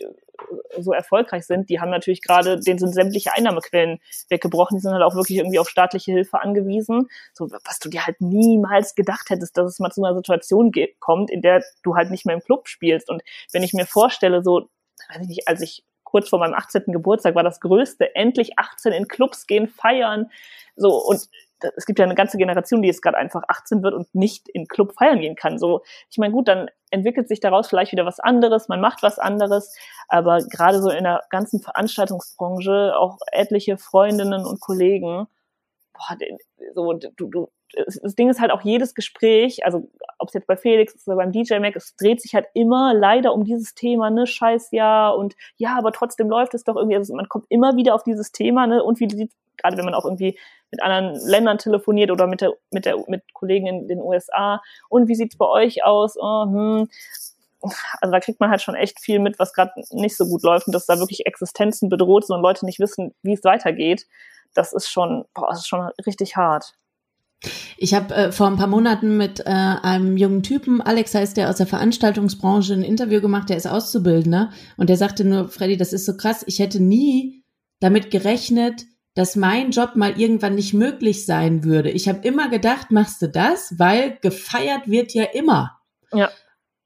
so 0.79 0.93
erfolgreich 0.93 1.45
sind, 1.45 1.69
die 1.69 1.79
haben 1.79 1.89
natürlich 1.89 2.21
gerade, 2.21 2.59
denen 2.59 2.79
sind 2.79 2.93
sämtliche 2.93 3.33
Einnahmequellen 3.33 3.99
weggebrochen, 4.29 4.77
die 4.77 4.81
sind 4.81 4.93
halt 4.93 5.03
auch 5.03 5.15
wirklich 5.15 5.37
irgendwie 5.37 5.59
auf 5.59 5.69
staatliche 5.69 6.11
Hilfe 6.11 6.41
angewiesen. 6.41 7.09
So, 7.33 7.49
was 7.65 7.79
du 7.79 7.89
dir 7.89 8.05
halt 8.05 8.21
niemals 8.21 8.95
gedacht 8.95 9.29
hättest, 9.29 9.57
dass 9.57 9.71
es 9.71 9.79
mal 9.79 9.91
zu 9.91 10.03
einer 10.03 10.15
Situation 10.15 10.71
kommt, 10.99 11.29
in 11.31 11.41
der 11.41 11.63
du 11.83 11.95
halt 11.95 12.11
nicht 12.11 12.25
mehr 12.25 12.35
im 12.35 12.41
Club 12.41 12.67
spielst. 12.67 13.09
Und 13.09 13.21
wenn 13.51 13.63
ich 13.63 13.73
mir 13.73 13.85
vorstelle, 13.85 14.43
so, 14.43 14.69
weiß 15.09 15.21
ich 15.21 15.27
nicht, 15.27 15.47
als 15.47 15.61
ich 15.61 15.83
kurz 16.03 16.29
vor 16.29 16.39
meinem 16.39 16.55
18. 16.55 16.85
Geburtstag 16.87 17.35
war 17.35 17.43
das 17.43 17.59
Größte, 17.59 18.15
endlich 18.15 18.57
18 18.57 18.93
in 18.93 19.07
Clubs 19.07 19.45
gehen, 19.45 19.67
feiern, 19.67 20.31
so, 20.75 20.95
und 20.95 21.29
es 21.75 21.85
gibt 21.85 21.99
ja 21.99 22.05
eine 22.05 22.15
ganze 22.15 22.37
Generation, 22.37 22.81
die 22.81 22.87
jetzt 22.87 23.01
gerade 23.01 23.17
einfach 23.17 23.43
18 23.47 23.83
wird 23.83 23.93
und 23.93 24.13
nicht 24.13 24.47
in 24.49 24.67
Club 24.67 24.93
feiern 24.97 25.19
gehen 25.19 25.35
kann. 25.35 25.57
So, 25.57 25.81
ich 26.09 26.17
meine, 26.17 26.33
gut, 26.33 26.47
dann 26.47 26.69
entwickelt 26.91 27.27
sich 27.27 27.39
daraus 27.39 27.67
vielleicht 27.67 27.91
wieder 27.91 28.05
was 28.05 28.19
anderes, 28.19 28.67
man 28.67 28.81
macht 28.81 29.03
was 29.03 29.19
anderes, 29.19 29.75
aber 30.07 30.39
gerade 30.39 30.81
so 30.81 30.89
in 30.89 31.03
der 31.03 31.23
ganzen 31.29 31.61
Veranstaltungsbranche 31.61 32.93
auch 32.97 33.17
etliche 33.31 33.77
Freundinnen 33.77 34.45
und 34.45 34.59
Kollegen, 34.59 35.27
boah, 35.93 36.17
so 36.73 36.93
du, 36.93 37.27
du, 37.27 37.51
das 37.85 38.15
Ding 38.15 38.29
ist 38.29 38.39
halt 38.39 38.51
auch 38.51 38.61
jedes 38.61 38.95
Gespräch, 38.95 39.63
also 39.65 39.87
ob 40.17 40.29
es 40.29 40.33
jetzt 40.33 40.47
bei 40.47 40.57
Felix 40.57 40.95
ist 40.95 41.07
oder 41.07 41.17
beim 41.17 41.31
DJ 41.31 41.59
Mac, 41.59 41.75
es 41.75 41.95
dreht 41.95 42.21
sich 42.21 42.33
halt 42.33 42.47
immer 42.53 42.93
leider 42.95 43.33
um 43.33 43.43
dieses 43.43 43.75
Thema, 43.75 44.09
ne, 44.09 44.25
scheiß 44.25 44.69
ja 44.71 45.09
und 45.09 45.35
ja, 45.57 45.77
aber 45.77 45.91
trotzdem 45.91 46.29
läuft 46.29 46.55
es 46.55 46.63
doch 46.63 46.75
irgendwie, 46.75 46.95
also 46.95 47.13
man 47.15 47.29
kommt 47.29 47.45
immer 47.49 47.75
wieder 47.75 47.93
auf 47.93 48.03
dieses 48.03 48.31
Thema, 48.31 48.65
ne, 48.65 48.83
und 48.83 48.99
wie 48.99 49.09
sieht 49.09 49.31
gerade 49.57 49.77
wenn 49.77 49.85
man 49.85 49.93
auch 49.93 50.05
irgendwie 50.05 50.37
mit 50.71 50.81
anderen 50.81 51.15
Ländern 51.27 51.57
telefoniert 51.57 52.11
oder 52.11 52.27
mit 52.27 52.41
der 52.41 52.53
mit 52.71 52.85
der 52.85 52.97
mit 53.07 53.33
Kollegen 53.33 53.67
in 53.67 53.87
den 53.87 54.01
USA 54.01 54.61
und 54.89 55.07
wie 55.07 55.15
sieht's 55.15 55.37
bei 55.37 55.47
euch 55.47 55.83
aus? 55.83 56.15
Oh, 56.19 56.45
hm. 56.45 56.89
Also 57.99 58.11
da 58.11 58.19
kriegt 58.21 58.39
man 58.39 58.49
halt 58.49 58.61
schon 58.61 58.75
echt 58.75 59.01
viel 59.01 59.19
mit, 59.19 59.37
was 59.37 59.53
gerade 59.53 59.73
nicht 59.91 60.15
so 60.15 60.25
gut 60.25 60.43
läuft 60.43 60.67
und 60.67 60.73
dass 60.73 60.85
da 60.85 60.97
wirklich 60.97 61.25
Existenzen 61.25 61.89
bedroht 61.89 62.25
sind 62.25 62.37
und 62.37 62.41
Leute 62.41 62.65
nicht 62.65 62.79
wissen, 62.79 63.13
wie 63.21 63.33
es 63.33 63.43
weitergeht. 63.43 64.07
Das 64.53 64.71
ist 64.71 64.89
schon, 64.89 65.25
boah, 65.33 65.49
das 65.49 65.59
ist 65.59 65.67
schon 65.67 65.89
richtig 66.05 66.37
hart. 66.37 66.73
Ich 67.77 67.93
habe 67.93 68.13
äh, 68.13 68.31
vor 68.31 68.47
ein 68.47 68.57
paar 68.57 68.67
Monaten 68.67 69.15
mit 69.15 69.41
äh, 69.41 69.43
einem 69.45 70.17
jungen 70.17 70.43
Typen, 70.43 70.81
Alex 70.81 71.15
heißt 71.15 71.37
der 71.37 71.49
aus 71.49 71.57
der 71.57 71.67
Veranstaltungsbranche, 71.67 72.73
ein 72.73 72.83
Interview 72.83 73.21
gemacht, 73.21 73.49
der 73.49 73.57
ist 73.57 73.67
Auszubildender 73.67 74.51
und 74.75 74.89
der 74.89 74.97
sagte 74.97 75.23
nur, 75.23 75.47
Freddy, 75.47 75.77
das 75.77 75.93
ist 75.93 76.05
so 76.05 76.17
krass, 76.17 76.43
ich 76.47 76.59
hätte 76.59 76.83
nie 76.83 77.45
damit 77.79 78.11
gerechnet, 78.11 78.85
dass 79.19 79.35
mein 79.35 79.71
Job 79.71 79.97
mal 79.97 80.17
irgendwann 80.17 80.55
nicht 80.55 80.73
möglich 80.73 81.25
sein 81.25 81.65
würde. 81.65 81.89
Ich 81.89 82.07
habe 82.07 82.25
immer 82.25 82.47
gedacht, 82.47 82.89
machst 82.89 83.21
du 83.21 83.27
das, 83.27 83.77
weil 83.77 84.17
gefeiert 84.21 84.87
wird 84.89 85.13
ja 85.13 85.25
immer. 85.25 85.77
Ja. 86.13 86.29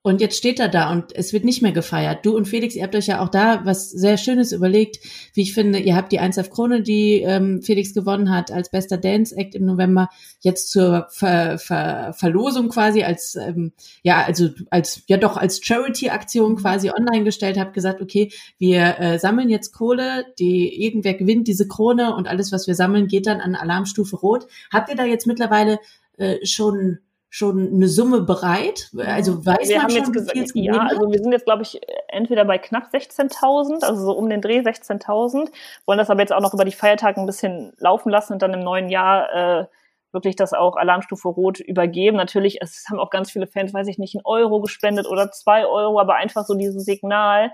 Und 0.05 0.19
jetzt 0.19 0.37
steht 0.37 0.59
er 0.59 0.67
da 0.67 0.91
und 0.91 1.15
es 1.15 1.31
wird 1.31 1.45
nicht 1.45 1.61
mehr 1.61 1.71
gefeiert. 1.71 2.25
Du 2.25 2.35
und 2.35 2.45
Felix, 2.45 2.75
ihr 2.75 2.83
habt 2.83 2.93
euch 2.93 3.07
ja 3.07 3.21
auch 3.21 3.29
da 3.29 3.61
was 3.63 3.89
sehr 3.89 4.17
Schönes 4.17 4.51
überlegt. 4.51 4.99
Wie 5.33 5.43
ich 5.43 5.53
finde, 5.53 5.79
ihr 5.79 5.95
habt 5.95 6.11
die 6.11 6.19
1 6.19 6.35
Krone, 6.49 6.81
die 6.81 7.21
ähm, 7.21 7.61
Felix 7.61 7.93
gewonnen 7.93 8.29
hat 8.29 8.51
als 8.51 8.69
bester 8.69 8.97
Dance 8.97 9.33
Act 9.33 9.55
im 9.55 9.63
November, 9.63 10.09
jetzt 10.41 10.71
zur 10.71 11.07
Ver 11.09 11.57
Ver 11.57 12.13
Verlosung 12.17 12.67
quasi 12.67 13.03
als, 13.03 13.35
ähm, 13.35 13.71
ja, 14.01 14.25
also 14.25 14.49
als, 14.69 15.03
ja 15.07 15.15
doch 15.15 15.37
als 15.37 15.63
Charity-Aktion 15.63 16.57
quasi 16.57 16.91
online 16.91 17.23
gestellt, 17.23 17.57
habt 17.57 17.73
gesagt, 17.73 18.01
okay, 18.01 18.29
wir 18.57 18.99
äh, 18.99 19.19
sammeln 19.19 19.49
jetzt 19.49 19.71
Kohle, 19.71 20.25
die 20.37 20.83
irgendwer 20.83 21.13
gewinnt 21.13 21.47
diese 21.47 21.69
Krone 21.69 22.13
und 22.13 22.27
alles, 22.27 22.51
was 22.51 22.67
wir 22.67 22.75
sammeln, 22.75 23.07
geht 23.07 23.25
dann 23.25 23.39
an 23.39 23.55
Alarmstufe 23.55 24.17
Rot. 24.17 24.47
Habt 24.69 24.89
ihr 24.89 24.97
da 24.97 25.05
jetzt 25.05 25.27
mittlerweile 25.27 25.79
äh, 26.17 26.45
schon 26.45 26.99
schon 27.33 27.73
eine 27.73 27.87
Summe 27.87 28.21
bereit? 28.21 28.91
Also 28.95 29.43
weiß 29.43 29.67
wir 29.67 29.77
man 29.77 29.83
haben 29.85 29.89
schon, 29.89 29.99
jetzt 30.01 30.13
gesagt, 30.13 30.51
ja, 30.53 30.77
also 30.77 31.11
wir 31.11 31.17
sind 31.17 31.31
jetzt 31.31 31.45
glaube 31.45 31.63
ich 31.63 31.81
entweder 32.07 32.45
bei 32.45 32.59
knapp 32.59 32.93
16.000, 32.93 33.83
also 33.83 34.05
so 34.05 34.11
um 34.11 34.29
den 34.29 34.39
Dreh 34.39 34.59
16.000, 34.59 35.49
wollen 35.87 35.97
das 35.97 36.11
aber 36.11 36.19
jetzt 36.19 36.31
auch 36.31 36.41
noch 36.41 36.53
über 36.53 36.63
die 36.63 36.71
Feiertage 36.71 37.19
ein 37.19 37.25
bisschen 37.25 37.73
laufen 37.79 38.11
lassen 38.11 38.33
und 38.33 38.43
dann 38.43 38.53
im 38.53 38.59
neuen 38.59 38.87
Jahr 38.87 39.61
äh, 39.61 39.65
wirklich 40.11 40.35
das 40.35 40.53
auch 40.53 40.75
Alarmstufe 40.75 41.27
Rot 41.27 41.59
übergeben. 41.59 42.17
Natürlich, 42.17 42.61
es 42.61 42.85
haben 42.87 42.99
auch 42.99 43.09
ganz 43.09 43.31
viele 43.31 43.47
Fans, 43.47 43.73
weiß 43.73 43.87
ich 43.87 43.97
nicht, 43.97 44.15
einen 44.15 44.25
Euro 44.25 44.61
gespendet 44.61 45.07
oder 45.07 45.31
zwei 45.31 45.65
Euro, 45.65 45.99
aber 45.99 46.13
einfach 46.13 46.45
so 46.45 46.53
dieses 46.53 46.85
Signal, 46.85 47.51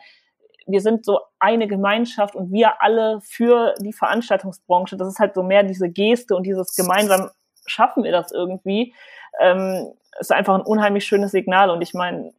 wir 0.68 0.82
sind 0.82 1.06
so 1.06 1.22
eine 1.39 1.70
Gemeinschaft 1.70 2.36
und 2.36 2.52
wir 2.52 2.82
alle 2.82 3.22
für 3.22 3.76
die 3.80 3.94
Veranstaltungsbranche. 3.94 4.98
Das 4.98 5.08
ist 5.08 5.20
halt 5.20 5.36
so 5.36 5.42
mehr 5.42 5.63
diese 5.63 5.89
Geste 5.89 6.36
und 6.36 6.44
dieses 6.44 6.76
gemeinsam 6.76 7.30
schaffen 7.65 8.04
wir 8.04 8.12
das 8.12 8.34
irgendwie 8.34 8.94
ähm, 9.39 9.92
ist 10.20 10.32
einfach 10.32 10.56
ein 10.56 10.62
unheimlich 10.62 11.06
schönes 11.06 11.32
Signal. 11.32 11.70
Und 11.70 11.82
ich 11.82 11.94
meine, 11.94 12.34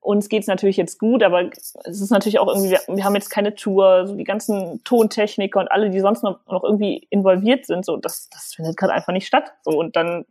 uns 0.00 0.28
geht's 0.28 0.46
natürlich 0.46 0.76
jetzt 0.76 0.98
gut, 0.98 1.22
aber 1.22 1.48
es 1.84 2.00
ist 2.00 2.10
natürlich 2.10 2.38
auch 2.38 2.48
irgendwie, 2.48 2.76
wir 2.86 3.04
haben 3.04 3.14
jetzt 3.14 3.30
keine 3.30 3.54
Tour, 3.54 4.06
so 4.06 4.14
die 4.14 4.24
ganzen 4.24 4.84
Tontechniker 4.84 5.58
und 5.58 5.72
alle, 5.72 5.90
die 5.90 6.00
sonst 6.00 6.22
noch, 6.22 6.38
noch 6.46 6.62
irgendwie 6.62 7.06
involviert 7.08 7.64
sind, 7.64 7.86
so 7.86 7.96
das, 7.96 8.28
das 8.28 8.54
findet 8.54 8.76
gerade 8.76 8.92
einfach 8.92 9.14
nicht 9.14 9.26
statt. 9.26 9.52
So 9.62 9.70
und 9.70 9.96
dann 9.96 10.26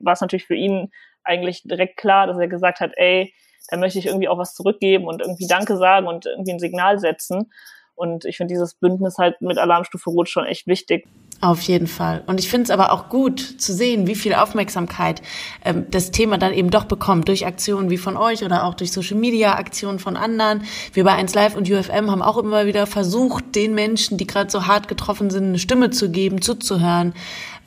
war 0.00 0.14
es 0.14 0.22
natürlich 0.22 0.46
für 0.46 0.54
ihn 0.54 0.90
eigentlich 1.22 1.62
direkt 1.64 1.98
klar, 1.98 2.26
dass 2.26 2.38
er 2.38 2.48
gesagt 2.48 2.80
hat, 2.80 2.92
ey, 2.96 3.34
da 3.68 3.76
möchte 3.76 3.98
ich 3.98 4.06
irgendwie 4.06 4.28
auch 4.28 4.38
was 4.38 4.54
zurückgeben 4.54 5.06
und 5.06 5.20
irgendwie 5.20 5.46
Danke 5.46 5.76
sagen 5.76 6.06
und 6.06 6.26
irgendwie 6.26 6.52
ein 6.52 6.58
Signal 6.58 6.98
setzen. 6.98 7.52
Und 7.94 8.24
ich 8.24 8.36
finde 8.36 8.52
dieses 8.52 8.74
Bündnis 8.74 9.18
halt 9.18 9.40
mit 9.40 9.58
Alarmstufe 9.58 10.10
Rot 10.10 10.28
schon 10.28 10.44
echt 10.44 10.66
wichtig. 10.66 11.06
Auf 11.44 11.60
jeden 11.60 11.88
Fall. 11.88 12.24
Und 12.26 12.40
ich 12.40 12.48
finde 12.48 12.64
es 12.64 12.70
aber 12.70 12.90
auch 12.90 13.10
gut 13.10 13.38
zu 13.38 13.74
sehen, 13.74 14.06
wie 14.06 14.14
viel 14.14 14.32
Aufmerksamkeit 14.32 15.20
ähm, 15.62 15.84
das 15.90 16.10
Thema 16.10 16.38
dann 16.38 16.54
eben 16.54 16.70
doch 16.70 16.84
bekommt 16.84 17.28
durch 17.28 17.44
Aktionen 17.44 17.90
wie 17.90 17.98
von 17.98 18.16
euch 18.16 18.42
oder 18.42 18.64
auch 18.64 18.72
durch 18.72 18.92
Social 18.92 19.18
Media 19.18 19.54
Aktionen 19.56 19.98
von 19.98 20.16
anderen. 20.16 20.64
Wir 20.94 21.04
bei 21.04 21.12
1 21.12 21.34
Live 21.34 21.54
und 21.54 21.70
UFM 21.70 22.10
haben 22.10 22.22
auch 22.22 22.38
immer 22.38 22.64
wieder 22.64 22.86
versucht, 22.86 23.54
den 23.54 23.74
Menschen, 23.74 24.16
die 24.16 24.26
gerade 24.26 24.50
so 24.50 24.66
hart 24.66 24.88
getroffen 24.88 25.28
sind, 25.28 25.48
eine 25.48 25.58
Stimme 25.58 25.90
zu 25.90 26.10
geben, 26.10 26.40
zuzuhören. 26.40 27.12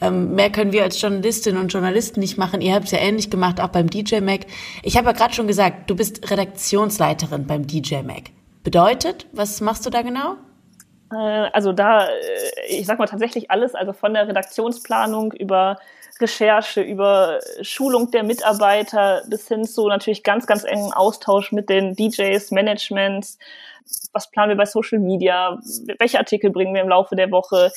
Ähm, 0.01 0.33
mehr 0.33 0.49
können 0.51 0.71
wir 0.71 0.81
als 0.81 0.99
Journalistinnen 0.99 1.61
und 1.61 1.71
Journalisten 1.71 2.19
nicht 2.19 2.39
machen. 2.39 2.61
Ihr 2.61 2.73
habt 2.73 2.85
es 2.85 2.91
ja 2.93 2.97
ähnlich 2.97 3.29
gemacht, 3.29 3.61
auch 3.61 3.67
beim 3.67 3.91
DJ 3.91 4.21
Mac. 4.21 4.47
Ich 4.81 4.97
habe 4.97 5.05
ja 5.05 5.13
gerade 5.13 5.35
schon 5.35 5.45
gesagt, 5.45 5.87
du 5.87 5.95
bist 5.95 6.31
Redaktionsleiterin 6.31 7.45
beim 7.45 7.67
DJ 7.67 7.97
Mac 7.97 8.31
bedeutet? 8.63 9.27
Was 9.33 9.61
machst 9.61 9.85
du 9.85 9.91
da 9.91 10.01
genau? 10.01 10.35
Äh, 11.11 11.15
also 11.15 11.73
da, 11.73 12.07
äh, 12.07 12.11
ich 12.69 12.85
sag 12.85 12.99
mal 12.99 13.07
tatsächlich 13.07 13.51
alles, 13.51 13.75
also 13.75 13.93
von 13.93 14.13
der 14.13 14.27
Redaktionsplanung 14.27 15.31
über 15.33 15.77
Recherche, 16.19 16.81
über 16.81 17.39
Schulung 17.61 18.11
der 18.11 18.23
Mitarbeiter 18.23 19.23
bis 19.27 19.47
hin 19.47 19.65
zu 19.65 19.87
natürlich 19.87 20.23
ganz, 20.23 20.47
ganz 20.47 20.63
engen 20.63 20.91
Austausch 20.93 21.51
mit 21.51 21.69
den 21.69 21.95
DJs, 21.95 22.51
Managements. 22.51 23.37
Was 24.13 24.29
planen 24.31 24.49
wir 24.49 24.57
bei 24.57 24.65
Social 24.65 24.99
Media? 24.99 25.59
Welche 25.99 26.17
Artikel 26.17 26.49
bringen 26.49 26.73
wir 26.73 26.81
im 26.81 26.89
Laufe 26.89 27.15
der 27.15 27.31
Woche? 27.31 27.71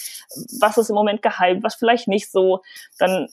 Was 0.59 0.79
ist 0.79 0.88
im 0.88 0.97
Moment 0.97 1.23
gehypt? 1.23 1.62
Was 1.62 1.77
vielleicht 1.77 2.09
nicht 2.09 2.33
so? 2.33 2.62
Dann 2.99 3.29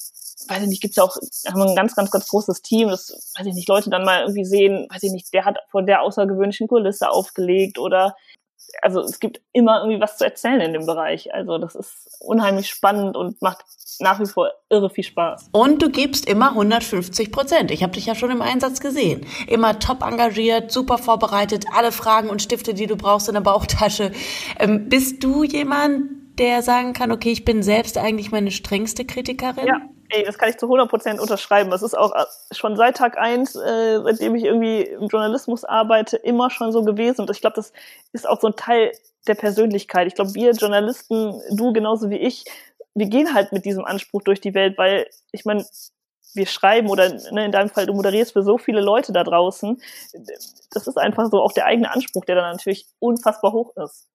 weiß 0.47 0.61
ich 0.63 0.69
nicht, 0.69 0.81
gibt's 0.81 0.97
ja 0.97 1.03
auch, 1.03 1.15
haben 1.47 1.59
wir 1.59 1.69
ein 1.69 1.75
ganz, 1.75 1.95
ganz, 1.95 2.11
ganz 2.11 2.27
großes 2.27 2.61
Team, 2.61 2.89
das, 2.89 3.33
weiß 3.37 3.47
ich 3.47 3.55
nicht, 3.55 3.67
Leute 3.67 3.89
dann 3.89 4.05
mal 4.05 4.21
irgendwie 4.21 4.45
sehen, 4.45 4.87
weiß 4.89 5.03
ich 5.03 5.11
nicht, 5.11 5.33
der 5.33 5.45
hat 5.45 5.57
vor 5.69 5.81
der 5.81 6.01
außergewöhnlichen 6.01 6.67
Kulisse 6.67 7.09
aufgelegt 7.09 7.79
oder 7.79 8.15
also 8.81 9.01
es 9.01 9.19
gibt 9.19 9.41
immer 9.53 9.81
irgendwie 9.81 10.01
was 10.01 10.17
zu 10.17 10.25
erzählen 10.25 10.61
in 10.61 10.73
dem 10.73 10.85
Bereich. 10.85 11.33
Also 11.33 11.57
das 11.57 11.75
ist 11.75 12.17
unheimlich 12.19 12.67
spannend 12.69 13.15
und 13.15 13.41
macht 13.41 13.63
nach 13.99 14.19
wie 14.19 14.25
vor 14.25 14.51
irre 14.69 14.89
viel 14.89 15.03
Spaß. 15.03 15.49
Und 15.51 15.81
du 15.81 15.89
gibst 15.89 16.27
immer 16.27 16.49
150 16.49 17.31
Prozent. 17.31 17.71
Ich 17.71 17.83
habe 17.83 17.93
dich 17.93 18.05
ja 18.05 18.15
schon 18.15 18.31
im 18.31 18.41
Einsatz 18.41 18.79
gesehen. 18.79 19.25
Immer 19.47 19.79
top 19.79 20.03
engagiert, 20.03 20.71
super 20.71 20.97
vorbereitet, 20.97 21.65
alle 21.75 21.91
Fragen 21.91 22.29
und 22.29 22.41
Stifte, 22.41 22.73
die 22.73 22.87
du 22.87 22.95
brauchst 22.95 23.27
in 23.27 23.33
der 23.33 23.41
Bauchtasche. 23.41 24.11
Ähm, 24.59 24.89
bist 24.89 25.23
du 25.23 25.43
jemand, 25.43 26.11
der 26.37 26.61
sagen 26.61 26.93
kann, 26.93 27.11
okay, 27.11 27.31
ich 27.31 27.45
bin 27.45 27.63
selbst 27.63 27.97
eigentlich 27.97 28.31
meine 28.31 28.51
strengste 28.51 29.05
Kritikerin? 29.05 29.65
Ja, 29.65 29.81
ey, 30.09 30.23
das 30.23 30.37
kann 30.37 30.49
ich 30.49 30.57
zu 30.57 30.65
100 30.65 30.89
Prozent 30.89 31.19
unterschreiben. 31.19 31.69
Das 31.69 31.83
ist 31.83 31.97
auch 31.97 32.13
äh, 32.13 32.25
schon 32.51 32.75
seit 32.75 32.97
Tag 32.97 33.17
eins, 33.17 33.55
äh, 33.55 33.99
seitdem 34.03 34.35
ich 34.35 34.43
irgendwie 34.43 34.81
im 34.81 35.07
Journalismus 35.07 35.63
arbeite, 35.63 36.17
immer 36.17 36.49
schon 36.49 36.71
so 36.71 36.83
gewesen. 36.83 37.21
Und 37.21 37.29
ich 37.29 37.41
glaube, 37.41 37.55
das 37.55 37.73
ist 38.13 38.27
auch 38.27 38.39
so 38.39 38.47
ein 38.47 38.55
Teil 38.55 38.91
der 39.27 39.35
Persönlichkeit. 39.35 40.07
Ich 40.07 40.15
glaube, 40.15 40.33
wir 40.33 40.51
Journalisten, 40.51 41.41
du 41.51 41.73
genauso 41.73 42.09
wie 42.09 42.17
ich, 42.17 42.45
wir 42.95 43.07
gehen 43.07 43.33
halt 43.33 43.51
mit 43.51 43.65
diesem 43.65 43.85
Anspruch 43.85 44.23
durch 44.23 44.41
die 44.41 44.53
Welt, 44.53 44.77
weil 44.77 45.07
ich 45.31 45.45
meine, 45.45 45.65
wir 46.33 46.45
schreiben 46.45 46.89
oder 46.89 47.09
ne, 47.31 47.45
in 47.45 47.51
deinem 47.51 47.69
Fall, 47.69 47.85
du 47.85 47.93
moderierst 47.93 48.33
für 48.33 48.43
so 48.43 48.57
viele 48.57 48.81
Leute 48.81 49.11
da 49.11 49.23
draußen. 49.23 49.81
Das 50.71 50.87
ist 50.87 50.97
einfach 50.97 51.29
so 51.29 51.41
auch 51.41 51.51
der 51.51 51.65
eigene 51.65 51.91
Anspruch, 51.91 52.25
der 52.25 52.35
dann 52.35 52.51
natürlich 52.51 52.87
unfassbar 52.99 53.53
hoch 53.53 53.75
ist. 53.75 54.07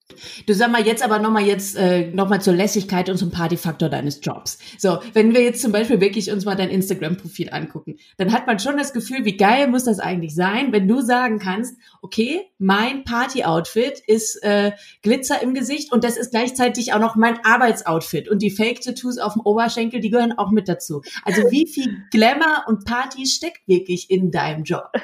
Du 0.47 0.55
sag 0.55 0.71
mal 0.71 0.85
jetzt 0.87 1.03
aber 1.03 1.19
nochmal 1.19 1.45
jetzt 1.45 1.77
äh, 1.77 2.11
noch 2.11 2.29
mal 2.29 2.41
zur 2.41 2.55
Lässigkeit 2.55 3.09
und 3.09 3.17
zum 3.17 3.31
Partyfaktor 3.31 3.89
deines 3.89 4.21
Jobs. 4.23 4.59
So, 4.79 4.99
wenn 5.15 5.35
wir 5.35 5.43
jetzt 5.43 5.63
zum 5.63 5.73
Beispiel 5.73 6.01
wirklich 6.01 6.31
uns 6.31 6.45
mal 6.45 6.55
dein 6.55 6.71
Instagram-Profil 6.71 7.51
angucken, 7.51 7.97
dann 8.17 8.33
hat 8.33 8.47
man 8.47 8.59
schon 8.59 8.77
das 8.77 8.93
Gefühl, 8.93 9.25
wie 9.25 9.37
geil 9.37 9.69
muss 9.69 9.85
das 9.85 9.99
eigentlich 9.99 10.35
sein, 10.35 10.73
wenn 10.73 10.89
du 10.89 11.01
sagen 11.01 11.39
kannst, 11.39 11.77
okay, 12.03 12.43
mein 12.59 13.05
Party-Outfit 13.05 14.01
ist 14.07 14.43
äh, 14.43 14.73
Glitzer 15.03 15.43
im 15.43 15.55
Gesicht 15.55 15.93
und 15.93 16.05
das 16.05 16.17
ist 16.17 16.31
gleichzeitig 16.31 16.93
auch 16.93 17.01
noch 17.01 17.17
mein 17.17 17.45
Arbeitsoutfit 17.45 18.29
und 18.29 18.43
die 18.43 18.51
Fake-Tattoos 18.51 19.19
auf 19.19 19.35
dem 19.35 19.43
Oberschenkel, 19.43 20.01
die 20.01 20.11
gehören 20.11 20.33
auch 20.33 20.51
mit 20.51 20.69
dazu. 20.69 21.03
Also 21.25 21.43
wie 21.51 21.67
viel 21.67 22.05
Glamour 22.11 22.65
und 22.67 22.85
Party 22.85 23.27
steckt 23.27 23.67
wirklich 23.67 24.11
in 24.11 24.31
deinem 24.31 24.65
Job? 24.65 24.91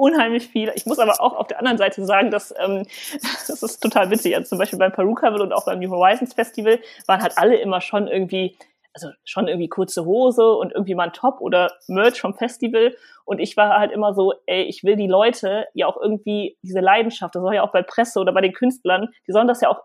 unheimlich 0.00 0.48
viel. 0.48 0.72
Ich 0.74 0.86
muss 0.86 0.98
aber 0.98 1.20
auch 1.20 1.36
auf 1.36 1.46
der 1.46 1.58
anderen 1.58 1.76
Seite 1.76 2.04
sagen, 2.04 2.30
dass 2.30 2.54
ähm, 2.58 2.86
das 3.46 3.62
ist 3.62 3.80
total 3.80 4.10
witzig. 4.10 4.34
Also 4.34 4.48
zum 4.48 4.58
Beispiel 4.58 4.78
beim 4.78 4.92
Perucaville 4.92 5.42
und 5.42 5.52
auch 5.52 5.66
beim 5.66 5.78
New 5.78 5.90
Horizons 5.90 6.32
Festival 6.32 6.80
waren 7.06 7.22
halt 7.22 7.36
alle 7.36 7.56
immer 7.56 7.82
schon 7.82 8.08
irgendwie, 8.08 8.56
also 8.94 9.08
schon 9.24 9.46
irgendwie 9.46 9.68
kurze 9.68 10.06
Hose 10.06 10.52
und 10.52 10.72
irgendwie 10.72 10.94
mal 10.94 11.08
ein 11.08 11.12
Top 11.12 11.40
oder 11.40 11.70
Merch 11.86 12.20
vom 12.20 12.34
Festival. 12.34 12.96
Und 13.26 13.40
ich 13.40 13.56
war 13.58 13.78
halt 13.78 13.92
immer 13.92 14.14
so, 14.14 14.32
ey, 14.46 14.62
ich 14.62 14.82
will 14.84 14.96
die 14.96 15.06
Leute 15.06 15.66
ja 15.74 15.86
auch 15.86 16.00
irgendwie 16.00 16.56
diese 16.62 16.80
Leidenschaft, 16.80 17.34
das 17.34 17.42
soll 17.42 17.54
ja 17.54 17.62
auch 17.62 17.72
bei 17.72 17.82
Presse 17.82 18.20
oder 18.20 18.32
bei 18.32 18.40
den 18.40 18.54
Künstlern, 18.54 19.08
die 19.28 19.32
sollen 19.32 19.48
das 19.48 19.60
ja 19.60 19.68
auch 19.68 19.82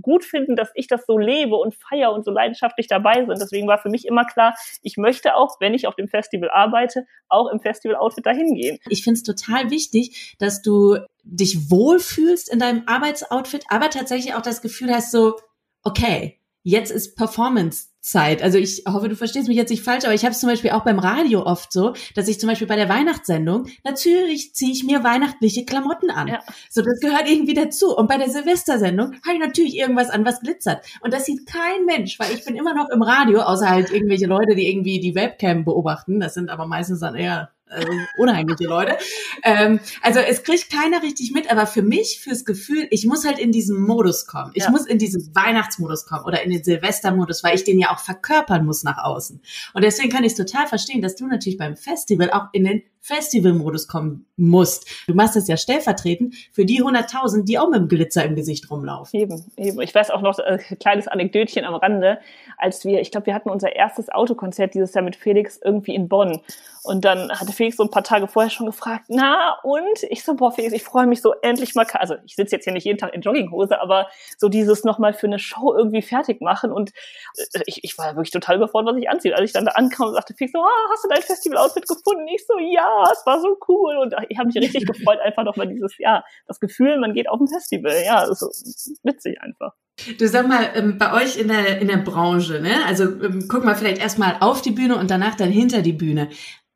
gut 0.00 0.24
finden, 0.24 0.56
dass 0.56 0.70
ich 0.74 0.86
das 0.86 1.06
so 1.06 1.18
lebe 1.18 1.56
und 1.56 1.74
feier 1.74 2.12
und 2.12 2.24
so 2.24 2.30
leidenschaftlich 2.30 2.86
dabei 2.86 3.24
sind. 3.24 3.40
Deswegen 3.40 3.66
war 3.68 3.78
für 3.78 3.88
mich 3.88 4.06
immer 4.06 4.24
klar, 4.24 4.54
ich 4.82 4.96
möchte 4.96 5.34
auch, 5.34 5.60
wenn 5.60 5.74
ich 5.74 5.86
auf 5.86 5.94
dem 5.94 6.08
Festival 6.08 6.50
arbeite, 6.50 7.06
auch 7.28 7.50
im 7.50 7.60
Festival-Outfit 7.60 8.26
dahin 8.26 8.54
gehen. 8.54 8.78
Ich 8.88 9.02
finde 9.02 9.18
es 9.18 9.22
total 9.22 9.70
wichtig, 9.70 10.36
dass 10.38 10.62
du 10.62 10.98
dich 11.22 11.70
wohlfühlst 11.70 12.52
in 12.52 12.58
deinem 12.58 12.82
Arbeitsoutfit, 12.86 13.64
aber 13.68 13.90
tatsächlich 13.90 14.34
auch 14.34 14.42
das 14.42 14.62
Gefühl 14.62 14.92
hast, 14.92 15.10
so, 15.10 15.36
okay, 15.82 16.38
jetzt 16.62 16.90
ist 16.90 17.16
Performance 17.16 17.88
Zeit. 18.00 18.42
Also 18.42 18.58
ich 18.58 18.84
hoffe, 18.88 19.08
du 19.08 19.16
verstehst 19.16 19.48
mich 19.48 19.56
jetzt 19.56 19.70
nicht 19.70 19.82
falsch, 19.82 20.04
aber 20.04 20.14
ich 20.14 20.24
habe 20.24 20.32
es 20.32 20.40
zum 20.40 20.48
Beispiel 20.48 20.70
auch 20.70 20.84
beim 20.84 20.98
Radio 20.98 21.44
oft 21.44 21.72
so, 21.72 21.94
dass 22.14 22.28
ich 22.28 22.40
zum 22.40 22.48
Beispiel 22.48 22.66
bei 22.66 22.76
der 22.76 22.88
Weihnachtssendung, 22.88 23.66
natürlich 23.84 24.54
ziehe 24.54 24.72
ich 24.72 24.84
mir 24.84 25.04
weihnachtliche 25.04 25.64
Klamotten 25.64 26.10
an. 26.10 26.28
Ja. 26.28 26.40
So, 26.70 26.82
das 26.82 27.00
gehört 27.00 27.28
irgendwie 27.28 27.54
dazu. 27.54 27.96
Und 27.96 28.08
bei 28.08 28.16
der 28.16 28.30
Silvestersendung 28.30 29.14
habe 29.26 29.34
ich 29.34 29.40
natürlich 29.40 29.76
irgendwas 29.76 30.10
an, 30.10 30.24
was 30.24 30.40
glitzert. 30.40 30.84
Und 31.00 31.12
das 31.12 31.24
sieht 31.24 31.46
kein 31.46 31.84
Mensch, 31.86 32.18
weil 32.18 32.32
ich 32.32 32.44
bin 32.44 32.56
immer 32.56 32.74
noch 32.74 32.88
im 32.88 33.02
Radio, 33.02 33.40
außer 33.40 33.68
halt 33.68 33.90
irgendwelche 33.90 34.26
Leute, 34.26 34.54
die 34.54 34.70
irgendwie 34.70 35.00
die 35.00 35.14
Webcam 35.14 35.64
beobachten. 35.64 36.20
Das 36.20 36.34
sind 36.34 36.50
aber 36.50 36.66
meistens 36.66 37.00
dann 37.00 37.14
eher 37.14 37.50
also 37.70 37.88
unheimliche 38.16 38.64
Leute. 38.64 38.96
Ähm, 39.42 39.80
also 40.02 40.20
es 40.20 40.42
kriegt 40.42 40.70
keiner 40.70 41.02
richtig 41.02 41.32
mit, 41.32 41.50
aber 41.50 41.66
für 41.66 41.82
mich, 41.82 42.20
fürs 42.20 42.44
Gefühl, 42.44 42.86
ich 42.90 43.06
muss 43.06 43.26
halt 43.26 43.38
in 43.38 43.52
diesen 43.52 43.80
Modus 43.80 44.26
kommen. 44.26 44.50
Ich 44.54 44.64
ja. 44.64 44.70
muss 44.70 44.86
in 44.86 44.98
diesen 44.98 45.34
Weihnachtsmodus 45.34 46.06
kommen 46.06 46.24
oder 46.24 46.42
in 46.42 46.50
den 46.50 46.64
Silvestermodus, 46.64 47.44
weil 47.44 47.54
ich 47.54 47.64
den 47.64 47.78
ja 47.78 47.90
auch 47.92 48.00
verkörpern 48.00 48.64
muss 48.64 48.82
nach 48.82 48.98
außen. 48.98 49.40
Und 49.74 49.84
deswegen 49.84 50.10
kann 50.10 50.24
ich 50.24 50.32
es 50.32 50.38
total 50.38 50.66
verstehen, 50.66 51.02
dass 51.02 51.16
du 51.16 51.26
natürlich 51.26 51.58
beim 51.58 51.76
Festival 51.76 52.30
auch 52.30 52.48
in 52.52 52.64
den 52.64 52.82
Festivalmodus 53.08 53.88
kommen 53.88 54.26
musst. 54.36 54.86
Du 55.06 55.14
machst 55.14 55.34
es 55.36 55.48
ja 55.48 55.56
stellvertretend 55.56 56.34
für 56.52 56.64
die 56.64 56.82
100.000, 56.82 57.44
die 57.44 57.58
auch 57.58 57.70
mit 57.70 57.80
dem 57.80 57.88
Glitzer 57.88 58.24
im 58.24 58.36
Gesicht 58.36 58.70
rumlaufen. 58.70 59.18
Eben, 59.18 59.44
eben. 59.56 59.80
Ich 59.80 59.94
weiß 59.94 60.10
auch 60.10 60.20
noch 60.20 60.38
ein 60.38 60.58
äh, 60.58 60.76
kleines 60.76 61.08
Anekdötchen 61.08 61.64
am 61.64 61.74
Rande, 61.74 62.18
als 62.58 62.84
wir, 62.84 63.00
ich 63.00 63.10
glaube, 63.10 63.26
wir 63.26 63.34
hatten 63.34 63.50
unser 63.50 63.74
erstes 63.74 64.10
Autokonzert 64.10 64.74
dieses 64.74 64.94
Jahr 64.94 65.04
mit 65.04 65.16
Felix 65.16 65.58
irgendwie 65.62 65.94
in 65.94 66.08
Bonn. 66.08 66.40
Und 66.88 67.04
dann 67.04 67.30
hatte 67.30 67.52
Felix 67.52 67.76
so 67.76 67.82
ein 67.82 67.90
paar 67.90 68.04
Tage 68.04 68.28
vorher 68.28 68.50
schon 68.50 68.66
gefragt, 68.66 69.06
na 69.08 69.58
und? 69.62 70.04
Ich 70.08 70.24
so, 70.24 70.34
boah, 70.34 70.52
Felix, 70.52 70.72
ich 70.72 70.82
freue 70.82 71.06
mich 71.06 71.20
so 71.20 71.34
endlich 71.42 71.74
mal, 71.74 71.86
also 71.92 72.14
ich 72.24 72.34
sitze 72.34 72.56
jetzt 72.56 72.64
hier 72.64 72.72
nicht 72.72 72.84
jeden 72.84 72.98
Tag 72.98 73.12
in 73.14 73.20
Jogginghose, 73.20 73.80
aber 73.80 74.08
so 74.38 74.48
dieses 74.48 74.84
nochmal 74.84 75.12
für 75.12 75.26
eine 75.26 75.38
Show 75.38 75.74
irgendwie 75.76 76.00
fertig 76.02 76.40
machen. 76.40 76.72
Und 76.72 76.92
äh, 77.36 77.60
ich, 77.66 77.84
ich 77.84 77.98
war 77.98 78.16
wirklich 78.16 78.30
total 78.30 78.56
überfordert, 78.56 78.94
was 78.94 79.02
ich 79.02 79.10
anziehe. 79.10 79.36
Als 79.36 79.44
ich 79.44 79.52
dann 79.52 79.66
da 79.66 79.72
ankam 79.72 80.08
und 80.08 80.14
sagte 80.14 80.34
Felix 80.34 80.52
so, 80.52 80.60
ah, 80.60 80.90
hast 80.90 81.04
du 81.04 81.08
dein 81.08 81.22
Festival-Outfit 81.22 81.86
gefunden? 81.86 82.26
Ich 82.28 82.46
so, 82.46 82.58
ja, 82.58 82.97
es 83.04 83.24
war 83.26 83.40
so 83.40 83.56
cool. 83.68 83.96
Und 83.98 84.14
ich 84.28 84.38
habe 84.38 84.48
mich 84.48 84.56
richtig 84.56 84.86
gefreut, 84.86 85.18
einfach 85.20 85.44
nochmal 85.44 85.68
dieses, 85.68 85.96
ja, 85.98 86.24
das 86.46 86.60
Gefühl, 86.60 86.98
man 86.98 87.14
geht 87.14 87.28
auf 87.28 87.40
ein 87.40 87.48
Festival. 87.48 87.94
Ja, 88.04 88.26
das 88.26 88.42
ist 88.42 89.00
witzig 89.02 89.40
einfach. 89.40 89.74
Du 90.18 90.28
sag 90.28 90.46
mal, 90.46 90.70
ähm, 90.74 90.98
bei 90.98 91.12
euch 91.12 91.36
in 91.36 91.48
der, 91.48 91.80
in 91.80 91.88
der 91.88 91.98
Branche, 91.98 92.60
ne? 92.60 92.84
Also 92.86 93.04
ähm, 93.04 93.46
guck 93.48 93.64
mal 93.64 93.74
vielleicht 93.74 94.00
erstmal 94.00 94.36
auf 94.40 94.62
die 94.62 94.70
Bühne 94.70 94.96
und 94.96 95.10
danach 95.10 95.34
dann 95.34 95.50
hinter 95.50 95.82
die 95.82 95.92
Bühne. 95.92 96.28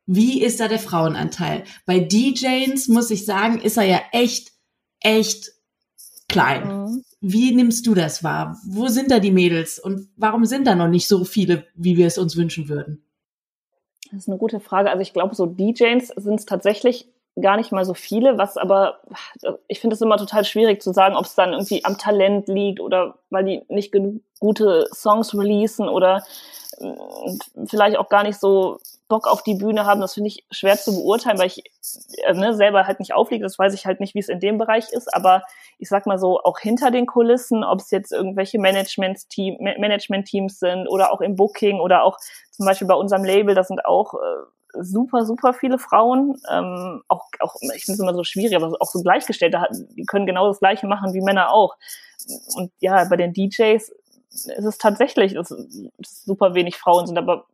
Wie 0.06 0.42
ist 0.42 0.58
da 0.58 0.66
der 0.68 0.80
Frauenanteil? 0.80 1.64
Bei 1.86 2.00
DJs 2.00 2.88
muss 2.88 3.10
ich 3.10 3.24
sagen, 3.24 3.60
ist 3.60 3.76
er 3.76 3.84
ja 3.84 4.00
echt, 4.10 4.52
echt 5.00 5.52
klein. 6.28 6.66
Mhm. 6.66 7.04
Wie 7.20 7.54
nimmst 7.54 7.86
du 7.86 7.94
das 7.94 8.24
wahr? 8.24 8.60
Wo 8.66 8.88
sind 8.88 9.12
da 9.12 9.20
die 9.20 9.30
Mädels 9.30 9.78
und 9.78 10.08
warum 10.16 10.44
sind 10.44 10.66
da 10.66 10.74
noch 10.74 10.88
nicht 10.88 11.06
so 11.06 11.24
viele, 11.24 11.66
wie 11.76 11.96
wir 11.96 12.08
es 12.08 12.18
uns 12.18 12.36
wünschen 12.36 12.68
würden? 12.68 13.04
Das 14.12 14.24
ist 14.24 14.28
eine 14.28 14.38
gute 14.38 14.60
Frage. 14.60 14.90
Also 14.90 15.00
ich 15.00 15.14
glaube, 15.14 15.34
so 15.34 15.46
DJs 15.46 16.06
sind 16.06 16.38
es 16.38 16.46
tatsächlich 16.46 17.08
gar 17.40 17.56
nicht 17.56 17.72
mal 17.72 17.86
so 17.86 17.94
viele, 17.94 18.36
was 18.36 18.58
aber, 18.58 19.00
ich 19.66 19.80
finde 19.80 19.94
es 19.94 20.02
immer 20.02 20.18
total 20.18 20.44
schwierig 20.44 20.82
zu 20.82 20.92
sagen, 20.92 21.16
ob 21.16 21.24
es 21.24 21.34
dann 21.34 21.52
irgendwie 21.54 21.82
am 21.84 21.96
Talent 21.96 22.46
liegt 22.46 22.78
oder 22.78 23.14
weil 23.30 23.44
die 23.44 23.62
nicht 23.68 23.90
genug 23.90 24.20
gute 24.38 24.86
Songs 24.92 25.34
releasen 25.34 25.88
oder 25.88 26.24
vielleicht 27.66 27.96
auch 27.96 28.08
gar 28.08 28.22
nicht 28.22 28.38
so 28.38 28.78
Bock 29.08 29.26
auf 29.26 29.42
die 29.42 29.54
Bühne 29.54 29.84
haben, 29.84 30.00
das 30.00 30.14
finde 30.14 30.28
ich 30.28 30.46
schwer 30.50 30.78
zu 30.78 30.94
beurteilen, 30.94 31.38
weil 31.38 31.48
ich 31.48 31.62
äh, 32.24 32.32
ne, 32.32 32.54
selber 32.54 32.86
halt 32.86 32.98
nicht 32.98 33.12
aufliege. 33.12 33.44
Das 33.44 33.58
weiß 33.58 33.74
ich 33.74 33.84
halt 33.84 34.00
nicht, 34.00 34.14
wie 34.14 34.20
es 34.20 34.30
in 34.30 34.40
dem 34.40 34.56
Bereich 34.56 34.90
ist. 34.90 35.14
Aber 35.14 35.42
ich 35.78 35.88
sag 35.88 36.06
mal 36.06 36.18
so, 36.18 36.40
auch 36.40 36.58
hinter 36.58 36.90
den 36.90 37.06
Kulissen, 37.06 37.62
ob 37.62 37.80
es 37.80 37.90
jetzt 37.90 38.10
irgendwelche 38.10 38.58
Management-Team, 38.58 39.58
Management-Teams 39.60 40.58
sind 40.58 40.88
oder 40.88 41.12
auch 41.12 41.20
im 41.20 41.36
Booking 41.36 41.78
oder 41.78 42.04
auch 42.04 42.16
zum 42.50 42.64
Beispiel 42.64 42.88
bei 42.88 42.94
unserem 42.94 43.24
Label, 43.24 43.54
das 43.54 43.68
sind 43.68 43.84
auch 43.84 44.14
äh, 44.14 44.80
super, 44.80 45.26
super 45.26 45.52
viele 45.52 45.78
Frauen. 45.78 46.40
Ähm, 46.50 47.02
auch, 47.08 47.26
auch, 47.40 47.56
ich 47.76 47.84
finde 47.84 47.96
es 47.96 48.00
immer 48.00 48.14
so 48.14 48.24
schwierig, 48.24 48.56
aber 48.56 48.74
auch 48.80 48.90
so 48.90 49.02
Gleichgestellte, 49.02 49.62
die 49.94 50.04
können 50.04 50.26
genau 50.26 50.48
das 50.48 50.60
Gleiche 50.60 50.86
machen 50.86 51.12
wie 51.12 51.20
Männer 51.20 51.52
auch. 51.52 51.76
Und 52.54 52.72
ja, 52.80 53.04
bei 53.04 53.16
den 53.16 53.32
DJs 53.32 53.92
ist 54.32 54.48
es 54.48 54.78
tatsächlich, 54.78 55.34
dass, 55.34 55.48
dass 55.98 56.24
super 56.24 56.54
wenig 56.54 56.76
Frauen 56.76 57.06
sind, 57.06 57.18
aber 57.18 57.46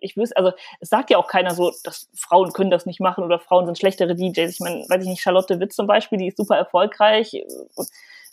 ich 0.00 0.16
wüsste, 0.16 0.36
also 0.36 0.52
es 0.80 0.88
sagt 0.88 1.10
ja 1.10 1.18
auch 1.18 1.28
keiner 1.28 1.54
so, 1.54 1.72
dass 1.84 2.08
Frauen 2.14 2.52
können 2.52 2.70
das 2.70 2.86
nicht 2.86 3.00
machen 3.00 3.24
oder 3.24 3.38
Frauen 3.38 3.66
sind 3.66 3.78
schlechtere 3.78 4.14
DJs. 4.14 4.52
Ich 4.52 4.60
meine, 4.60 4.84
weiß 4.88 5.02
ich 5.02 5.08
nicht, 5.08 5.22
Charlotte 5.22 5.60
Witz 5.60 5.76
zum 5.76 5.86
Beispiel, 5.86 6.18
die 6.18 6.28
ist 6.28 6.36
super 6.36 6.56
erfolgreich, 6.56 7.44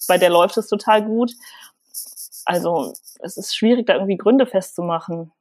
bei 0.08 0.18
der 0.18 0.30
läuft 0.30 0.58
es 0.58 0.68
total 0.68 1.04
gut. 1.04 1.34
Also 2.46 2.94
es 3.20 3.38
ist 3.38 3.56
schwierig, 3.56 3.88
da 3.88 3.96
irgendwie 3.96 4.18
Gründe 4.18 4.46
festzumachen. 4.46 5.32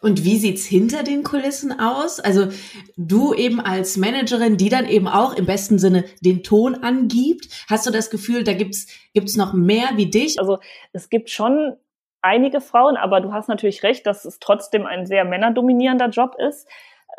Und 0.00 0.24
wie 0.24 0.38
sieht's 0.38 0.64
hinter 0.64 1.02
den 1.02 1.22
Kulissen 1.22 1.78
aus? 1.78 2.20
Also 2.20 2.48
du 2.96 3.34
eben 3.34 3.60
als 3.60 3.96
Managerin, 3.96 4.56
die 4.56 4.68
dann 4.68 4.86
eben 4.86 5.08
auch 5.08 5.34
im 5.34 5.46
besten 5.46 5.78
Sinne 5.78 6.04
den 6.20 6.42
Ton 6.42 6.76
angibt, 6.82 7.48
hast 7.68 7.86
du 7.86 7.90
das 7.90 8.10
Gefühl, 8.10 8.44
da 8.44 8.52
gibt's 8.52 8.86
gibt's 9.14 9.36
noch 9.36 9.52
mehr 9.52 9.90
wie 9.96 10.10
dich? 10.10 10.38
Also 10.38 10.58
es 10.92 11.08
gibt 11.10 11.30
schon 11.30 11.76
einige 12.22 12.60
Frauen, 12.60 12.96
aber 12.96 13.20
du 13.20 13.32
hast 13.32 13.48
natürlich 13.48 13.82
recht, 13.82 14.06
dass 14.06 14.24
es 14.24 14.38
trotzdem 14.38 14.86
ein 14.86 15.06
sehr 15.06 15.24
männerdominierender 15.24 16.08
Job 16.08 16.36
ist. 16.38 16.68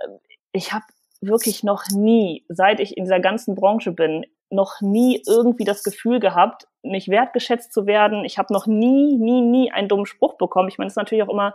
Ähm, 0.03 0.20
ich 0.51 0.74
habe 0.74 0.86
wirklich 1.22 1.63
noch 1.63 1.84
nie, 1.93 2.45
seit 2.47 2.80
ich 2.80 2.97
in 2.97 3.03
dieser 3.03 3.20
ganzen 3.20 3.55
Branche 3.55 3.91
bin, 3.91 4.26
noch 4.49 4.82
nie 4.82 5.22
irgendwie 5.28 5.63
das 5.63 5.84
Gefühl 5.84 6.20
gehabt, 6.20 6.67
nicht 6.82 7.09
wertgeschätzt 7.09 7.74
zu 7.74 7.86
werden. 7.86 8.26
Ich 8.26 8.38
habe 8.38 8.53
noch 8.53 8.65
nie, 8.65 9.15
nie, 9.17 9.41
nie 9.41 9.72
einen 9.72 9.88
dummen 9.88 10.05
Spruch 10.05 10.38
bekommen. 10.38 10.70
Ich 10.70 10.78
meine, 10.78 10.88
es 10.88 10.93
ist 10.93 10.97
natürlich 10.97 11.24
auch 11.24 11.32
immer 11.32 11.53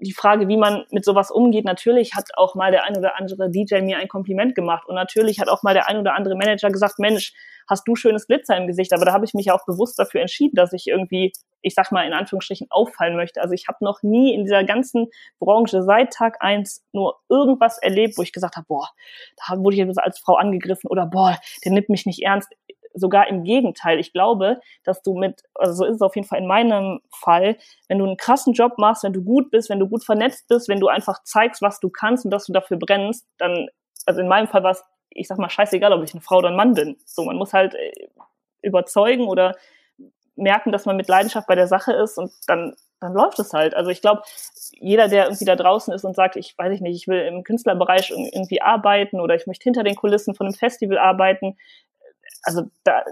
die 0.00 0.12
Frage, 0.12 0.48
wie 0.48 0.56
man 0.56 0.84
mit 0.90 1.04
sowas 1.04 1.30
umgeht, 1.30 1.66
natürlich 1.66 2.14
hat 2.14 2.30
auch 2.36 2.54
mal 2.54 2.70
der 2.70 2.84
ein 2.84 2.96
oder 2.96 3.18
andere 3.18 3.50
DJ 3.50 3.80
mir 3.82 3.98
ein 3.98 4.08
Kompliment 4.08 4.54
gemacht. 4.54 4.88
Und 4.88 4.94
natürlich 4.94 5.38
hat 5.38 5.48
auch 5.48 5.62
mal 5.62 5.74
der 5.74 5.86
ein 5.86 5.98
oder 5.98 6.14
andere 6.14 6.34
Manager 6.34 6.70
gesagt, 6.70 6.98
Mensch, 6.98 7.34
hast 7.68 7.86
du 7.86 7.94
schönes 7.94 8.26
Glitzer 8.26 8.56
im 8.56 8.66
Gesicht, 8.66 8.92
aber 8.92 9.04
da 9.04 9.12
habe 9.12 9.24
ich 9.24 9.34
mich 9.34 9.50
auch 9.50 9.64
bewusst 9.66 9.98
dafür 9.98 10.20
entschieden, 10.20 10.54
dass 10.54 10.72
ich 10.72 10.86
irgendwie, 10.86 11.32
ich 11.60 11.74
sag 11.74 11.92
mal 11.92 12.06
in 12.06 12.12
Anführungsstrichen, 12.12 12.68
auffallen 12.70 13.16
möchte. 13.16 13.42
Also 13.42 13.54
ich 13.54 13.68
habe 13.68 13.84
noch 13.84 14.02
nie 14.02 14.34
in 14.34 14.44
dieser 14.44 14.64
ganzen 14.64 15.08
Branche 15.38 15.82
seit 15.82 16.12
Tag 16.12 16.36
eins 16.40 16.84
nur 16.92 17.20
irgendwas 17.28 17.78
erlebt, 17.78 18.16
wo 18.16 18.22
ich 18.22 18.32
gesagt 18.32 18.56
habe, 18.56 18.66
boah, 18.66 18.88
da 19.36 19.58
wurde 19.58 19.76
ich 19.76 19.82
jetzt 19.82 19.98
als 19.98 20.18
Frau 20.18 20.36
angegriffen 20.36 20.88
oder 20.88 21.06
boah, 21.06 21.38
der 21.64 21.72
nimmt 21.72 21.88
mich 21.88 22.06
nicht 22.06 22.22
ernst 22.22 22.50
sogar 22.94 23.28
im 23.28 23.44
Gegenteil. 23.44 23.98
Ich 23.98 24.12
glaube, 24.12 24.60
dass 24.84 25.02
du 25.02 25.14
mit, 25.14 25.42
also 25.54 25.74
so 25.74 25.84
ist 25.84 25.96
es 25.96 26.02
auf 26.02 26.14
jeden 26.16 26.26
Fall 26.26 26.38
in 26.38 26.46
meinem 26.46 27.00
Fall, 27.10 27.56
wenn 27.88 27.98
du 27.98 28.06
einen 28.06 28.16
krassen 28.16 28.54
Job 28.54 28.78
machst, 28.78 29.04
wenn 29.04 29.12
du 29.12 29.22
gut 29.22 29.50
bist, 29.50 29.68
wenn 29.68 29.80
du 29.80 29.88
gut 29.88 30.04
vernetzt 30.04 30.48
bist, 30.48 30.68
wenn 30.68 30.80
du 30.80 30.88
einfach 30.88 31.22
zeigst, 31.24 31.60
was 31.60 31.80
du 31.80 31.90
kannst 31.90 32.24
und 32.24 32.30
dass 32.30 32.46
du 32.46 32.52
dafür 32.52 32.78
brennst, 32.78 33.26
dann, 33.38 33.68
also 34.06 34.20
in 34.20 34.28
meinem 34.28 34.48
Fall 34.48 34.62
war 34.62 34.72
es, 34.72 34.84
ich 35.10 35.28
sag 35.28 35.38
mal, 35.38 35.50
scheißegal, 35.50 35.92
ob 35.92 36.02
ich 36.02 36.14
eine 36.14 36.22
Frau 36.22 36.38
oder 36.38 36.48
ein 36.48 36.56
Mann 36.56 36.74
bin. 36.74 36.96
So, 37.04 37.24
man 37.24 37.36
muss 37.36 37.52
halt 37.52 37.74
äh, 37.74 37.92
überzeugen 38.62 39.26
oder 39.26 39.54
merken, 40.36 40.72
dass 40.72 40.86
man 40.86 40.96
mit 40.96 41.08
Leidenschaft 41.08 41.46
bei 41.46 41.54
der 41.54 41.68
Sache 41.68 41.92
ist 41.92 42.18
und 42.18 42.32
dann, 42.46 42.74
dann 43.00 43.12
läuft 43.12 43.38
es 43.38 43.52
halt. 43.52 43.74
Also 43.74 43.90
ich 43.90 44.00
glaube, 44.00 44.22
jeder, 44.72 45.08
der 45.08 45.24
irgendwie 45.24 45.44
da 45.44 45.56
draußen 45.56 45.94
ist 45.94 46.04
und 46.04 46.16
sagt, 46.16 46.36
ich 46.36 46.56
weiß 46.58 46.72
ich 46.72 46.80
nicht, 46.80 46.96
ich 46.96 47.08
will 47.08 47.20
im 47.20 47.44
Künstlerbereich 47.44 48.10
irgendwie 48.10 48.60
arbeiten 48.60 49.20
oder 49.20 49.34
ich 49.34 49.46
möchte 49.46 49.64
hinter 49.64 49.84
den 49.84 49.94
Kulissen 49.94 50.34
von 50.34 50.46
einem 50.46 50.54
Festival 50.54 50.98
arbeiten, 50.98 51.56
also 52.44 52.70
da, 52.84 53.02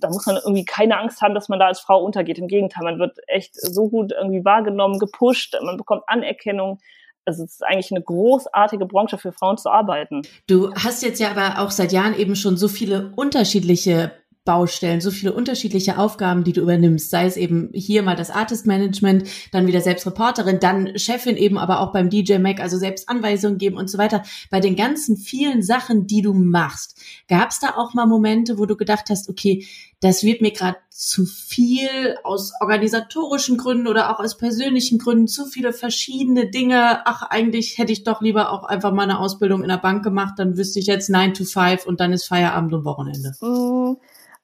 da 0.00 0.08
muss 0.08 0.26
man 0.26 0.36
irgendwie 0.36 0.64
keine 0.64 0.98
Angst 0.98 1.20
haben, 1.20 1.34
dass 1.34 1.48
man 1.48 1.58
da 1.58 1.66
als 1.66 1.80
Frau 1.80 2.02
untergeht. 2.02 2.38
Im 2.38 2.48
Gegenteil, 2.48 2.84
man 2.84 2.98
wird 2.98 3.18
echt 3.26 3.54
so 3.54 3.88
gut 3.88 4.12
irgendwie 4.12 4.44
wahrgenommen, 4.44 4.98
gepusht, 4.98 5.56
man 5.62 5.76
bekommt 5.76 6.04
Anerkennung. 6.06 6.78
Also 7.24 7.42
es 7.42 7.54
ist 7.54 7.64
eigentlich 7.64 7.90
eine 7.90 8.02
großartige 8.02 8.86
Branche 8.86 9.18
für 9.18 9.32
Frauen 9.32 9.58
zu 9.58 9.68
arbeiten. 9.68 10.22
Du 10.46 10.72
hast 10.74 11.02
jetzt 11.02 11.18
ja 11.18 11.30
aber 11.30 11.60
auch 11.60 11.72
seit 11.72 11.90
Jahren 11.90 12.16
eben 12.16 12.36
schon 12.36 12.56
so 12.56 12.68
viele 12.68 13.12
unterschiedliche 13.16 14.12
Baustellen, 14.46 15.02
so 15.02 15.10
viele 15.10 15.34
unterschiedliche 15.34 15.98
Aufgaben, 15.98 16.44
die 16.44 16.54
du 16.54 16.62
übernimmst, 16.62 17.10
sei 17.10 17.26
es 17.26 17.36
eben 17.36 17.68
hier 17.74 18.02
mal 18.02 18.16
das 18.16 18.30
Artist 18.30 18.64
Management, 18.64 19.28
dann 19.50 19.66
wieder 19.66 19.82
selbst 19.82 20.06
Reporterin, 20.06 20.60
dann 20.60 20.96
Chefin 20.98 21.36
eben 21.36 21.58
aber 21.58 21.80
auch 21.80 21.92
beim 21.92 22.08
DJ 22.08 22.38
Mac, 22.38 22.60
also 22.60 22.78
selbst 22.78 23.08
Anweisungen 23.08 23.58
geben 23.58 23.76
und 23.76 23.90
so 23.90 23.98
weiter. 23.98 24.22
Bei 24.48 24.60
den 24.60 24.76
ganzen 24.76 25.16
vielen 25.18 25.62
Sachen, 25.62 26.06
die 26.06 26.22
du 26.22 26.32
machst, 26.32 26.98
gab 27.28 27.50
es 27.50 27.58
da 27.58 27.74
auch 27.76 27.92
mal 27.92 28.06
Momente, 28.06 28.56
wo 28.58 28.64
du 28.64 28.76
gedacht 28.76 29.10
hast, 29.10 29.28
okay, 29.28 29.66
das 30.00 30.22
wird 30.22 30.40
mir 30.40 30.52
gerade 30.52 30.76
zu 30.90 31.26
viel 31.26 32.16
aus 32.22 32.52
organisatorischen 32.60 33.56
Gründen 33.56 33.88
oder 33.88 34.10
auch 34.10 34.20
aus 34.20 34.36
persönlichen 34.36 34.98
Gründen, 34.98 35.26
zu 35.26 35.46
viele 35.46 35.72
verschiedene 35.72 36.48
Dinge. 36.48 37.04
Ach, 37.04 37.22
eigentlich 37.22 37.78
hätte 37.78 37.92
ich 37.92 38.04
doch 38.04 38.20
lieber 38.20 38.52
auch 38.52 38.62
einfach 38.62 38.92
mal 38.92 39.02
eine 39.02 39.18
Ausbildung 39.18 39.62
in 39.62 39.68
der 39.68 39.76
Bank 39.78 40.04
gemacht, 40.04 40.34
dann 40.38 40.56
wüsste 40.56 40.78
ich 40.78 40.86
jetzt 40.86 41.10
9 41.10 41.34
to 41.34 41.44
5 41.44 41.84
und 41.84 41.98
dann 41.98 42.12
ist 42.12 42.26
Feierabend 42.26 42.72
und 42.72 42.84
Wochenende. 42.84 43.32
Mm 43.40 43.96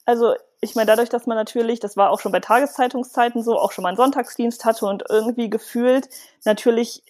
also 0.05 0.35
ich 0.61 0.75
meine, 0.77 0.87
dadurch, 0.87 1.09
dass 1.09 1.27
man 1.27 1.37
natürlich, 1.37 1.81
das 1.81 1.97
war 1.97 2.11
auch 2.11 2.21
schon 2.21 2.33
bei 2.33 2.41
Tageszeitungszeiten 2.41 3.43
so, 3.43 3.59
auch 3.59 3.73
schon 3.73 3.83
mal 3.83 3.89
einen 3.89 3.97
Sonntagsdienst 3.97 4.65
hatte 4.65 4.87
und 4.87 5.05
irgendwie 5.09 5.51
gefühlt 5.51 6.09
natürlich, 6.45 7.03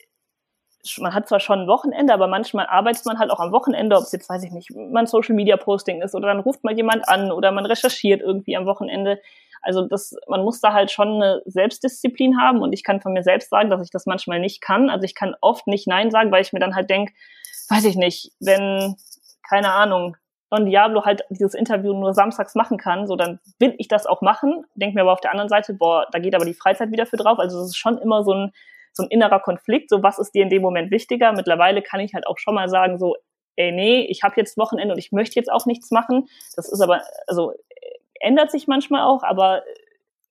man 0.99 1.15
hat 1.15 1.29
zwar 1.29 1.39
schon 1.39 1.61
ein 1.61 1.69
Wochenende, 1.69 2.15
aber 2.15 2.29
manchmal 2.29 2.67
arbeitet 2.67 3.05
man 3.05 3.19
halt 3.19 3.31
auch 3.31 3.41
am 3.41 3.53
Wochenende, 3.53 3.97
ob 3.97 4.05
es 4.05 4.13
jetzt, 4.13 4.29
weiß 4.29 4.43
ich 4.43 4.53
nicht, 4.53 4.71
man 4.75 5.07
Social 5.07 5.35
Media 5.35 5.57
Posting 5.57 6.01
ist 6.01 6.15
oder 6.15 6.29
dann 6.29 6.41
ruft 6.41 6.65
mal 6.65 6.75
jemand 6.75 7.07
an 7.09 7.31
oder 7.31 7.53
man 7.53 7.67
recherchiert 7.67 8.21
irgendwie 8.23 8.57
am 8.57 8.67
Wochenende. 8.67 9.21
Also 9.61 9.83
das, 9.87 10.17
man 10.27 10.43
muss 10.43 10.61
da 10.61 10.73
halt 10.73 10.91
schon 10.91 11.23
eine 11.23 11.43
Selbstdisziplin 11.45 12.41
haben 12.41 12.63
und 12.63 12.73
ich 12.73 12.83
kann 12.83 13.01
von 13.01 13.13
mir 13.13 13.23
selbst 13.23 13.51
sagen, 13.51 13.71
dass 13.71 13.85
ich 13.85 13.91
das 13.91 14.07
manchmal 14.07 14.41
nicht 14.41 14.61
kann. 14.61 14.91
Also 14.91 15.05
ich 15.05 15.15
kann 15.15 15.37
oft 15.41 15.67
nicht 15.67 15.87
Nein 15.87 16.11
sagen, 16.11 16.33
weil 16.33 16.43
ich 16.43 16.53
mir 16.53 16.59
dann 16.59 16.75
halt 16.75 16.91
denke, 16.91 17.13
weiß 17.69 17.85
ich 17.85 17.97
nicht, 17.97 18.33
wenn, 18.41 18.97
keine 19.49 19.73
Ahnung, 19.73 20.17
Don 20.53 20.67
Diablo 20.67 21.07
halt 21.07 21.25
dieses 21.31 21.55
Interview 21.55 21.95
nur 21.95 22.13
samstags 22.13 22.55
machen 22.55 22.77
kann, 22.77 23.07
so 23.07 23.17
dann 23.17 23.41
will 23.59 23.75
ich 23.79 23.89
das 23.89 24.05
auch 24.05 24.21
machen, 24.21 24.67
denke 24.75 24.95
mir 24.95 25.01
aber 25.01 25.15
auf 25.15 25.23
der 25.23 25.31
anderen 25.31 25.49
Seite, 25.49 25.73
boah, 25.73 26.07
da 26.13 26.19
geht 26.19 26.35
aber 26.35 26.45
die 26.45 26.53
Freizeit 26.53 26.91
wieder 26.91 27.07
für 27.07 27.17
drauf. 27.17 27.39
Also 27.39 27.59
es 27.61 27.69
ist 27.69 27.79
schon 27.79 27.97
immer 27.97 28.23
so 28.23 28.35
ein, 28.35 28.53
so 28.93 29.03
ein 29.03 29.09
innerer 29.09 29.41
Konflikt, 29.41 29.89
so 29.89 30.03
was 30.03 30.19
ist 30.19 30.33
dir 30.33 30.43
in 30.43 30.51
dem 30.51 30.61
Moment 30.61 30.91
wichtiger. 30.91 31.33
Mittlerweile 31.33 31.81
kann 31.81 32.01
ich 32.01 32.13
halt 32.13 32.27
auch 32.27 32.37
schon 32.37 32.55
mal 32.55 32.69
sagen, 32.69 32.99
so, 32.99 33.17
ey, 33.57 33.73
nee, 33.73 34.03
ich 34.11 34.25
habe 34.25 34.35
jetzt 34.37 34.59
Wochenende 34.59 34.93
und 34.93 34.99
ich 34.99 35.11
möchte 35.11 35.37
jetzt 35.37 35.51
auch 35.51 35.65
nichts 35.65 35.91
machen. 35.91 36.29
Das 36.55 36.71
ist 36.71 36.83
aber, 36.83 37.01
also 37.27 37.55
ändert 38.21 38.51
sich 38.51 38.69
manchmal 38.69 39.05
auch, 39.05 39.23
aber 39.23 39.63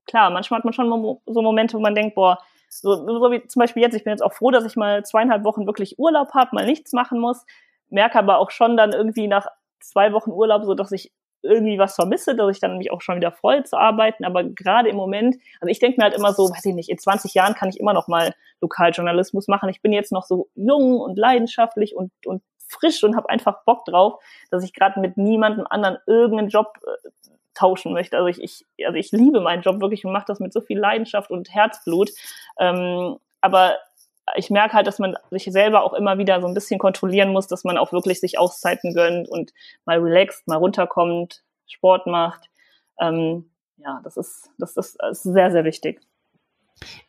klar, 0.05 0.29
manchmal 0.29 0.59
hat 0.59 0.65
man 0.65 0.73
schon 0.75 1.17
so 1.25 1.41
Momente, 1.41 1.75
wo 1.77 1.81
man 1.81 1.95
denkt, 1.95 2.13
boah, 2.13 2.37
so, 2.69 2.93
so 2.93 3.31
wie 3.31 3.47
zum 3.47 3.59
Beispiel 3.59 3.81
jetzt, 3.81 3.95
ich 3.95 4.03
bin 4.03 4.11
jetzt 4.11 4.21
auch 4.21 4.33
froh, 4.33 4.51
dass 4.51 4.65
ich 4.65 4.75
mal 4.75 5.03
zweieinhalb 5.03 5.43
Wochen 5.43 5.65
wirklich 5.65 5.97
Urlaub 5.97 6.35
habe, 6.35 6.51
mal 6.53 6.67
nichts 6.67 6.93
machen 6.93 7.19
muss, 7.19 7.43
merke 7.89 8.19
aber 8.19 8.37
auch 8.37 8.51
schon 8.51 8.77
dann 8.77 8.93
irgendwie 8.93 9.27
nach 9.27 9.47
zwei 9.81 10.13
Wochen 10.13 10.31
Urlaub, 10.31 10.63
so 10.63 10.73
dass 10.73 10.91
ich 10.91 11.11
irgendwie 11.43 11.79
was 11.79 11.95
vermisse, 11.95 12.35
dass 12.35 12.55
ich 12.55 12.59
dann 12.59 12.77
mich 12.77 12.91
auch 12.91 13.01
schon 13.01 13.15
wieder 13.15 13.31
freue 13.31 13.63
zu 13.63 13.77
arbeiten. 13.77 14.25
Aber 14.25 14.43
gerade 14.43 14.89
im 14.89 14.95
Moment, 14.95 15.37
also 15.59 15.71
ich 15.71 15.79
denke 15.79 15.99
mir 15.99 16.03
halt 16.03 16.13
immer 16.13 16.33
so, 16.33 16.49
weiß 16.49 16.65
ich 16.65 16.75
nicht, 16.75 16.89
in 16.89 16.97
20 16.97 17.33
Jahren 17.33 17.55
kann 17.55 17.69
ich 17.69 17.79
immer 17.79 17.93
noch 17.93 18.07
mal 18.07 18.33
Lokaljournalismus 18.61 19.47
machen. 19.47 19.69
Ich 19.69 19.81
bin 19.81 19.91
jetzt 19.91 20.11
noch 20.11 20.25
so 20.25 20.49
jung 20.55 20.99
und 20.99 21.17
leidenschaftlich 21.17 21.95
und, 21.95 22.11
und 22.25 22.43
frisch 22.67 23.03
und 23.03 23.15
habe 23.15 23.29
einfach 23.29 23.63
Bock 23.65 23.85
drauf, 23.85 24.21
dass 24.49 24.63
ich 24.63 24.73
gerade 24.73 24.99
mit 24.99 25.17
niemandem 25.17 25.65
anderen 25.69 25.97
irgendeinen 26.05 26.49
Job 26.49 26.77
äh, 26.85 27.09
tauschen 27.53 27.93
möchte. 27.93 28.17
Also 28.17 28.27
ich, 28.27 28.41
ich, 28.41 28.85
also 28.85 28.97
ich 28.97 29.11
liebe 29.11 29.41
meinen 29.41 29.61
Job 29.61 29.81
wirklich 29.81 30.05
und 30.05 30.13
mache 30.13 30.25
das 30.27 30.39
mit 30.39 30.53
so 30.53 30.61
viel 30.61 30.79
Leidenschaft 30.79 31.31
und 31.31 31.53
Herzblut. 31.53 32.11
Ähm, 32.59 33.17
aber 33.41 33.77
ich 34.35 34.49
merke 34.49 34.73
halt, 34.73 34.87
dass 34.87 34.99
man 34.99 35.17
sich 35.29 35.45
selber 35.45 35.83
auch 35.83 35.93
immer 35.93 36.17
wieder 36.17 36.41
so 36.41 36.47
ein 36.47 36.53
bisschen 36.53 36.79
kontrollieren 36.79 37.31
muss, 37.31 37.47
dass 37.47 37.63
man 37.63 37.77
auch 37.77 37.91
wirklich 37.91 38.19
sich 38.19 38.39
Auszeiten 38.39 38.93
gönnt 38.93 39.29
und 39.29 39.53
mal 39.85 39.99
relaxt, 39.99 40.47
mal 40.47 40.57
runterkommt, 40.57 41.43
Sport 41.67 42.07
macht. 42.07 42.49
Ähm, 42.99 43.49
ja, 43.77 44.01
das 44.03 44.17
ist, 44.17 44.49
das 44.57 44.77
ist, 44.77 44.97
das 44.99 45.25
ist 45.25 45.33
sehr, 45.33 45.51
sehr 45.51 45.63
wichtig. 45.63 46.01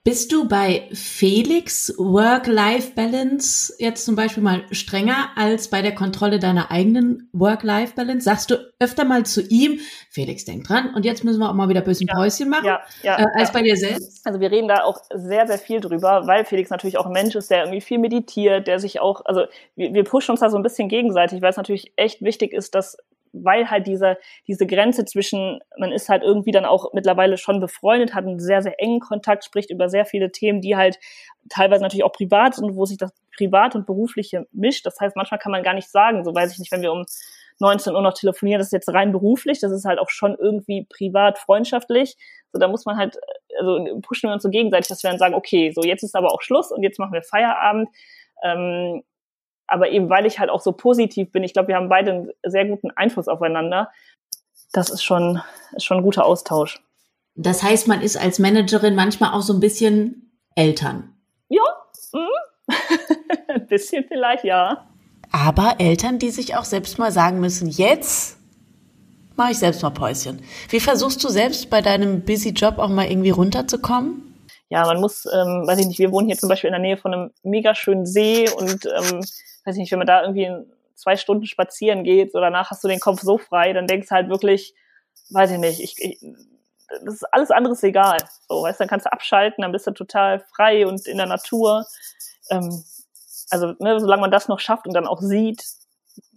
Bist 0.04 0.32
du 0.32 0.48
bei 0.48 0.88
Felix 0.92 1.94
Work-Life-Balance 1.96 3.74
jetzt 3.78 4.04
zum 4.04 4.16
Beispiel 4.16 4.42
mal 4.42 4.64
strenger 4.72 5.30
als 5.36 5.68
bei 5.68 5.80
der 5.80 5.94
Kontrolle 5.94 6.40
deiner 6.40 6.72
eigenen 6.72 7.28
Work-Life-Balance? 7.32 8.24
Sagst 8.24 8.50
du 8.50 8.56
öfter 8.80 9.04
mal 9.04 9.24
zu 9.24 9.42
ihm, 9.42 9.78
Felix, 10.10 10.44
denk 10.44 10.64
dran, 10.64 10.92
und 10.96 11.04
jetzt 11.04 11.22
müssen 11.22 11.38
wir 11.38 11.48
auch 11.48 11.54
mal 11.54 11.68
wieder 11.68 11.82
ein 11.82 11.86
bisschen 11.86 12.08
ja, 12.08 12.14
Päuschen 12.16 12.48
machen, 12.48 12.66
ja, 12.66 12.80
ja, 13.04 13.20
äh, 13.20 13.26
als 13.38 13.52
bei 13.52 13.62
dir 13.62 13.76
selbst? 13.76 14.26
Also 14.26 14.40
wir 14.40 14.50
reden 14.50 14.66
da 14.66 14.82
auch 14.82 14.98
sehr, 15.14 15.46
sehr 15.46 15.58
viel 15.58 15.80
drüber, 15.80 16.26
weil 16.26 16.44
Felix 16.44 16.70
natürlich 16.70 16.98
auch 16.98 17.06
ein 17.06 17.12
Mensch 17.12 17.36
ist, 17.36 17.48
der 17.48 17.60
irgendwie 17.60 17.80
viel 17.80 17.98
meditiert, 17.98 18.66
der 18.66 18.80
sich 18.80 18.98
auch, 18.98 19.24
also 19.24 19.44
wir, 19.76 19.94
wir 19.94 20.02
pushen 20.02 20.32
uns 20.32 20.40
da 20.40 20.50
so 20.50 20.56
ein 20.56 20.64
bisschen 20.64 20.88
gegenseitig, 20.88 21.42
weil 21.42 21.50
es 21.50 21.56
natürlich 21.56 21.92
echt 21.94 22.22
wichtig 22.22 22.52
ist, 22.52 22.74
dass 22.74 22.96
weil 23.32 23.70
halt 23.70 23.86
diese, 23.86 24.18
diese 24.46 24.66
Grenze 24.66 25.04
zwischen, 25.04 25.60
man 25.78 25.92
ist 25.92 26.08
halt 26.08 26.22
irgendwie 26.22 26.52
dann 26.52 26.64
auch 26.64 26.92
mittlerweile 26.92 27.38
schon 27.38 27.60
befreundet, 27.60 28.14
hat 28.14 28.24
einen 28.24 28.38
sehr, 28.38 28.62
sehr 28.62 28.80
engen 28.80 29.00
Kontakt, 29.00 29.44
spricht 29.44 29.70
über 29.70 29.88
sehr 29.88 30.04
viele 30.04 30.30
Themen, 30.30 30.60
die 30.60 30.76
halt 30.76 30.98
teilweise 31.48 31.82
natürlich 31.82 32.04
auch 32.04 32.12
privat 32.12 32.54
sind, 32.54 32.76
wo 32.76 32.84
sich 32.84 32.98
das 32.98 33.12
Privat 33.36 33.74
und 33.74 33.86
Berufliche 33.86 34.46
mischt. 34.52 34.86
Das 34.86 35.00
heißt, 35.00 35.16
manchmal 35.16 35.40
kann 35.40 35.52
man 35.52 35.62
gar 35.62 35.74
nicht 35.74 35.90
sagen, 35.90 36.24
so 36.24 36.34
weiß 36.34 36.52
ich 36.52 36.58
nicht, 36.58 36.72
wenn 36.72 36.82
wir 36.82 36.92
um 36.92 37.04
19 37.58 37.94
Uhr 37.94 38.02
noch 38.02 38.14
telefonieren, 38.14 38.58
das 38.58 38.68
ist 38.68 38.72
jetzt 38.72 38.92
rein 38.92 39.12
beruflich, 39.12 39.60
das 39.60 39.72
ist 39.72 39.84
halt 39.84 39.98
auch 39.98 40.10
schon 40.10 40.36
irgendwie 40.38 40.86
privat, 40.90 41.38
freundschaftlich. 41.38 42.16
So, 42.52 42.58
da 42.58 42.68
muss 42.68 42.84
man 42.84 42.96
halt, 42.96 43.16
also 43.58 44.00
pushen 44.02 44.28
wir 44.28 44.34
uns 44.34 44.42
so 44.42 44.50
gegenseitig, 44.50 44.88
dass 44.88 45.02
wir 45.02 45.10
dann 45.10 45.18
sagen, 45.18 45.34
okay, 45.34 45.72
so 45.74 45.82
jetzt 45.82 46.02
ist 46.02 46.14
aber 46.14 46.32
auch 46.32 46.42
Schluss 46.42 46.70
und 46.70 46.82
jetzt 46.82 46.98
machen 46.98 47.12
wir 47.12 47.22
Feierabend. 47.22 47.88
Ähm, 48.42 49.02
aber 49.72 49.90
eben 49.90 50.10
weil 50.10 50.26
ich 50.26 50.38
halt 50.38 50.50
auch 50.50 50.60
so 50.60 50.72
positiv 50.72 51.32
bin, 51.32 51.42
ich 51.42 51.54
glaube, 51.54 51.68
wir 51.68 51.76
haben 51.76 51.88
beide 51.88 52.12
einen 52.12 52.30
sehr 52.44 52.66
guten 52.66 52.90
Einfluss 52.90 53.26
aufeinander. 53.26 53.90
Das 54.72 54.90
ist 54.90 55.02
schon, 55.02 55.40
ist 55.74 55.84
schon 55.84 55.98
ein 55.98 56.02
guter 56.02 56.24
Austausch. 56.24 56.82
Das 57.34 57.62
heißt, 57.62 57.88
man 57.88 58.02
ist 58.02 58.16
als 58.16 58.38
Managerin 58.38 58.94
manchmal 58.94 59.32
auch 59.32 59.42
so 59.42 59.54
ein 59.54 59.60
bisschen 59.60 60.38
Eltern. 60.54 61.14
Ja, 61.48 61.62
mhm. 62.12 62.28
ein 63.48 63.66
bisschen 63.66 64.04
vielleicht, 64.06 64.44
ja. 64.44 64.86
Aber 65.32 65.76
Eltern, 65.78 66.18
die 66.18 66.30
sich 66.30 66.56
auch 66.56 66.64
selbst 66.64 66.98
mal 66.98 67.10
sagen 67.10 67.40
müssen, 67.40 67.68
jetzt 67.68 68.36
mache 69.36 69.52
ich 69.52 69.58
selbst 69.58 69.82
mal 69.82 69.90
Päuschen. 69.90 70.42
Wie 70.68 70.80
versuchst 70.80 71.24
du 71.24 71.28
selbst 71.28 71.70
bei 71.70 71.80
deinem 71.80 72.20
busy 72.20 72.50
Job 72.50 72.78
auch 72.78 72.90
mal 72.90 73.10
irgendwie 73.10 73.30
runterzukommen? 73.30 74.32
Ja, 74.68 74.84
man 74.86 75.00
muss, 75.00 75.26
ähm, 75.26 75.66
weiß 75.66 75.78
ich 75.80 75.86
nicht, 75.86 75.98
wir 75.98 76.12
wohnen 76.12 76.28
hier 76.28 76.38
zum 76.38 76.48
Beispiel 76.48 76.68
in 76.68 76.72
der 76.72 76.80
Nähe 76.80 76.96
von 76.96 77.12
einem 77.12 77.30
mega 77.42 77.74
schönen 77.74 78.06
See 78.06 78.48
und 78.50 78.86
ähm, 78.86 79.20
weiß 79.64 79.76
ich 79.76 79.80
nicht, 79.80 79.92
wenn 79.92 79.98
man 79.98 80.06
da 80.06 80.22
irgendwie 80.22 80.50
zwei 80.94 81.16
Stunden 81.16 81.46
spazieren 81.46 82.04
geht, 82.04 82.32
so 82.32 82.40
danach 82.40 82.70
hast 82.70 82.84
du 82.84 82.88
den 82.88 83.00
Kopf 83.00 83.20
so 83.20 83.38
frei, 83.38 83.72
dann 83.72 83.86
denkst 83.86 84.10
halt 84.10 84.28
wirklich, 84.28 84.74
weiß 85.30 85.50
ich 85.52 85.58
nicht, 85.58 85.80
ich, 85.80 85.94
ich 85.98 86.20
das 87.04 87.14
ist 87.14 87.32
alles 87.32 87.50
anderes 87.50 87.82
egal. 87.82 88.18
So, 88.48 88.62
weißt, 88.62 88.80
dann 88.80 88.88
kannst 88.88 89.06
du 89.06 89.12
abschalten, 89.12 89.62
dann 89.62 89.72
bist 89.72 89.86
du 89.86 89.92
total 89.92 90.40
frei 90.54 90.86
und 90.86 91.06
in 91.06 91.16
der 91.16 91.26
Natur. 91.26 91.86
Ähm, 92.50 92.84
also, 93.50 93.74
ne, 93.78 93.98
solange 94.00 94.20
man 94.20 94.30
das 94.30 94.48
noch 94.48 94.60
schafft 94.60 94.86
und 94.86 94.94
dann 94.94 95.06
auch 95.06 95.20
sieht, 95.20 95.64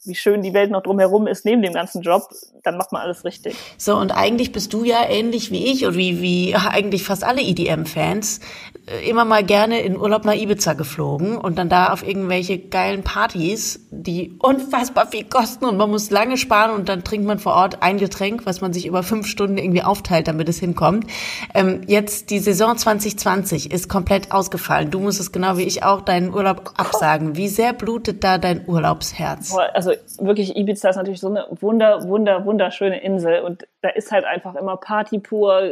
wie 0.08 0.16
schön 0.16 0.42
die 0.42 0.54
Welt 0.54 0.72
noch 0.72 0.84
drumherum 0.84 1.28
ist 1.28 1.46
neben 1.46 1.62
dem 1.62 1.74
ganzen 1.74 2.02
Job, 2.02 2.30
dann 2.64 2.78
macht 2.78 2.92
man 2.92 3.02
alles 3.02 3.24
richtig. 3.24 3.56
So, 3.78 3.96
und 3.96 4.12
eigentlich 4.12 4.52
bist 4.52 4.74
du 4.74 4.84
ja 4.84 5.08
ähnlich 5.08 5.52
wie 5.52 5.72
ich 5.72 5.86
und 5.86 5.96
wie, 5.96 6.22
wie 6.22 6.56
eigentlich 6.56 7.04
fast 7.04 7.24
alle 7.24 7.42
EDM-Fans 7.42 8.40
äh, 8.88 9.10
immer 9.10 9.26
mal 9.26 9.44
gerne 9.44 9.80
in 9.82 9.98
Urlaub 9.98 10.26
nach 10.26 10.34
Ibiza 10.34 10.74
geflogen 10.74 11.38
und 11.38 11.58
dann 11.58 11.70
da 11.70 11.88
auf 11.88 12.08
irgendwelche 12.08 12.60
geilen 12.60 13.04
Partys, 13.04 13.88
die 13.92 14.36
unfassbar 14.40 15.08
viel 15.08 15.26
kosten 15.26 15.66
und 15.66 15.78
man 15.78 15.90
muss 15.90 16.12
lange 16.12 16.38
sparen 16.38 16.72
und 16.72 16.90
dann 16.90 17.04
trinkt 17.04 17.26
man 17.26 17.40
vor 17.40 17.54
Ort 17.54 17.82
ein 17.82 17.98
Getränk, 17.98 18.46
was 18.46 18.62
man 18.62 18.74
sich 18.74 18.86
über 18.86 19.04
fünf 19.04 19.28
Stunden 19.28 19.58
irgendwie 19.58 19.84
aufteilt, 19.84 20.28
damit 20.28 20.50
es 20.50 20.60
hinkommt. 20.60 21.06
Ähm, 21.54 21.82
jetzt 21.88 22.30
die 22.30 22.40
Saison 22.40 22.78
2020 22.78 23.72
ist 23.72 23.90
komplett 23.90 24.32
ausgefallen. 24.32 24.92
Du 24.92 25.00
musstest 25.00 25.34
genau 25.34 25.58
wie 25.58 25.64
ich 25.64 25.84
auch 25.84 26.02
deinen 26.02 26.34
Urlaub 26.34 26.74
absagen. 26.78 27.36
Wie 27.36 27.48
sehr 27.48 27.74
blutet 27.74 28.24
da 28.24 28.38
dein 28.38 28.68
Urlaubsherz? 28.68 29.56
Also 29.74 29.92
wirklich, 30.20 30.56
Ibiza 30.56 30.90
ist 30.90 30.96
natürlich 30.96 31.20
so 31.20 31.28
eine 31.28 31.48
wunder, 31.50 32.08
wunder, 32.08 32.46
wunderschöne 32.46 33.02
Insel 33.02 33.42
und 33.42 33.68
da 33.82 33.90
ist 33.90 34.12
halt 34.12 34.26
einfach 34.26 34.56
immer 34.56 34.78
Party 34.78 35.20
pur, 35.20 35.70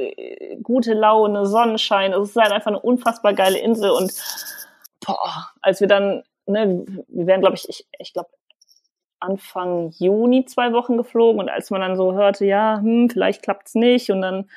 gute 0.61 0.93
Laune, 0.93 1.45
Sonnenschein. 1.45 2.13
Es 2.13 2.29
ist 2.29 2.35
halt 2.35 2.51
einfach 2.51 2.67
eine 2.67 2.79
unfassbar 2.79 3.33
geile 3.33 3.59
Insel 3.59 3.91
und 3.91 4.13
boah, 5.05 5.51
als 5.61 5.81
wir 5.81 5.87
dann, 5.87 6.23
ne, 6.45 6.85
wir 7.07 7.27
wären, 7.27 7.41
glaube 7.41 7.55
ich, 7.55 7.67
ich, 7.69 7.87
ich 7.99 8.13
glaube, 8.13 8.29
Anfang 9.19 9.91
Juni 9.97 10.45
zwei 10.45 10.73
Wochen 10.73 10.97
geflogen 10.97 11.39
und 11.39 11.49
als 11.49 11.71
man 11.71 11.81
dann 11.81 11.95
so 11.95 12.13
hörte, 12.13 12.45
ja, 12.45 12.79
hm, 12.81 13.09
vielleicht 13.09 13.41
klappt's 13.41 13.75
nicht 13.75 14.11
und 14.11 14.21
dann 14.21 14.49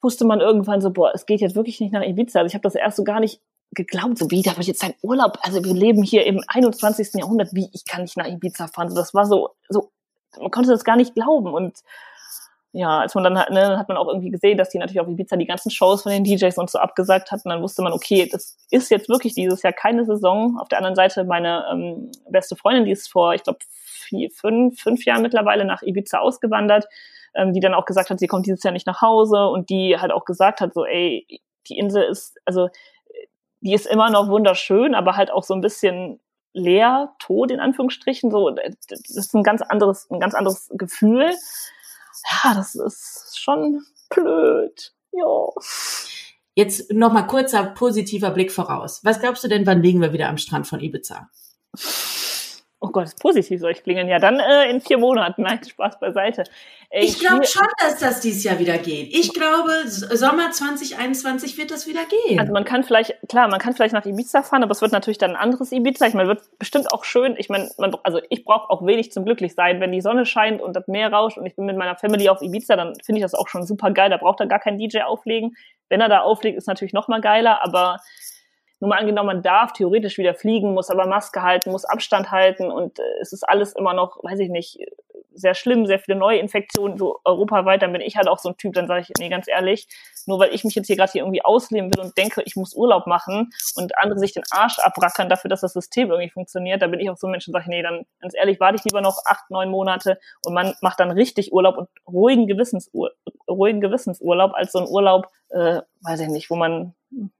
wusste 0.00 0.24
man 0.24 0.40
irgendwann 0.40 0.80
so, 0.80 0.90
boah, 0.92 1.10
es 1.12 1.26
geht 1.26 1.40
jetzt 1.40 1.56
wirklich 1.56 1.80
nicht 1.80 1.92
nach 1.92 2.04
Ibiza. 2.04 2.38
Also 2.38 2.48
ich 2.48 2.54
habe 2.54 2.62
das 2.62 2.76
erst 2.76 2.96
so 2.96 3.04
gar 3.04 3.20
nicht 3.20 3.40
geglaubt, 3.78 4.18
so 4.18 4.30
wie, 4.30 4.42
da 4.42 4.50
habe 4.50 4.60
ich 4.60 4.66
jetzt 4.66 4.84
einen 4.84 4.94
Urlaub, 5.02 5.38
also 5.42 5.64
wir 5.64 5.72
leben 5.72 6.02
hier 6.02 6.26
im 6.26 6.42
21. 6.46 7.14
Jahrhundert, 7.14 7.54
wie, 7.54 7.70
ich 7.72 7.86
kann 7.86 8.02
nicht 8.02 8.16
nach 8.16 8.26
Ibiza 8.26 8.66
fahren. 8.66 8.94
Das 8.94 9.14
war 9.14 9.24
so, 9.24 9.50
so, 9.70 9.90
man 10.38 10.50
konnte 10.50 10.70
das 10.70 10.84
gar 10.84 10.96
nicht 10.96 11.14
glauben 11.14 11.52
und 11.52 11.78
ja, 12.72 13.00
als 13.00 13.14
man 13.14 13.24
dann 13.24 13.38
hat, 13.38 13.50
ne, 13.50 13.78
hat 13.78 13.88
man 13.88 13.96
auch 13.96 14.08
irgendwie 14.08 14.30
gesehen, 14.30 14.58
dass 14.58 14.68
die 14.68 14.78
natürlich 14.78 15.00
auf 15.00 15.08
Ibiza 15.08 15.36
die 15.36 15.46
ganzen 15.46 15.70
Shows 15.70 16.02
von 16.02 16.12
den 16.12 16.24
DJs 16.24 16.58
und 16.58 16.68
so 16.68 16.78
abgesagt 16.78 17.30
hatten. 17.30 17.48
Dann 17.48 17.62
wusste 17.62 17.82
man, 17.82 17.94
okay, 17.94 18.28
das 18.30 18.58
ist 18.70 18.90
jetzt 18.90 19.08
wirklich 19.08 19.34
dieses 19.34 19.62
Jahr 19.62 19.72
keine 19.72 20.04
Saison. 20.04 20.58
Auf 20.60 20.68
der 20.68 20.78
anderen 20.78 20.94
Seite 20.94 21.24
meine 21.24 21.64
ähm, 21.72 22.12
beste 22.30 22.56
Freundin, 22.56 22.84
die 22.84 22.92
ist 22.92 23.10
vor, 23.10 23.32
ich 23.32 23.42
glaube, 23.42 23.60
fünf, 24.34 24.80
fünf 24.80 25.04
Jahren 25.06 25.22
mittlerweile 25.22 25.64
nach 25.64 25.82
Ibiza 25.82 26.18
ausgewandert, 26.18 26.86
ähm, 27.34 27.54
die 27.54 27.60
dann 27.60 27.74
auch 27.74 27.86
gesagt 27.86 28.10
hat, 28.10 28.20
sie 28.20 28.26
kommt 28.26 28.46
dieses 28.46 28.62
Jahr 28.62 28.72
nicht 28.72 28.86
nach 28.86 29.00
Hause 29.00 29.46
und 29.48 29.70
die 29.70 29.96
halt 29.98 30.12
auch 30.12 30.26
gesagt 30.26 30.60
hat, 30.60 30.74
so, 30.74 30.84
ey, 30.84 31.26
die 31.68 31.78
Insel 31.78 32.02
ist, 32.04 32.38
also 32.44 32.68
die 33.60 33.74
ist 33.74 33.86
immer 33.86 34.10
noch 34.10 34.28
wunderschön, 34.28 34.94
aber 34.94 35.16
halt 35.16 35.30
auch 35.30 35.44
so 35.44 35.54
ein 35.54 35.60
bisschen 35.60 36.20
leer, 36.52 37.14
tot 37.18 37.50
in 37.50 37.60
Anführungsstrichen. 37.60 38.30
So, 38.30 38.50
das 38.50 39.00
ist 39.10 39.34
ein 39.34 39.42
ganz 39.42 39.62
anderes, 39.62 40.10
ein 40.10 40.20
ganz 40.20 40.34
anderes 40.34 40.70
Gefühl 40.72 41.32
ja, 42.24 42.54
das 42.54 42.74
ist 42.74 43.38
schon 43.38 43.84
blöd. 44.10 44.92
Ja. 45.12 45.48
Jetzt 46.54 46.92
nochmal 46.92 47.26
kurzer 47.26 47.64
positiver 47.64 48.30
Blick 48.30 48.52
voraus. 48.52 49.00
Was 49.04 49.20
glaubst 49.20 49.44
du 49.44 49.48
denn, 49.48 49.66
wann 49.66 49.82
liegen 49.82 50.00
wir 50.00 50.12
wieder 50.12 50.28
am 50.28 50.38
Strand 50.38 50.66
von 50.66 50.80
Ibiza? 50.80 51.28
Oh 52.80 52.88
Gott, 52.88 53.08
positiv 53.20 53.60
soll 53.60 53.72
ich 53.72 53.82
klingen. 53.82 54.06
Ja, 54.06 54.20
dann 54.20 54.38
äh, 54.38 54.70
in 54.70 54.80
vier 54.80 54.98
Monaten. 54.98 55.42
Nein, 55.42 55.60
Spaß 55.68 55.98
beiseite. 55.98 56.44
Äh, 56.90 57.04
ich 57.04 57.18
glaube 57.18 57.44
schon, 57.44 57.66
dass 57.80 57.98
das 57.98 58.20
dieses 58.20 58.44
Jahr 58.44 58.60
wieder 58.60 58.78
geht. 58.78 59.12
Ich 59.12 59.34
glaube, 59.34 59.72
Sommer 59.86 60.52
2021 60.52 61.58
wird 61.58 61.72
das 61.72 61.88
wieder 61.88 62.02
gehen. 62.04 62.38
Also 62.38 62.52
man 62.52 62.64
kann 62.64 62.84
vielleicht, 62.84 63.16
klar, 63.28 63.48
man 63.48 63.58
kann 63.58 63.74
vielleicht 63.74 63.94
nach 63.94 64.06
Ibiza 64.06 64.44
fahren, 64.44 64.62
aber 64.62 64.70
es 64.70 64.80
wird 64.80 64.92
natürlich 64.92 65.18
dann 65.18 65.32
ein 65.32 65.36
anderes 65.36 65.72
Ibiza. 65.72 66.06
Ich 66.06 66.14
meine, 66.14 66.28
wird 66.28 66.42
bestimmt 66.60 66.92
auch 66.92 67.02
schön. 67.02 67.34
Ich 67.36 67.48
meine, 67.48 67.68
man, 67.78 67.96
also 68.04 68.20
ich 68.30 68.44
brauche 68.44 68.70
auch 68.70 68.86
wenig 68.86 69.10
zum 69.10 69.24
Glücklichsein. 69.24 69.80
Wenn 69.80 69.90
die 69.90 70.00
Sonne 70.00 70.24
scheint 70.24 70.62
und 70.62 70.76
das 70.76 70.86
Meer 70.86 71.12
rauscht 71.12 71.36
und 71.36 71.46
ich 71.46 71.56
bin 71.56 71.66
mit 71.66 71.76
meiner 71.76 71.96
Family 71.96 72.28
auf 72.28 72.42
Ibiza, 72.42 72.76
dann 72.76 72.94
finde 73.04 73.18
ich 73.18 73.24
das 73.24 73.34
auch 73.34 73.48
schon 73.48 73.66
super 73.66 73.90
geil. 73.90 74.10
Da 74.10 74.18
braucht 74.18 74.38
er 74.38 74.46
gar 74.46 74.60
kein 74.60 74.78
DJ 74.78 75.00
auflegen. 75.00 75.56
Wenn 75.88 76.00
er 76.00 76.08
da 76.08 76.20
auflegt, 76.20 76.56
ist 76.56 76.68
natürlich 76.68 76.92
noch 76.92 77.08
mal 77.08 77.20
geiler, 77.20 77.64
aber 77.64 77.98
nur 78.80 78.90
mal 78.90 78.98
angenommen, 78.98 79.26
man 79.26 79.42
darf 79.42 79.72
theoretisch 79.72 80.18
wieder 80.18 80.34
fliegen, 80.34 80.74
muss 80.74 80.90
aber 80.90 81.06
Maske 81.06 81.42
halten, 81.42 81.70
muss 81.70 81.84
Abstand 81.84 82.30
halten 82.30 82.70
und 82.70 82.98
äh, 82.98 83.02
es 83.20 83.32
ist 83.32 83.48
alles 83.48 83.72
immer 83.74 83.94
noch, 83.94 84.22
weiß 84.22 84.38
ich 84.38 84.50
nicht, 84.50 84.78
sehr 85.38 85.54
schlimm, 85.54 85.86
sehr 85.86 85.98
viele 85.98 86.18
Neuinfektionen, 86.18 86.98
so 86.98 87.20
europaweit, 87.24 87.82
dann 87.82 87.92
bin 87.92 88.00
ich 88.00 88.16
halt 88.16 88.28
auch 88.28 88.38
so 88.38 88.50
ein 88.50 88.56
Typ, 88.56 88.74
dann 88.74 88.86
sage 88.86 89.02
ich, 89.02 89.08
nee, 89.18 89.28
ganz 89.28 89.46
ehrlich, 89.48 89.88
nur 90.26 90.38
weil 90.38 90.54
ich 90.54 90.64
mich 90.64 90.74
jetzt 90.74 90.86
hier 90.86 90.96
gerade 90.96 91.12
hier 91.12 91.22
irgendwie 91.22 91.44
ausleben 91.44 91.94
will 91.94 92.02
und 92.02 92.16
denke, 92.18 92.42
ich 92.44 92.56
muss 92.56 92.74
Urlaub 92.74 93.06
machen 93.06 93.50
und 93.76 93.96
andere 93.98 94.18
sich 94.18 94.32
den 94.32 94.42
Arsch 94.50 94.78
abrackern 94.80 95.28
dafür, 95.28 95.48
dass 95.48 95.60
das 95.60 95.72
System 95.72 96.10
irgendwie 96.10 96.30
funktioniert, 96.30 96.82
da 96.82 96.86
bin 96.88 97.00
ich 97.00 97.08
auch 97.10 97.16
so 97.16 97.26
ein 97.26 97.30
Mensch 97.30 97.46
und 97.46 97.52
sage, 97.52 97.68
nee, 97.68 97.82
dann 97.82 98.04
ganz 98.20 98.34
ehrlich, 98.36 98.60
warte 98.60 98.76
ich 98.76 98.84
lieber 98.84 99.00
noch 99.00 99.18
acht, 99.26 99.50
neun 99.50 99.70
Monate 99.70 100.18
und 100.44 100.54
man 100.54 100.74
macht 100.80 101.00
dann 101.00 101.10
richtig 101.10 101.52
Urlaub 101.52 101.76
und 101.78 101.88
ruhigen 102.06 102.46
Gewissensurlaub, 102.46 103.14
ruhigen 103.48 103.80
Gewissensurlaub 103.80 104.52
als 104.54 104.72
so 104.72 104.80
ein 104.80 104.88
Urlaub, 104.88 105.28
äh, 105.50 105.80
weiß 106.02 106.20
ich 106.20 106.28
nicht, 106.28 106.50
wo 106.50 106.56
man 106.56 106.94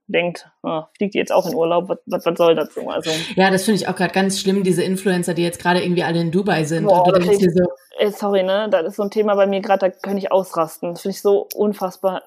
denkt, 0.09 0.49
oh, 0.63 0.83
fliegt 0.97 1.13
die 1.13 1.19
jetzt 1.19 1.31
auch 1.31 1.47
in 1.47 1.55
Urlaub, 1.55 1.87
was, 1.87 1.99
was, 2.05 2.25
was 2.25 2.37
soll 2.37 2.55
das 2.55 2.73
so? 2.73 2.89
Also, 2.89 3.11
ja, 3.35 3.49
das 3.49 3.63
finde 3.63 3.81
ich 3.81 3.87
auch 3.87 3.95
gerade 3.95 4.13
ganz 4.13 4.39
schlimm, 4.39 4.63
diese 4.63 4.83
Influencer, 4.83 5.33
die 5.33 5.43
jetzt 5.43 5.61
gerade 5.61 5.81
irgendwie 5.81 6.03
alle 6.03 6.19
in 6.19 6.31
Dubai 6.31 6.63
sind. 6.63 6.85
Boah, 6.85 7.05
und 7.05 7.15
du 7.15 7.19
denkst 7.19 7.37
dir 7.37 7.51
so, 7.51 7.69
ey, 7.99 8.11
sorry, 8.11 8.43
ne, 8.43 8.67
das 8.69 8.85
ist 8.85 8.95
so 8.95 9.03
ein 9.03 9.11
Thema 9.11 9.35
bei 9.35 9.47
mir 9.47 9.61
gerade, 9.61 9.89
da 9.89 9.89
kann 9.89 10.17
ich 10.17 10.31
ausrasten. 10.31 10.91
Das 10.91 11.01
finde 11.01 11.15
ich 11.15 11.21
so 11.21 11.47
unfassbar. 11.55 12.23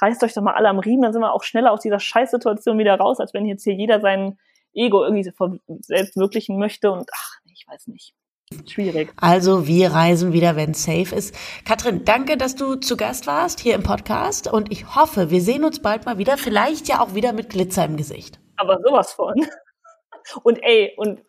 Reißt 0.00 0.22
euch 0.22 0.34
doch 0.34 0.42
mal 0.42 0.54
alle 0.54 0.68
am 0.68 0.78
Riemen, 0.78 1.02
dann 1.02 1.12
sind 1.12 1.22
wir 1.22 1.32
auch 1.32 1.42
schneller 1.42 1.72
aus 1.72 1.80
dieser 1.80 2.00
Scheißsituation 2.00 2.78
wieder 2.78 2.94
raus, 2.96 3.18
als 3.18 3.34
wenn 3.34 3.46
jetzt 3.46 3.64
hier 3.64 3.74
jeder 3.74 4.00
sein 4.00 4.38
Ego 4.74 5.02
irgendwie 5.02 5.24
selbst 5.80 6.12
verwirklichen 6.12 6.58
möchte 6.58 6.92
und 6.92 7.08
ach, 7.12 7.38
ich 7.52 7.66
weiß 7.66 7.86
nicht. 7.88 8.14
Schwierig. 8.68 9.12
Also 9.16 9.66
wir 9.66 9.90
reisen 9.90 10.32
wieder, 10.32 10.54
wenn 10.54 10.70
es 10.70 10.84
safe 10.84 11.14
ist. 11.14 11.34
Katrin, 11.64 12.04
danke, 12.04 12.36
dass 12.36 12.54
du 12.54 12.76
zu 12.76 12.96
Gast 12.96 13.26
warst 13.26 13.58
hier 13.58 13.74
im 13.74 13.82
Podcast 13.82 14.52
und 14.52 14.70
ich 14.70 14.94
hoffe, 14.94 15.30
wir 15.30 15.40
sehen 15.40 15.64
uns 15.64 15.82
bald 15.82 16.06
mal 16.06 16.18
wieder, 16.18 16.36
vielleicht 16.36 16.86
ja 16.86 17.00
auch 17.00 17.14
wieder 17.14 17.32
mit 17.32 17.50
Glitzer 17.50 17.84
im 17.84 17.96
Gesicht. 17.96 18.38
Aber 18.56 18.78
sowas 18.82 19.12
von. 19.12 19.46
Und 20.42 20.58
ey, 20.62 20.92
und, 20.96 21.22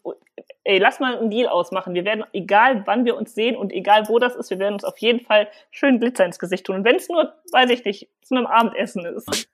ey, 0.63 0.79
lass 0.79 0.99
mal 0.99 1.17
einen 1.17 1.29
Deal 1.29 1.47
ausmachen. 1.47 1.93
Wir 1.93 2.05
werden, 2.05 2.23
egal 2.33 2.83
wann 2.85 3.05
wir 3.05 3.15
uns 3.15 3.33
sehen 3.35 3.55
und 3.55 3.71
egal 3.71 4.07
wo 4.09 4.19
das 4.19 4.35
ist, 4.35 4.49
wir 4.49 4.59
werden 4.59 4.73
uns 4.73 4.83
auf 4.83 4.97
jeden 4.97 5.19
Fall 5.23 5.47
schön 5.71 5.99
Glitzer 5.99 6.25
ins 6.25 6.39
Gesicht 6.39 6.65
tun. 6.65 6.77
Und 6.77 6.83
wenn 6.83 6.95
es 6.95 7.09
nur, 7.09 7.33
weiß 7.51 7.69
ich 7.69 7.85
nicht, 7.85 8.09
zu 8.23 8.35
einem 8.35 8.47
Abendessen 8.47 9.05
ist. 9.05 9.49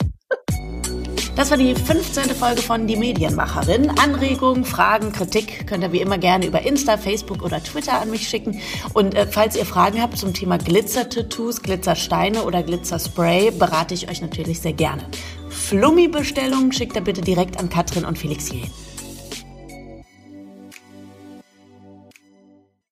Das 1.36 1.50
war 1.50 1.58
die 1.58 1.74
15. 1.74 2.26
Folge 2.36 2.62
von 2.62 2.86
Die 2.86 2.96
Medienmacherin. 2.96 3.90
Anregungen, 3.98 4.64
Fragen, 4.66 5.12
Kritik 5.12 5.66
könnt 5.66 5.84
ihr 5.84 5.92
wie 5.92 6.00
immer 6.00 6.20
gerne 6.20 6.46
über 6.46 6.62
Insta, 6.62 6.96
Facebook 6.96 7.42
oder 7.42 7.62
Twitter 7.64 8.00
an 8.00 8.12
mich 8.12 8.28
schicken. 8.28 8.62
Und 8.94 9.16
äh, 9.16 9.26
falls 9.26 9.56
ihr 9.56 9.66
Fragen 9.66 10.00
habt 10.00 10.16
zum 10.16 10.36
Thema 10.36 10.60
Glitzer-Tattoos, 10.60 11.64
Glitzersteine 11.64 12.44
oder 12.44 12.62
Glitzerspray, 12.62 13.50
berate 13.50 13.96
ich 13.96 14.12
euch 14.12 14.22
natürlich 14.22 14.62
sehr 14.62 14.74
gerne. 14.74 15.04
Flummi-Bestellungen 15.50 16.72
schickt 16.72 16.96
ihr 16.96 17.02
bitte 17.02 17.22
direkt 17.22 17.60
an 17.60 17.68
Katrin 17.68 18.06
und 18.06 18.20
Felix 18.20 18.48
hierhin. 18.48 18.70